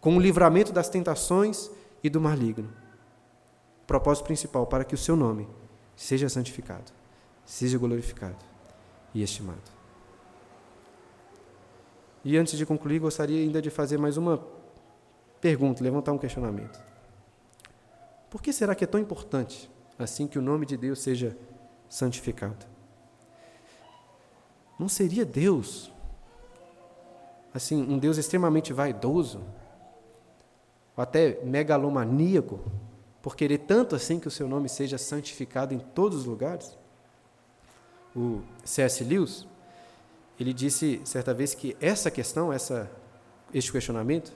com 0.00 0.16
o 0.16 0.20
livramento 0.20 0.72
das 0.72 0.88
tentações 0.88 1.70
e 2.02 2.10
do 2.10 2.20
maligno. 2.20 2.70
Propósito 3.86 4.24
principal 4.24 4.66
para 4.66 4.84
que 4.84 4.94
o 4.94 4.98
seu 4.98 5.16
nome 5.16 5.48
seja 5.94 6.28
santificado, 6.28 6.92
seja 7.44 7.78
glorificado 7.78 8.36
e 9.14 9.22
estimado. 9.22 9.76
E 12.24 12.36
antes 12.36 12.58
de 12.58 12.66
concluir, 12.66 12.98
gostaria 12.98 13.40
ainda 13.40 13.62
de 13.62 13.70
fazer 13.70 13.98
mais 13.98 14.16
uma 14.16 14.44
pergunta, 15.40 15.82
levantar 15.84 16.12
um 16.12 16.18
questionamento. 16.18 16.76
Por 18.30 18.42
que 18.42 18.52
será 18.52 18.74
que 18.74 18.84
é 18.84 18.86
tão 18.86 19.00
importante 19.00 19.70
assim 19.98 20.26
que 20.26 20.38
o 20.38 20.42
nome 20.42 20.66
de 20.66 20.76
Deus 20.76 21.00
seja 21.00 21.36
santificado? 21.88 22.66
Não 24.78 24.88
seria 24.88 25.24
Deus 25.24 25.90
assim, 27.56 27.82
um 27.82 27.98
Deus 27.98 28.18
extremamente 28.18 28.72
vaidoso, 28.72 29.42
ou 30.96 31.02
até 31.02 31.40
megalomaníaco, 31.42 32.60
por 33.22 33.34
querer 33.34 33.58
tanto 33.58 33.96
assim 33.96 34.20
que 34.20 34.28
o 34.28 34.30
seu 34.30 34.46
nome 34.46 34.68
seja 34.68 34.98
santificado 34.98 35.74
em 35.74 35.78
todos 35.78 36.20
os 36.20 36.24
lugares? 36.26 36.76
O 38.14 38.42
C.S. 38.64 39.02
Lewis, 39.02 39.46
ele 40.38 40.52
disse 40.52 41.00
certa 41.04 41.34
vez 41.34 41.54
que 41.54 41.76
essa 41.80 42.10
questão, 42.10 42.52
essa, 42.52 42.90
este 43.52 43.72
questionamento, 43.72 44.32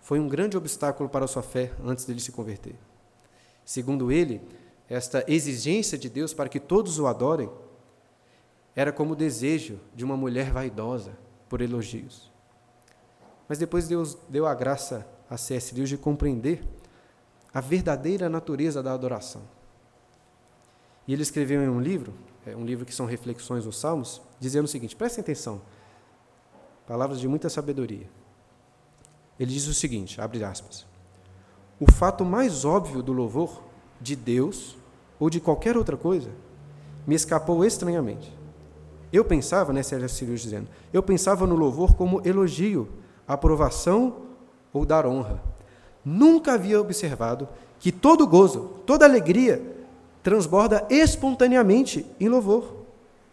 foi 0.00 0.20
um 0.20 0.28
grande 0.28 0.56
obstáculo 0.56 1.08
para 1.08 1.24
a 1.24 1.28
sua 1.28 1.42
fé 1.42 1.72
antes 1.82 2.04
dele 2.04 2.20
se 2.20 2.32
converter. 2.32 2.76
Segundo 3.64 4.12
ele, 4.12 4.40
esta 4.88 5.24
exigência 5.26 5.96
de 5.96 6.08
Deus 6.08 6.34
para 6.34 6.48
que 6.48 6.60
todos 6.60 6.98
o 6.98 7.06
adorem 7.06 7.50
era 8.76 8.92
como 8.92 9.12
o 9.12 9.16
desejo 9.16 9.78
de 9.94 10.04
uma 10.04 10.16
mulher 10.16 10.50
vaidosa 10.50 11.16
por 11.48 11.60
elogios. 11.60 12.30
Mas 13.48 13.58
depois 13.58 13.88
Deus 13.88 14.16
deu 14.28 14.46
a 14.46 14.54
graça 14.54 15.06
a 15.28 15.36
C.S. 15.36 15.74
Lewis 15.74 15.88
de 15.88 15.96
compreender 15.96 16.62
a 17.52 17.60
verdadeira 17.60 18.28
natureza 18.28 18.82
da 18.82 18.92
adoração. 18.92 19.42
E 21.06 21.12
ele 21.12 21.22
escreveu 21.22 21.62
em 21.62 21.68
um 21.68 21.80
livro, 21.80 22.14
é 22.46 22.56
um 22.56 22.64
livro 22.64 22.84
que 22.84 22.94
são 22.94 23.06
reflexões 23.06 23.64
dos 23.64 23.78
Salmos, 23.78 24.20
dizendo 24.40 24.64
o 24.64 24.68
seguinte: 24.68 24.96
prestem 24.96 25.22
atenção, 25.22 25.62
palavras 26.86 27.20
de 27.20 27.28
muita 27.28 27.48
sabedoria. 27.48 28.08
Ele 29.38 29.52
diz 29.52 29.66
o 29.66 29.74
seguinte: 29.74 30.20
abre 30.20 30.42
aspas. 30.42 30.86
O 31.80 31.90
fato 31.90 32.24
mais 32.24 32.64
óbvio 32.64 33.02
do 33.02 33.12
louvor 33.12 33.62
de 34.00 34.14
Deus 34.14 34.76
ou 35.18 35.28
de 35.28 35.40
qualquer 35.40 35.76
outra 35.76 35.96
coisa 35.96 36.30
me 37.06 37.14
escapou 37.14 37.64
estranhamente. 37.64 38.32
Eu 39.12 39.24
pensava, 39.24 39.72
né, 39.72 39.82
Sérgio 39.82 40.08
Sirius 40.08 40.40
dizendo, 40.40 40.68
eu 40.92 41.02
pensava 41.02 41.46
no 41.46 41.54
louvor 41.54 41.94
como 41.94 42.20
elogio, 42.26 42.88
aprovação 43.26 44.16
ou 44.72 44.84
dar 44.84 45.06
honra. 45.06 45.42
Nunca 46.04 46.54
havia 46.54 46.80
observado 46.80 47.48
que 47.78 47.92
todo 47.92 48.26
gozo, 48.26 48.70
toda 48.86 49.04
alegria 49.04 49.62
transborda 50.22 50.86
espontaneamente 50.90 52.04
em 52.18 52.28
louvor. 52.28 52.74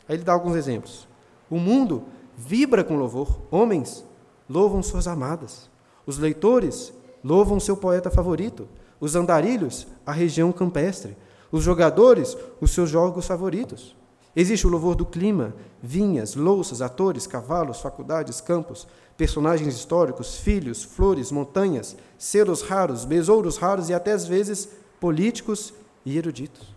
Aí 0.08 0.16
ele 0.16 0.24
dá 0.24 0.34
alguns 0.34 0.56
exemplos. 0.56 1.08
O 1.50 1.58
mundo 1.58 2.04
vibra 2.38 2.84
com 2.84 2.98
louvor. 2.98 3.40
Homens 3.50 4.06
louvam 4.50 4.84
suas 4.84 5.08
amadas. 5.08 5.70
Os 6.06 6.18
leitores 6.18 6.94
louvam 7.24 7.60
seu 7.60 7.78
poeta 7.78 8.10
favorito. 8.10 8.68
Os 9.00 9.16
andarilhos, 9.16 9.88
a 10.06 10.12
região 10.12 10.52
campestre. 10.52 11.16
Os 11.52 11.64
jogadores, 11.64 12.38
os 12.60 12.72
seus 12.72 12.90
jogos 12.90 13.28
favoritos. 13.28 13.96
Existe 14.36 14.66
o 14.66 14.70
louvor 14.70 14.96
do 14.96 15.06
clima, 15.06 15.54
vinhas, 15.84 16.36
louças, 16.36 16.82
atores, 16.82 17.28
cavalos, 17.28 17.82
faculdades, 17.82 18.40
campos, 18.40 18.88
personagens 19.18 19.76
históricos, 19.76 20.38
filhos, 20.38 20.84
flores, 20.84 21.32
montanhas, 21.32 21.98
selos 22.18 22.62
raros, 22.62 23.04
besouros 23.04 23.58
raros 23.58 23.90
e 23.90 23.94
até 23.94 24.14
às 24.14 24.26
vezes 24.26 24.70
políticos 25.00 25.74
e 26.06 26.18
eruditos. 26.18 26.74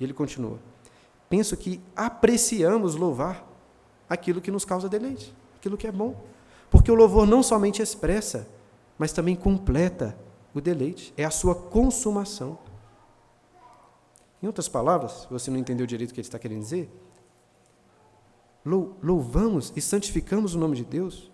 E 0.00 0.04
ele 0.04 0.14
continua: 0.14 0.58
Penso 1.28 1.56
que 1.56 1.80
apreciamos 1.94 2.94
louvar 2.94 3.46
aquilo 4.08 4.40
que 4.40 4.50
nos 4.50 4.64
causa 4.64 4.88
deleite, 4.88 5.34
aquilo 5.56 5.76
que 5.76 5.86
é 5.86 5.92
bom. 5.92 6.16
Porque 6.70 6.90
o 6.90 6.94
louvor 6.94 7.26
não 7.26 7.42
somente 7.42 7.82
expressa, 7.82 8.48
mas 9.00 9.12
também 9.12 9.34
completa 9.34 10.14
o 10.52 10.60
deleite, 10.60 11.14
é 11.16 11.24
a 11.24 11.30
sua 11.30 11.54
consumação. 11.54 12.58
Em 14.42 14.46
outras 14.46 14.68
palavras, 14.68 15.26
você 15.30 15.50
não 15.50 15.56
entendeu 15.56 15.86
direito 15.86 16.10
o 16.10 16.12
que 16.12 16.20
ele 16.20 16.28
está 16.28 16.38
querendo 16.38 16.60
dizer, 16.60 16.92
louvamos 18.62 19.72
e 19.74 19.80
santificamos 19.80 20.54
o 20.54 20.58
nome 20.58 20.76
de 20.76 20.84
Deus, 20.84 21.30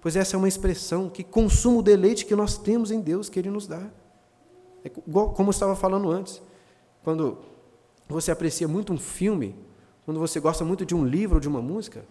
pois 0.00 0.16
essa 0.16 0.34
é 0.34 0.36
uma 0.36 0.48
expressão 0.48 1.08
que 1.08 1.22
consuma 1.22 1.78
o 1.78 1.82
deleite 1.84 2.26
que 2.26 2.34
nós 2.34 2.58
temos 2.58 2.90
em 2.90 3.00
Deus, 3.00 3.28
que 3.28 3.38
Ele 3.38 3.48
nos 3.48 3.68
dá. 3.68 3.88
É 4.84 4.90
igual, 5.06 5.32
como 5.34 5.50
eu 5.50 5.52
estava 5.52 5.76
falando 5.76 6.10
antes, 6.10 6.42
quando 7.04 7.38
você 8.08 8.32
aprecia 8.32 8.66
muito 8.66 8.92
um 8.92 8.98
filme, 8.98 9.54
quando 10.04 10.18
você 10.18 10.40
gosta 10.40 10.64
muito 10.64 10.84
de 10.84 10.96
um 10.96 11.06
livro 11.06 11.36
ou 11.36 11.40
de 11.40 11.46
uma 11.46 11.62
música, 11.62 12.04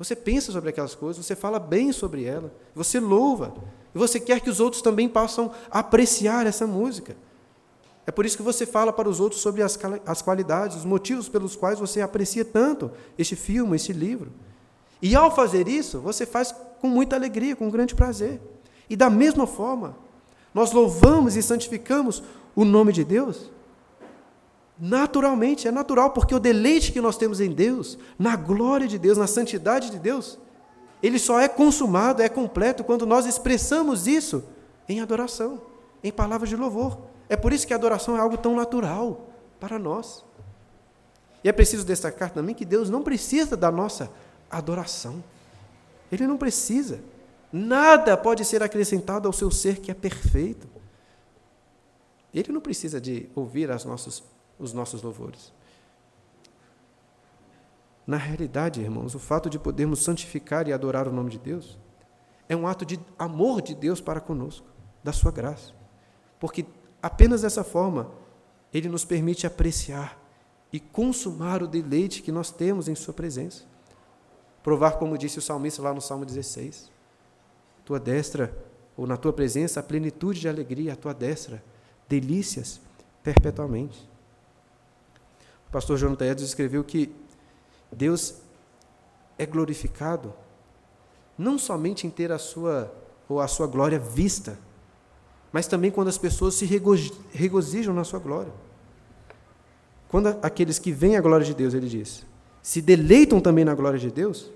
você 0.00 0.16
pensa 0.16 0.50
sobre 0.50 0.70
aquelas 0.70 0.94
coisas, 0.94 1.26
você 1.26 1.36
fala 1.36 1.58
bem 1.58 1.92
sobre 1.92 2.24
ela, 2.24 2.50
você 2.74 2.98
louva, 2.98 3.52
e 3.94 3.98
você 3.98 4.18
quer 4.18 4.40
que 4.40 4.48
os 4.48 4.58
outros 4.58 4.80
também 4.80 5.06
possam 5.06 5.50
apreciar 5.70 6.46
essa 6.46 6.66
música. 6.66 7.14
É 8.06 8.10
por 8.10 8.24
isso 8.24 8.34
que 8.34 8.42
você 8.42 8.64
fala 8.64 8.94
para 8.94 9.10
os 9.10 9.20
outros 9.20 9.42
sobre 9.42 9.62
as, 9.62 9.78
as 10.06 10.22
qualidades, 10.22 10.78
os 10.78 10.84
motivos 10.86 11.28
pelos 11.28 11.54
quais 11.54 11.78
você 11.78 12.00
aprecia 12.00 12.46
tanto 12.46 12.90
este 13.18 13.36
filme, 13.36 13.76
este 13.76 13.92
livro. 13.92 14.32
E 15.02 15.14
ao 15.14 15.30
fazer 15.36 15.68
isso, 15.68 16.00
você 16.00 16.24
faz 16.24 16.50
com 16.80 16.88
muita 16.88 17.14
alegria, 17.14 17.54
com 17.54 17.68
grande 17.68 17.94
prazer. 17.94 18.40
E 18.88 18.96
da 18.96 19.10
mesma 19.10 19.46
forma, 19.46 19.94
nós 20.54 20.72
louvamos 20.72 21.36
e 21.36 21.42
santificamos 21.42 22.22
o 22.56 22.64
nome 22.64 22.90
de 22.90 23.04
Deus. 23.04 23.50
Naturalmente, 24.80 25.68
é 25.68 25.70
natural, 25.70 26.10
porque 26.10 26.34
o 26.34 26.38
deleite 26.38 26.90
que 26.90 27.02
nós 27.02 27.18
temos 27.18 27.38
em 27.38 27.52
Deus, 27.52 27.98
na 28.18 28.34
glória 28.34 28.88
de 28.88 28.98
Deus, 28.98 29.18
na 29.18 29.26
santidade 29.26 29.90
de 29.90 29.98
Deus, 29.98 30.38
ele 31.02 31.18
só 31.18 31.38
é 31.38 31.48
consumado, 31.48 32.22
é 32.22 32.28
completo 32.28 32.82
quando 32.82 33.04
nós 33.04 33.26
expressamos 33.26 34.06
isso 34.06 34.42
em 34.88 35.00
adoração, 35.00 35.60
em 36.02 36.10
palavras 36.10 36.48
de 36.48 36.56
louvor. 36.56 36.98
É 37.28 37.36
por 37.36 37.52
isso 37.52 37.66
que 37.66 37.74
a 37.74 37.76
adoração 37.76 38.16
é 38.16 38.20
algo 38.20 38.38
tão 38.38 38.56
natural 38.56 39.28
para 39.60 39.78
nós. 39.78 40.24
E 41.44 41.48
é 41.48 41.52
preciso 41.52 41.84
destacar 41.84 42.30
também 42.30 42.54
que 42.54 42.64
Deus 42.64 42.88
não 42.88 43.02
precisa 43.02 43.56
da 43.56 43.70
nossa 43.70 44.10
adoração. 44.50 45.22
Ele 46.10 46.26
não 46.26 46.36
precisa. 46.36 47.00
Nada 47.52 48.16
pode 48.16 48.44
ser 48.44 48.62
acrescentado 48.62 49.28
ao 49.28 49.32
seu 49.32 49.50
ser 49.50 49.78
que 49.78 49.90
é 49.90 49.94
perfeito. 49.94 50.66
Ele 52.32 52.52
não 52.52 52.60
precisa 52.60 53.00
de 53.00 53.28
ouvir 53.34 53.70
as 53.70 53.84
nossas, 53.84 54.22
os 54.60 54.72
nossos 54.72 55.02
louvores. 55.02 55.52
Na 58.06 58.16
realidade, 58.16 58.80
irmãos, 58.80 59.14
o 59.14 59.18
fato 59.18 59.48
de 59.48 59.58
podermos 59.58 60.00
santificar 60.00 60.68
e 60.68 60.72
adorar 60.72 61.08
o 61.08 61.12
nome 61.12 61.30
de 61.30 61.38
Deus 61.38 61.78
é 62.48 62.54
um 62.54 62.66
ato 62.66 62.84
de 62.84 63.00
amor 63.18 63.62
de 63.62 63.74
Deus 63.74 64.00
para 64.00 64.20
conosco, 64.20 64.66
da 65.02 65.12
sua 65.12 65.30
graça. 65.32 65.72
Porque 66.38 66.66
Apenas 67.02 67.42
dessa 67.42 67.64
forma, 67.64 68.10
ele 68.72 68.88
nos 68.88 69.04
permite 69.04 69.46
apreciar 69.46 70.20
e 70.72 70.78
consumar 70.78 71.62
o 71.62 71.66
deleite 71.66 72.22
que 72.22 72.30
nós 72.30 72.50
temos 72.50 72.88
em 72.88 72.94
Sua 72.94 73.14
presença. 73.14 73.64
Provar, 74.62 74.92
como 74.92 75.16
disse 75.16 75.38
o 75.38 75.42
salmista 75.42 75.82
lá 75.82 75.94
no 75.94 76.00
Salmo 76.00 76.26
16: 76.26 76.90
Tua 77.84 77.98
destra, 77.98 78.54
ou 78.96 79.06
na 79.06 79.16
tua 79.16 79.32
presença, 79.32 79.80
a 79.80 79.82
plenitude 79.82 80.40
de 80.40 80.48
alegria, 80.48 80.92
a 80.92 80.96
tua 80.96 81.14
destra, 81.14 81.64
delícias 82.08 82.80
perpetuamente. 83.22 84.08
O 85.70 85.72
pastor 85.72 85.96
Jonathan 85.96 86.24
Edwards 86.24 86.48
escreveu 86.48 86.82
que 86.82 87.14
Deus 87.92 88.34
é 89.38 89.46
glorificado 89.46 90.34
não 91.38 91.56
somente 91.56 92.08
em 92.08 92.10
ter 92.10 92.32
a 92.32 92.38
sua 92.38 92.92
ou 93.28 93.40
a 93.40 93.46
sua 93.46 93.68
glória 93.68 93.96
vista, 93.96 94.58
mas 95.52 95.68
também 95.68 95.92
quando 95.92 96.08
as 96.08 96.18
pessoas 96.18 96.54
se 96.54 96.66
regozijam 97.32 97.94
na 97.94 98.02
sua 98.02 98.18
glória. 98.18 98.52
Quando 100.08 100.26
aqueles 100.42 100.80
que 100.80 100.90
veem 100.90 101.16
a 101.16 101.20
glória 101.20 101.46
de 101.46 101.54
Deus, 101.54 101.72
ele 101.72 101.88
diz, 101.88 102.26
se 102.60 102.82
deleitam 102.82 103.40
também 103.40 103.64
na 103.64 103.72
glória 103.72 103.98
de 103.98 104.10
Deus, 104.10 104.50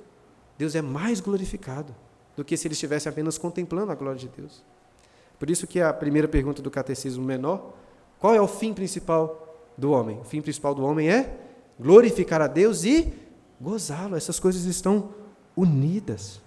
Deus 0.59 0.75
é 0.75 0.83
mais 0.83 1.21
glorificado 1.21 1.95
do 2.37 2.45
que 2.45 2.57
se 2.57 2.67
eles 2.67 2.77
estivessem 2.77 3.09
apenas 3.09 3.39
contemplando 3.39 3.93
a 3.93 3.95
glória 3.95 4.19
de 4.19 4.27
Deus. 4.27 4.65
Por 5.39 5.49
isso 5.49 5.65
que 5.65 5.81
a 5.81 5.93
primeira 5.93 6.27
pergunta 6.27 6.61
do 6.61 6.73
catecismo 6.73 7.25
menor, 7.25 7.73
qual 8.19 8.35
é 8.35 8.41
o 8.41 8.49
fim 8.49 8.75
principal 8.75 9.44
do 9.77 9.91
homem? 9.91 10.19
O 10.21 10.25
fim 10.25 10.41
principal 10.41 10.75
do 10.75 10.85
homem 10.85 11.09
é 11.09 11.39
glorificar 11.79 12.41
a 12.41 12.47
Deus 12.47 12.85
e 12.85 13.13
gozá-lo. 13.61 14.17
Essas 14.17 14.39
coisas 14.39 14.65
estão 14.65 15.11
unidas. 15.57 16.41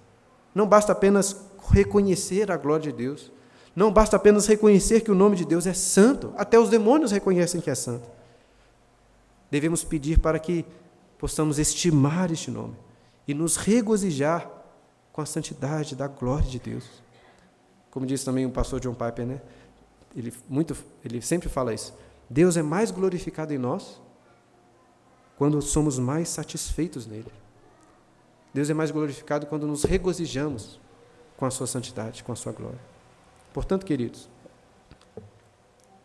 Não 0.54 0.68
basta 0.68 0.92
apenas 0.92 1.48
reconhecer 1.70 2.52
a 2.52 2.58
glória 2.58 2.92
de 2.92 2.98
Deus, 2.98 3.32
não 3.76 3.92
basta 3.92 4.16
apenas 4.16 4.48
reconhecer 4.48 5.02
que 5.02 5.12
o 5.12 5.16
nome 5.16 5.36
de 5.36 5.46
Deus 5.46 5.68
é 5.68 5.74
santo, 5.74 6.34
até 6.36 6.58
os 6.58 6.70
demônios 6.70 7.12
reconhecem 7.12 7.62
que 7.62 7.70
é 7.70 7.76
santo. 7.76 8.10
Devemos 9.52 9.84
pedir 9.84 10.20
para 10.20 10.40
que 10.40 10.66
possamos 11.18 11.60
estimar 11.60 12.32
este 12.32 12.50
nome 12.50 12.76
e 13.28 13.34
nos 13.34 13.56
regozijar 13.56 14.50
com 15.14 15.22
a 15.22 15.26
santidade 15.26 15.96
da 15.96 16.08
glória 16.08 16.48
de 16.48 16.60
Deus. 16.60 16.86
Como 17.92 18.06
disse 18.06 18.26
também 18.26 18.46
o 18.46 18.52
pastor 18.52 18.80
John 18.80 18.94
Piper, 18.94 19.26
né? 19.26 19.42
Ele, 20.16 20.34
muito, 20.50 20.76
ele 21.06 21.22
sempre 21.22 21.48
fala 21.48 21.74
isso. 21.74 21.94
Deus 22.30 22.58
é 22.58 22.62
mais 22.62 22.92
glorificado 22.92 23.54
em 23.54 23.58
nós 23.58 24.02
quando 25.38 25.62
somos 25.62 26.00
mais 26.00 26.30
satisfeitos 26.30 27.06
nele. 27.06 27.32
Deus 28.54 28.70
é 28.70 28.74
mais 28.74 28.92
glorificado 28.92 29.46
quando 29.46 29.68
nos 29.68 29.84
regozijamos 29.84 30.80
com 31.38 31.46
a 31.46 31.52
sua 31.52 31.68
santidade, 31.68 32.24
com 32.24 32.32
a 32.32 32.36
sua 32.36 32.52
glória. 32.52 32.80
Portanto, 33.54 33.86
queridos, 33.86 34.28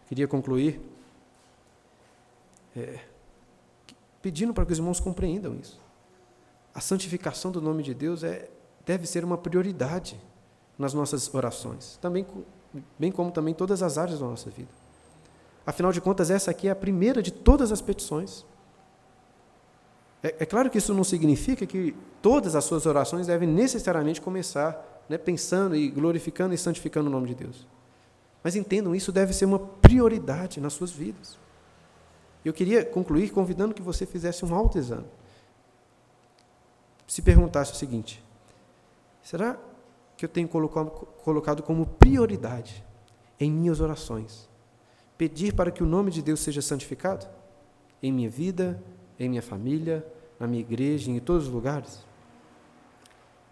queria 0.07 0.29
concluir 0.29 0.81
é, 2.77 3.01
pedindo 4.21 4.53
para 4.53 4.67
que 4.67 4.73
os 4.73 4.79
irmãos 4.79 5.01
compreendam 5.01 5.57
isso. 5.57 5.81
A 6.75 6.81
santificação 6.81 7.51
do 7.51 7.61
nome 7.61 7.83
de 7.83 7.95
Deus 7.95 8.23
é, 8.23 8.49
deve 8.85 9.07
ser 9.07 9.25
uma 9.25 9.39
prioridade 9.39 10.21
nas 10.79 10.95
nossas 10.95 11.33
orações, 11.35 11.99
também, 12.01 12.27
bem 12.99 13.13
como 13.13 13.31
também 13.31 13.55
todas 13.55 13.83
as 13.83 13.99
áreas 13.99 14.21
da 14.21 14.27
nossa 14.27 14.51
vida. 14.51 14.82
Afinal 15.67 15.93
de 15.93 16.01
contas, 16.01 16.31
essa 16.31 16.51
aqui 16.51 16.69
é 16.69 16.71
a 16.71 16.77
primeira 16.77 17.23
de 17.23 17.31
todas 17.31 17.71
as 17.71 17.81
petições. 17.81 18.45
É, 20.23 20.37
é, 20.41 20.47
claro 20.47 20.71
que 20.71 20.79
isso 20.79 20.93
não 20.93 21.05
significa 21.05 21.67
que 21.67 21.95
todas 22.21 22.55
as 22.55 22.65
suas 22.65 22.87
orações 22.87 23.27
devem 23.27 23.49
necessariamente 23.49 24.21
começar 24.21 25.05
né, 25.09 25.19
pensando 25.19 25.75
e 25.77 25.89
glorificando 25.89 26.55
e 26.55 26.59
santificando 26.59 27.09
o 27.09 27.13
nome 27.13 27.29
de 27.29 27.35
Deus. 27.35 27.67
Mas 28.43 28.57
entendam, 28.57 28.95
isso 28.95 29.13
deve 29.13 29.33
ser 29.33 29.45
uma 29.45 29.59
prioridade 29.59 30.61
nas 30.61 30.73
suas 30.73 30.91
vidas. 30.91 31.39
Eu 32.45 32.53
queria 32.53 32.85
concluir 32.85 33.31
convidando 33.31 33.75
que 33.75 33.83
você 33.83 34.05
fizesse 34.05 34.45
um 34.45 34.53
autoexame. 34.53 35.07
Se 37.07 37.23
perguntasse 37.23 37.73
o 37.73 37.77
seguinte: 37.77 38.25
será 39.23 39.57
que 40.17 40.25
eu 40.25 40.29
tenho 40.29 40.49
colocado 40.49 41.63
como 41.63 41.87
prioridade 41.87 42.85
em 43.39 43.51
minhas 43.51 43.81
orações 43.81 44.49
pedir 45.23 45.55
para 45.55 45.71
que 45.71 45.85
o 45.85 45.87
nome 45.87 46.11
de 46.11 46.21
Deus 46.21 46.41
seja 46.41 46.61
santificado? 46.61 47.29
Em 48.03 48.11
minha 48.11 48.29
vida, 48.29 48.83
em 49.21 49.29
minha 49.29 49.41
família, 49.41 50.05
na 50.37 50.49
minha 50.49 50.61
igreja, 50.61 51.13
em 51.13 51.21
todos 51.21 51.47
os 51.47 51.53
lugares? 51.53 52.05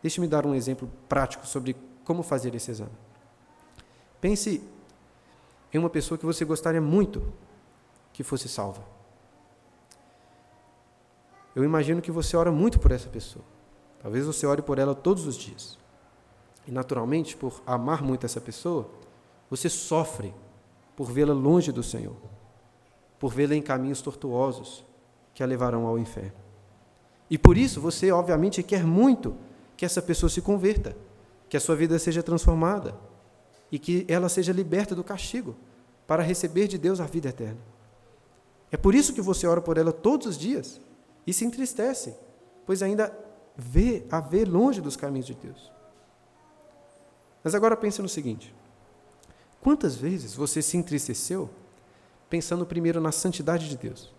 Deixe-me 0.02 0.26
dar 0.26 0.44
um 0.44 0.52
exemplo 0.52 0.90
prático 1.08 1.46
sobre 1.46 1.76
como 2.04 2.24
fazer 2.24 2.52
esse 2.56 2.72
exame. 2.72 2.90
Pense 4.20 4.60
em 5.72 5.78
uma 5.78 5.88
pessoa 5.88 6.18
que 6.18 6.26
você 6.26 6.44
gostaria 6.44 6.80
muito 6.80 7.32
que 8.12 8.24
fosse 8.24 8.48
salva. 8.48 8.82
Eu 11.54 11.62
imagino 11.62 12.02
que 12.02 12.10
você 12.10 12.36
ora 12.36 12.50
muito 12.50 12.80
por 12.80 12.90
essa 12.90 13.08
pessoa. 13.08 13.44
Talvez 14.02 14.26
você 14.26 14.44
ore 14.44 14.60
por 14.60 14.80
ela 14.80 14.92
todos 14.92 15.24
os 15.24 15.36
dias. 15.36 15.78
E, 16.66 16.72
naturalmente, 16.72 17.36
por 17.36 17.62
amar 17.64 18.02
muito 18.02 18.26
essa 18.26 18.40
pessoa, 18.40 18.90
você 19.48 19.68
sofre 19.68 20.34
por 21.01 21.11
vê-la 21.11 21.32
longe 21.32 21.72
do 21.72 21.82
Senhor, 21.82 22.14
por 23.18 23.32
vê-la 23.32 23.55
em 23.55 23.62
caminhos 23.62 24.03
tortuosos 24.03 24.84
que 25.32 25.42
a 25.42 25.46
levarão 25.46 25.86
ao 25.86 25.98
inferno. 25.98 26.36
E 27.30 27.38
por 27.38 27.57
isso 27.57 27.80
você, 27.80 28.12
obviamente, 28.12 28.62
quer 28.62 28.84
muito 28.84 29.34
que 29.78 29.86
essa 29.86 30.03
pessoa 30.03 30.28
se 30.28 30.42
converta, 30.42 30.94
que 31.48 31.57
a 31.57 31.61
sua 31.61 31.74
vida 31.74 31.98
seja 31.98 32.22
transformada 32.22 32.94
e 33.72 33.78
que 33.78 34.05
ela 34.09 34.28
seja 34.28 34.53
liberta 34.53 34.94
do 34.94 35.03
castigo 35.03 35.57
para 36.07 36.22
receber 36.22 36.68
de 36.68 36.76
Deus 36.76 37.01
a 37.01 37.07
vida 37.07 37.30
eterna. 37.30 37.61
É 38.70 38.76
por 38.76 38.94
isso 38.94 39.14
que 39.14 39.22
você 39.22 39.46
ora 39.46 39.62
por 39.62 39.78
ela 39.78 39.92
todos 39.94 40.26
os 40.26 40.36
dias 40.36 40.82
e 41.26 41.32
se 41.32 41.46
entristece, 41.46 42.14
pois 42.66 42.82
ainda 42.82 43.11
vê 43.57 44.05
a 44.11 44.20
ver 44.20 44.46
longe 44.46 44.82
dos 44.82 44.98
caminhos 44.98 45.28
de 45.28 45.34
Deus. 45.34 45.72
Mas 47.42 47.55
agora 47.55 47.74
pense 47.74 48.03
no 48.03 48.09
seguinte: 48.09 48.55
quantas 49.61 49.96
vezes 49.96 50.34
você 50.34 50.62
se 50.62 50.76
entristeceu 50.76 51.50
pensando 52.28 52.66
primeiro 52.66 53.00
na 53.00 53.12
santidade 53.12 53.68
de 53.68 53.76
Deus? 53.76 54.12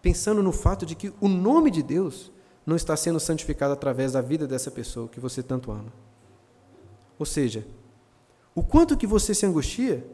Pensando 0.00 0.42
no 0.42 0.52
fato 0.52 0.84
de 0.84 0.94
que 0.94 1.12
o 1.20 1.28
nome 1.28 1.70
de 1.70 1.82
Deus 1.82 2.32
não 2.66 2.76
está 2.76 2.96
sendo 2.96 3.20
santificado 3.20 3.72
através 3.72 4.12
da 4.12 4.20
vida 4.20 4.46
dessa 4.46 4.70
pessoa 4.70 5.08
que 5.08 5.20
você 5.20 5.42
tanto 5.42 5.70
ama. 5.70 5.92
Ou 7.18 7.26
seja, 7.26 7.66
o 8.54 8.62
quanto 8.62 8.96
que 8.96 9.06
você 9.06 9.34
se 9.34 9.46
angustia 9.46 10.04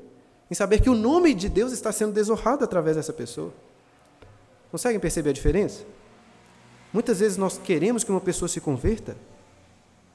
em 0.51 0.55
saber 0.55 0.81
que 0.81 0.91
o 0.91 0.95
nome 0.95 1.35
de 1.35 1.49
Deus 1.49 1.73
está 1.73 1.93
sendo 1.93 2.13
desonrado 2.13 2.65
através 2.65 2.97
dessa 2.97 3.13
pessoa. 3.13 3.53
Conseguem 4.71 5.01
perceber 5.01 5.31
a 5.31 5.35
diferença? 5.35 5.85
Muitas 6.93 7.21
vezes 7.21 7.37
nós 7.37 7.59
queremos 7.59 8.03
que 8.03 8.11
uma 8.11 8.21
pessoa 8.21 8.49
se 8.49 8.61
converta 8.61 9.17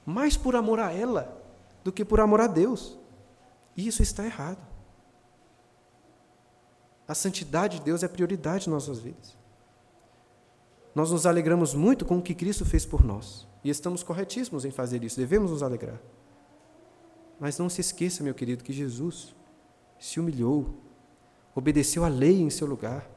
mais 0.06 0.36
por 0.36 0.56
amor 0.56 0.80
a 0.80 0.92
ela 0.92 1.40
do 1.84 1.92
que 1.92 2.04
por 2.04 2.20
amor 2.20 2.42
a 2.42 2.48
Deus. 2.48 2.98
E 3.76 3.88
isso 3.88 4.04
está 4.04 4.26
errado. 4.26 4.66
A 7.08 7.16
santidade 7.16 7.80
de 7.80 7.86
Deus 7.86 8.04
é 8.04 8.08
prioridade 8.08 8.68
em 8.68 8.72
nossas 8.72 9.00
vidas. 9.00 9.38
Nós 10.96 11.12
nos 11.12 11.26
alegramos 11.26 11.74
muito 11.74 12.06
com 12.06 12.18
o 12.18 12.22
que 12.22 12.36
Cristo 12.36 12.66
fez 12.66 12.86
por 12.86 13.04
nós. 13.04 13.48
E 13.64 13.70
estamos 13.70 14.04
corretíssimos 14.04 14.66
em 14.66 14.72
fazer 14.72 15.04
isso, 15.04 15.18
devemos 15.18 15.52
nos 15.52 15.64
alegrar. 15.64 16.00
Mas 17.40 17.58
não 17.58 17.70
se 17.70 17.82
esqueça, 17.82 18.24
meu 18.24 18.34
querido, 18.34 18.64
que 18.64 18.72
Jesus 18.72 19.36
se 20.00 20.20
humilhou, 20.20 20.76
obedeceu 21.56 22.04
à 22.04 22.08
lei 22.08 22.42
em 22.42 22.50
seu 22.50 22.68
lugar, 22.68 23.10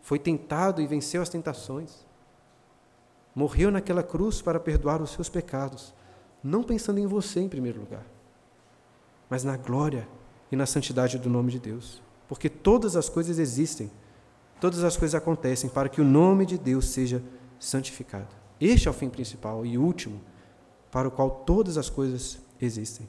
foi 0.00 0.18
tentado 0.18 0.80
e 0.80 0.86
venceu 0.86 1.22
as 1.22 1.28
tentações, 1.28 2.06
morreu 3.34 3.70
naquela 3.70 4.02
cruz 4.02 4.40
para 4.40 4.60
perdoar 4.60 5.02
os 5.02 5.10
seus 5.10 5.28
pecados, 5.28 5.94
não 6.42 6.62
pensando 6.62 6.98
em 7.00 7.06
você 7.06 7.40
em 7.40 7.48
primeiro 7.48 7.80
lugar, 7.80 8.06
mas 9.28 9.44
na 9.44 9.56
glória 9.56 10.08
e 10.50 10.56
na 10.56 10.66
santidade 10.66 11.18
do 11.18 11.28
nome 11.28 11.52
de 11.52 11.58
Deus, 11.58 12.02
porque 12.28 12.48
todas 12.48 12.96
as 12.96 13.08
coisas 13.08 13.38
existem, 13.38 13.90
todas 14.60 14.84
as 14.84 14.96
coisas 14.96 15.14
acontecem 15.14 15.68
para 15.70 15.88
que 15.88 16.00
o 16.00 16.04
nome 16.04 16.46
de 16.46 16.58
Deus 16.58 16.88
seja 16.88 17.22
santificado. 17.58 18.34
Este 18.60 18.88
é 18.88 18.90
o 18.90 18.94
fim 18.94 19.08
principal 19.08 19.66
e 19.66 19.76
último 19.76 20.20
para 20.90 21.08
o 21.08 21.10
qual 21.10 21.30
todas 21.30 21.76
as 21.76 21.90
coisas 21.90 22.38
existem. 22.60 23.08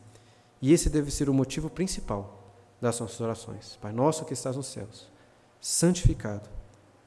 E 0.62 0.74
esse 0.74 0.90
deve 0.90 1.12
ser 1.12 1.30
o 1.30 1.34
motivo 1.34 1.70
principal 1.70 2.54
das 2.82 3.00
nossas 3.00 3.22
orações. 3.22 3.78
Pai 3.82 3.92
nosso 3.92 4.26
que 4.26 4.34
estás 4.34 4.56
nos 4.56 4.68
céus, 4.68 5.10
santificado 5.62 6.50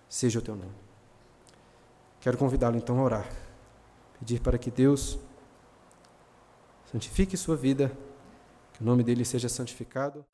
seja 0.09 0.39
o 0.39 0.43
teu 0.43 0.57
nome. 0.57 0.75
Quero 2.21 2.37
convidá-lo 2.37 2.77
então 2.77 2.99
a 3.01 3.03
orar, 3.03 3.31
pedir 4.19 4.41
para 4.41 4.59
que 4.59 4.71
Deus 4.71 5.19
santifique 6.91 7.37
sua 7.37 7.57
vida, 7.57 7.97
o 8.81 8.85
nome 8.85 9.03
dele 9.03 9.25
seja 9.25 9.49
santificado. 9.49 10.25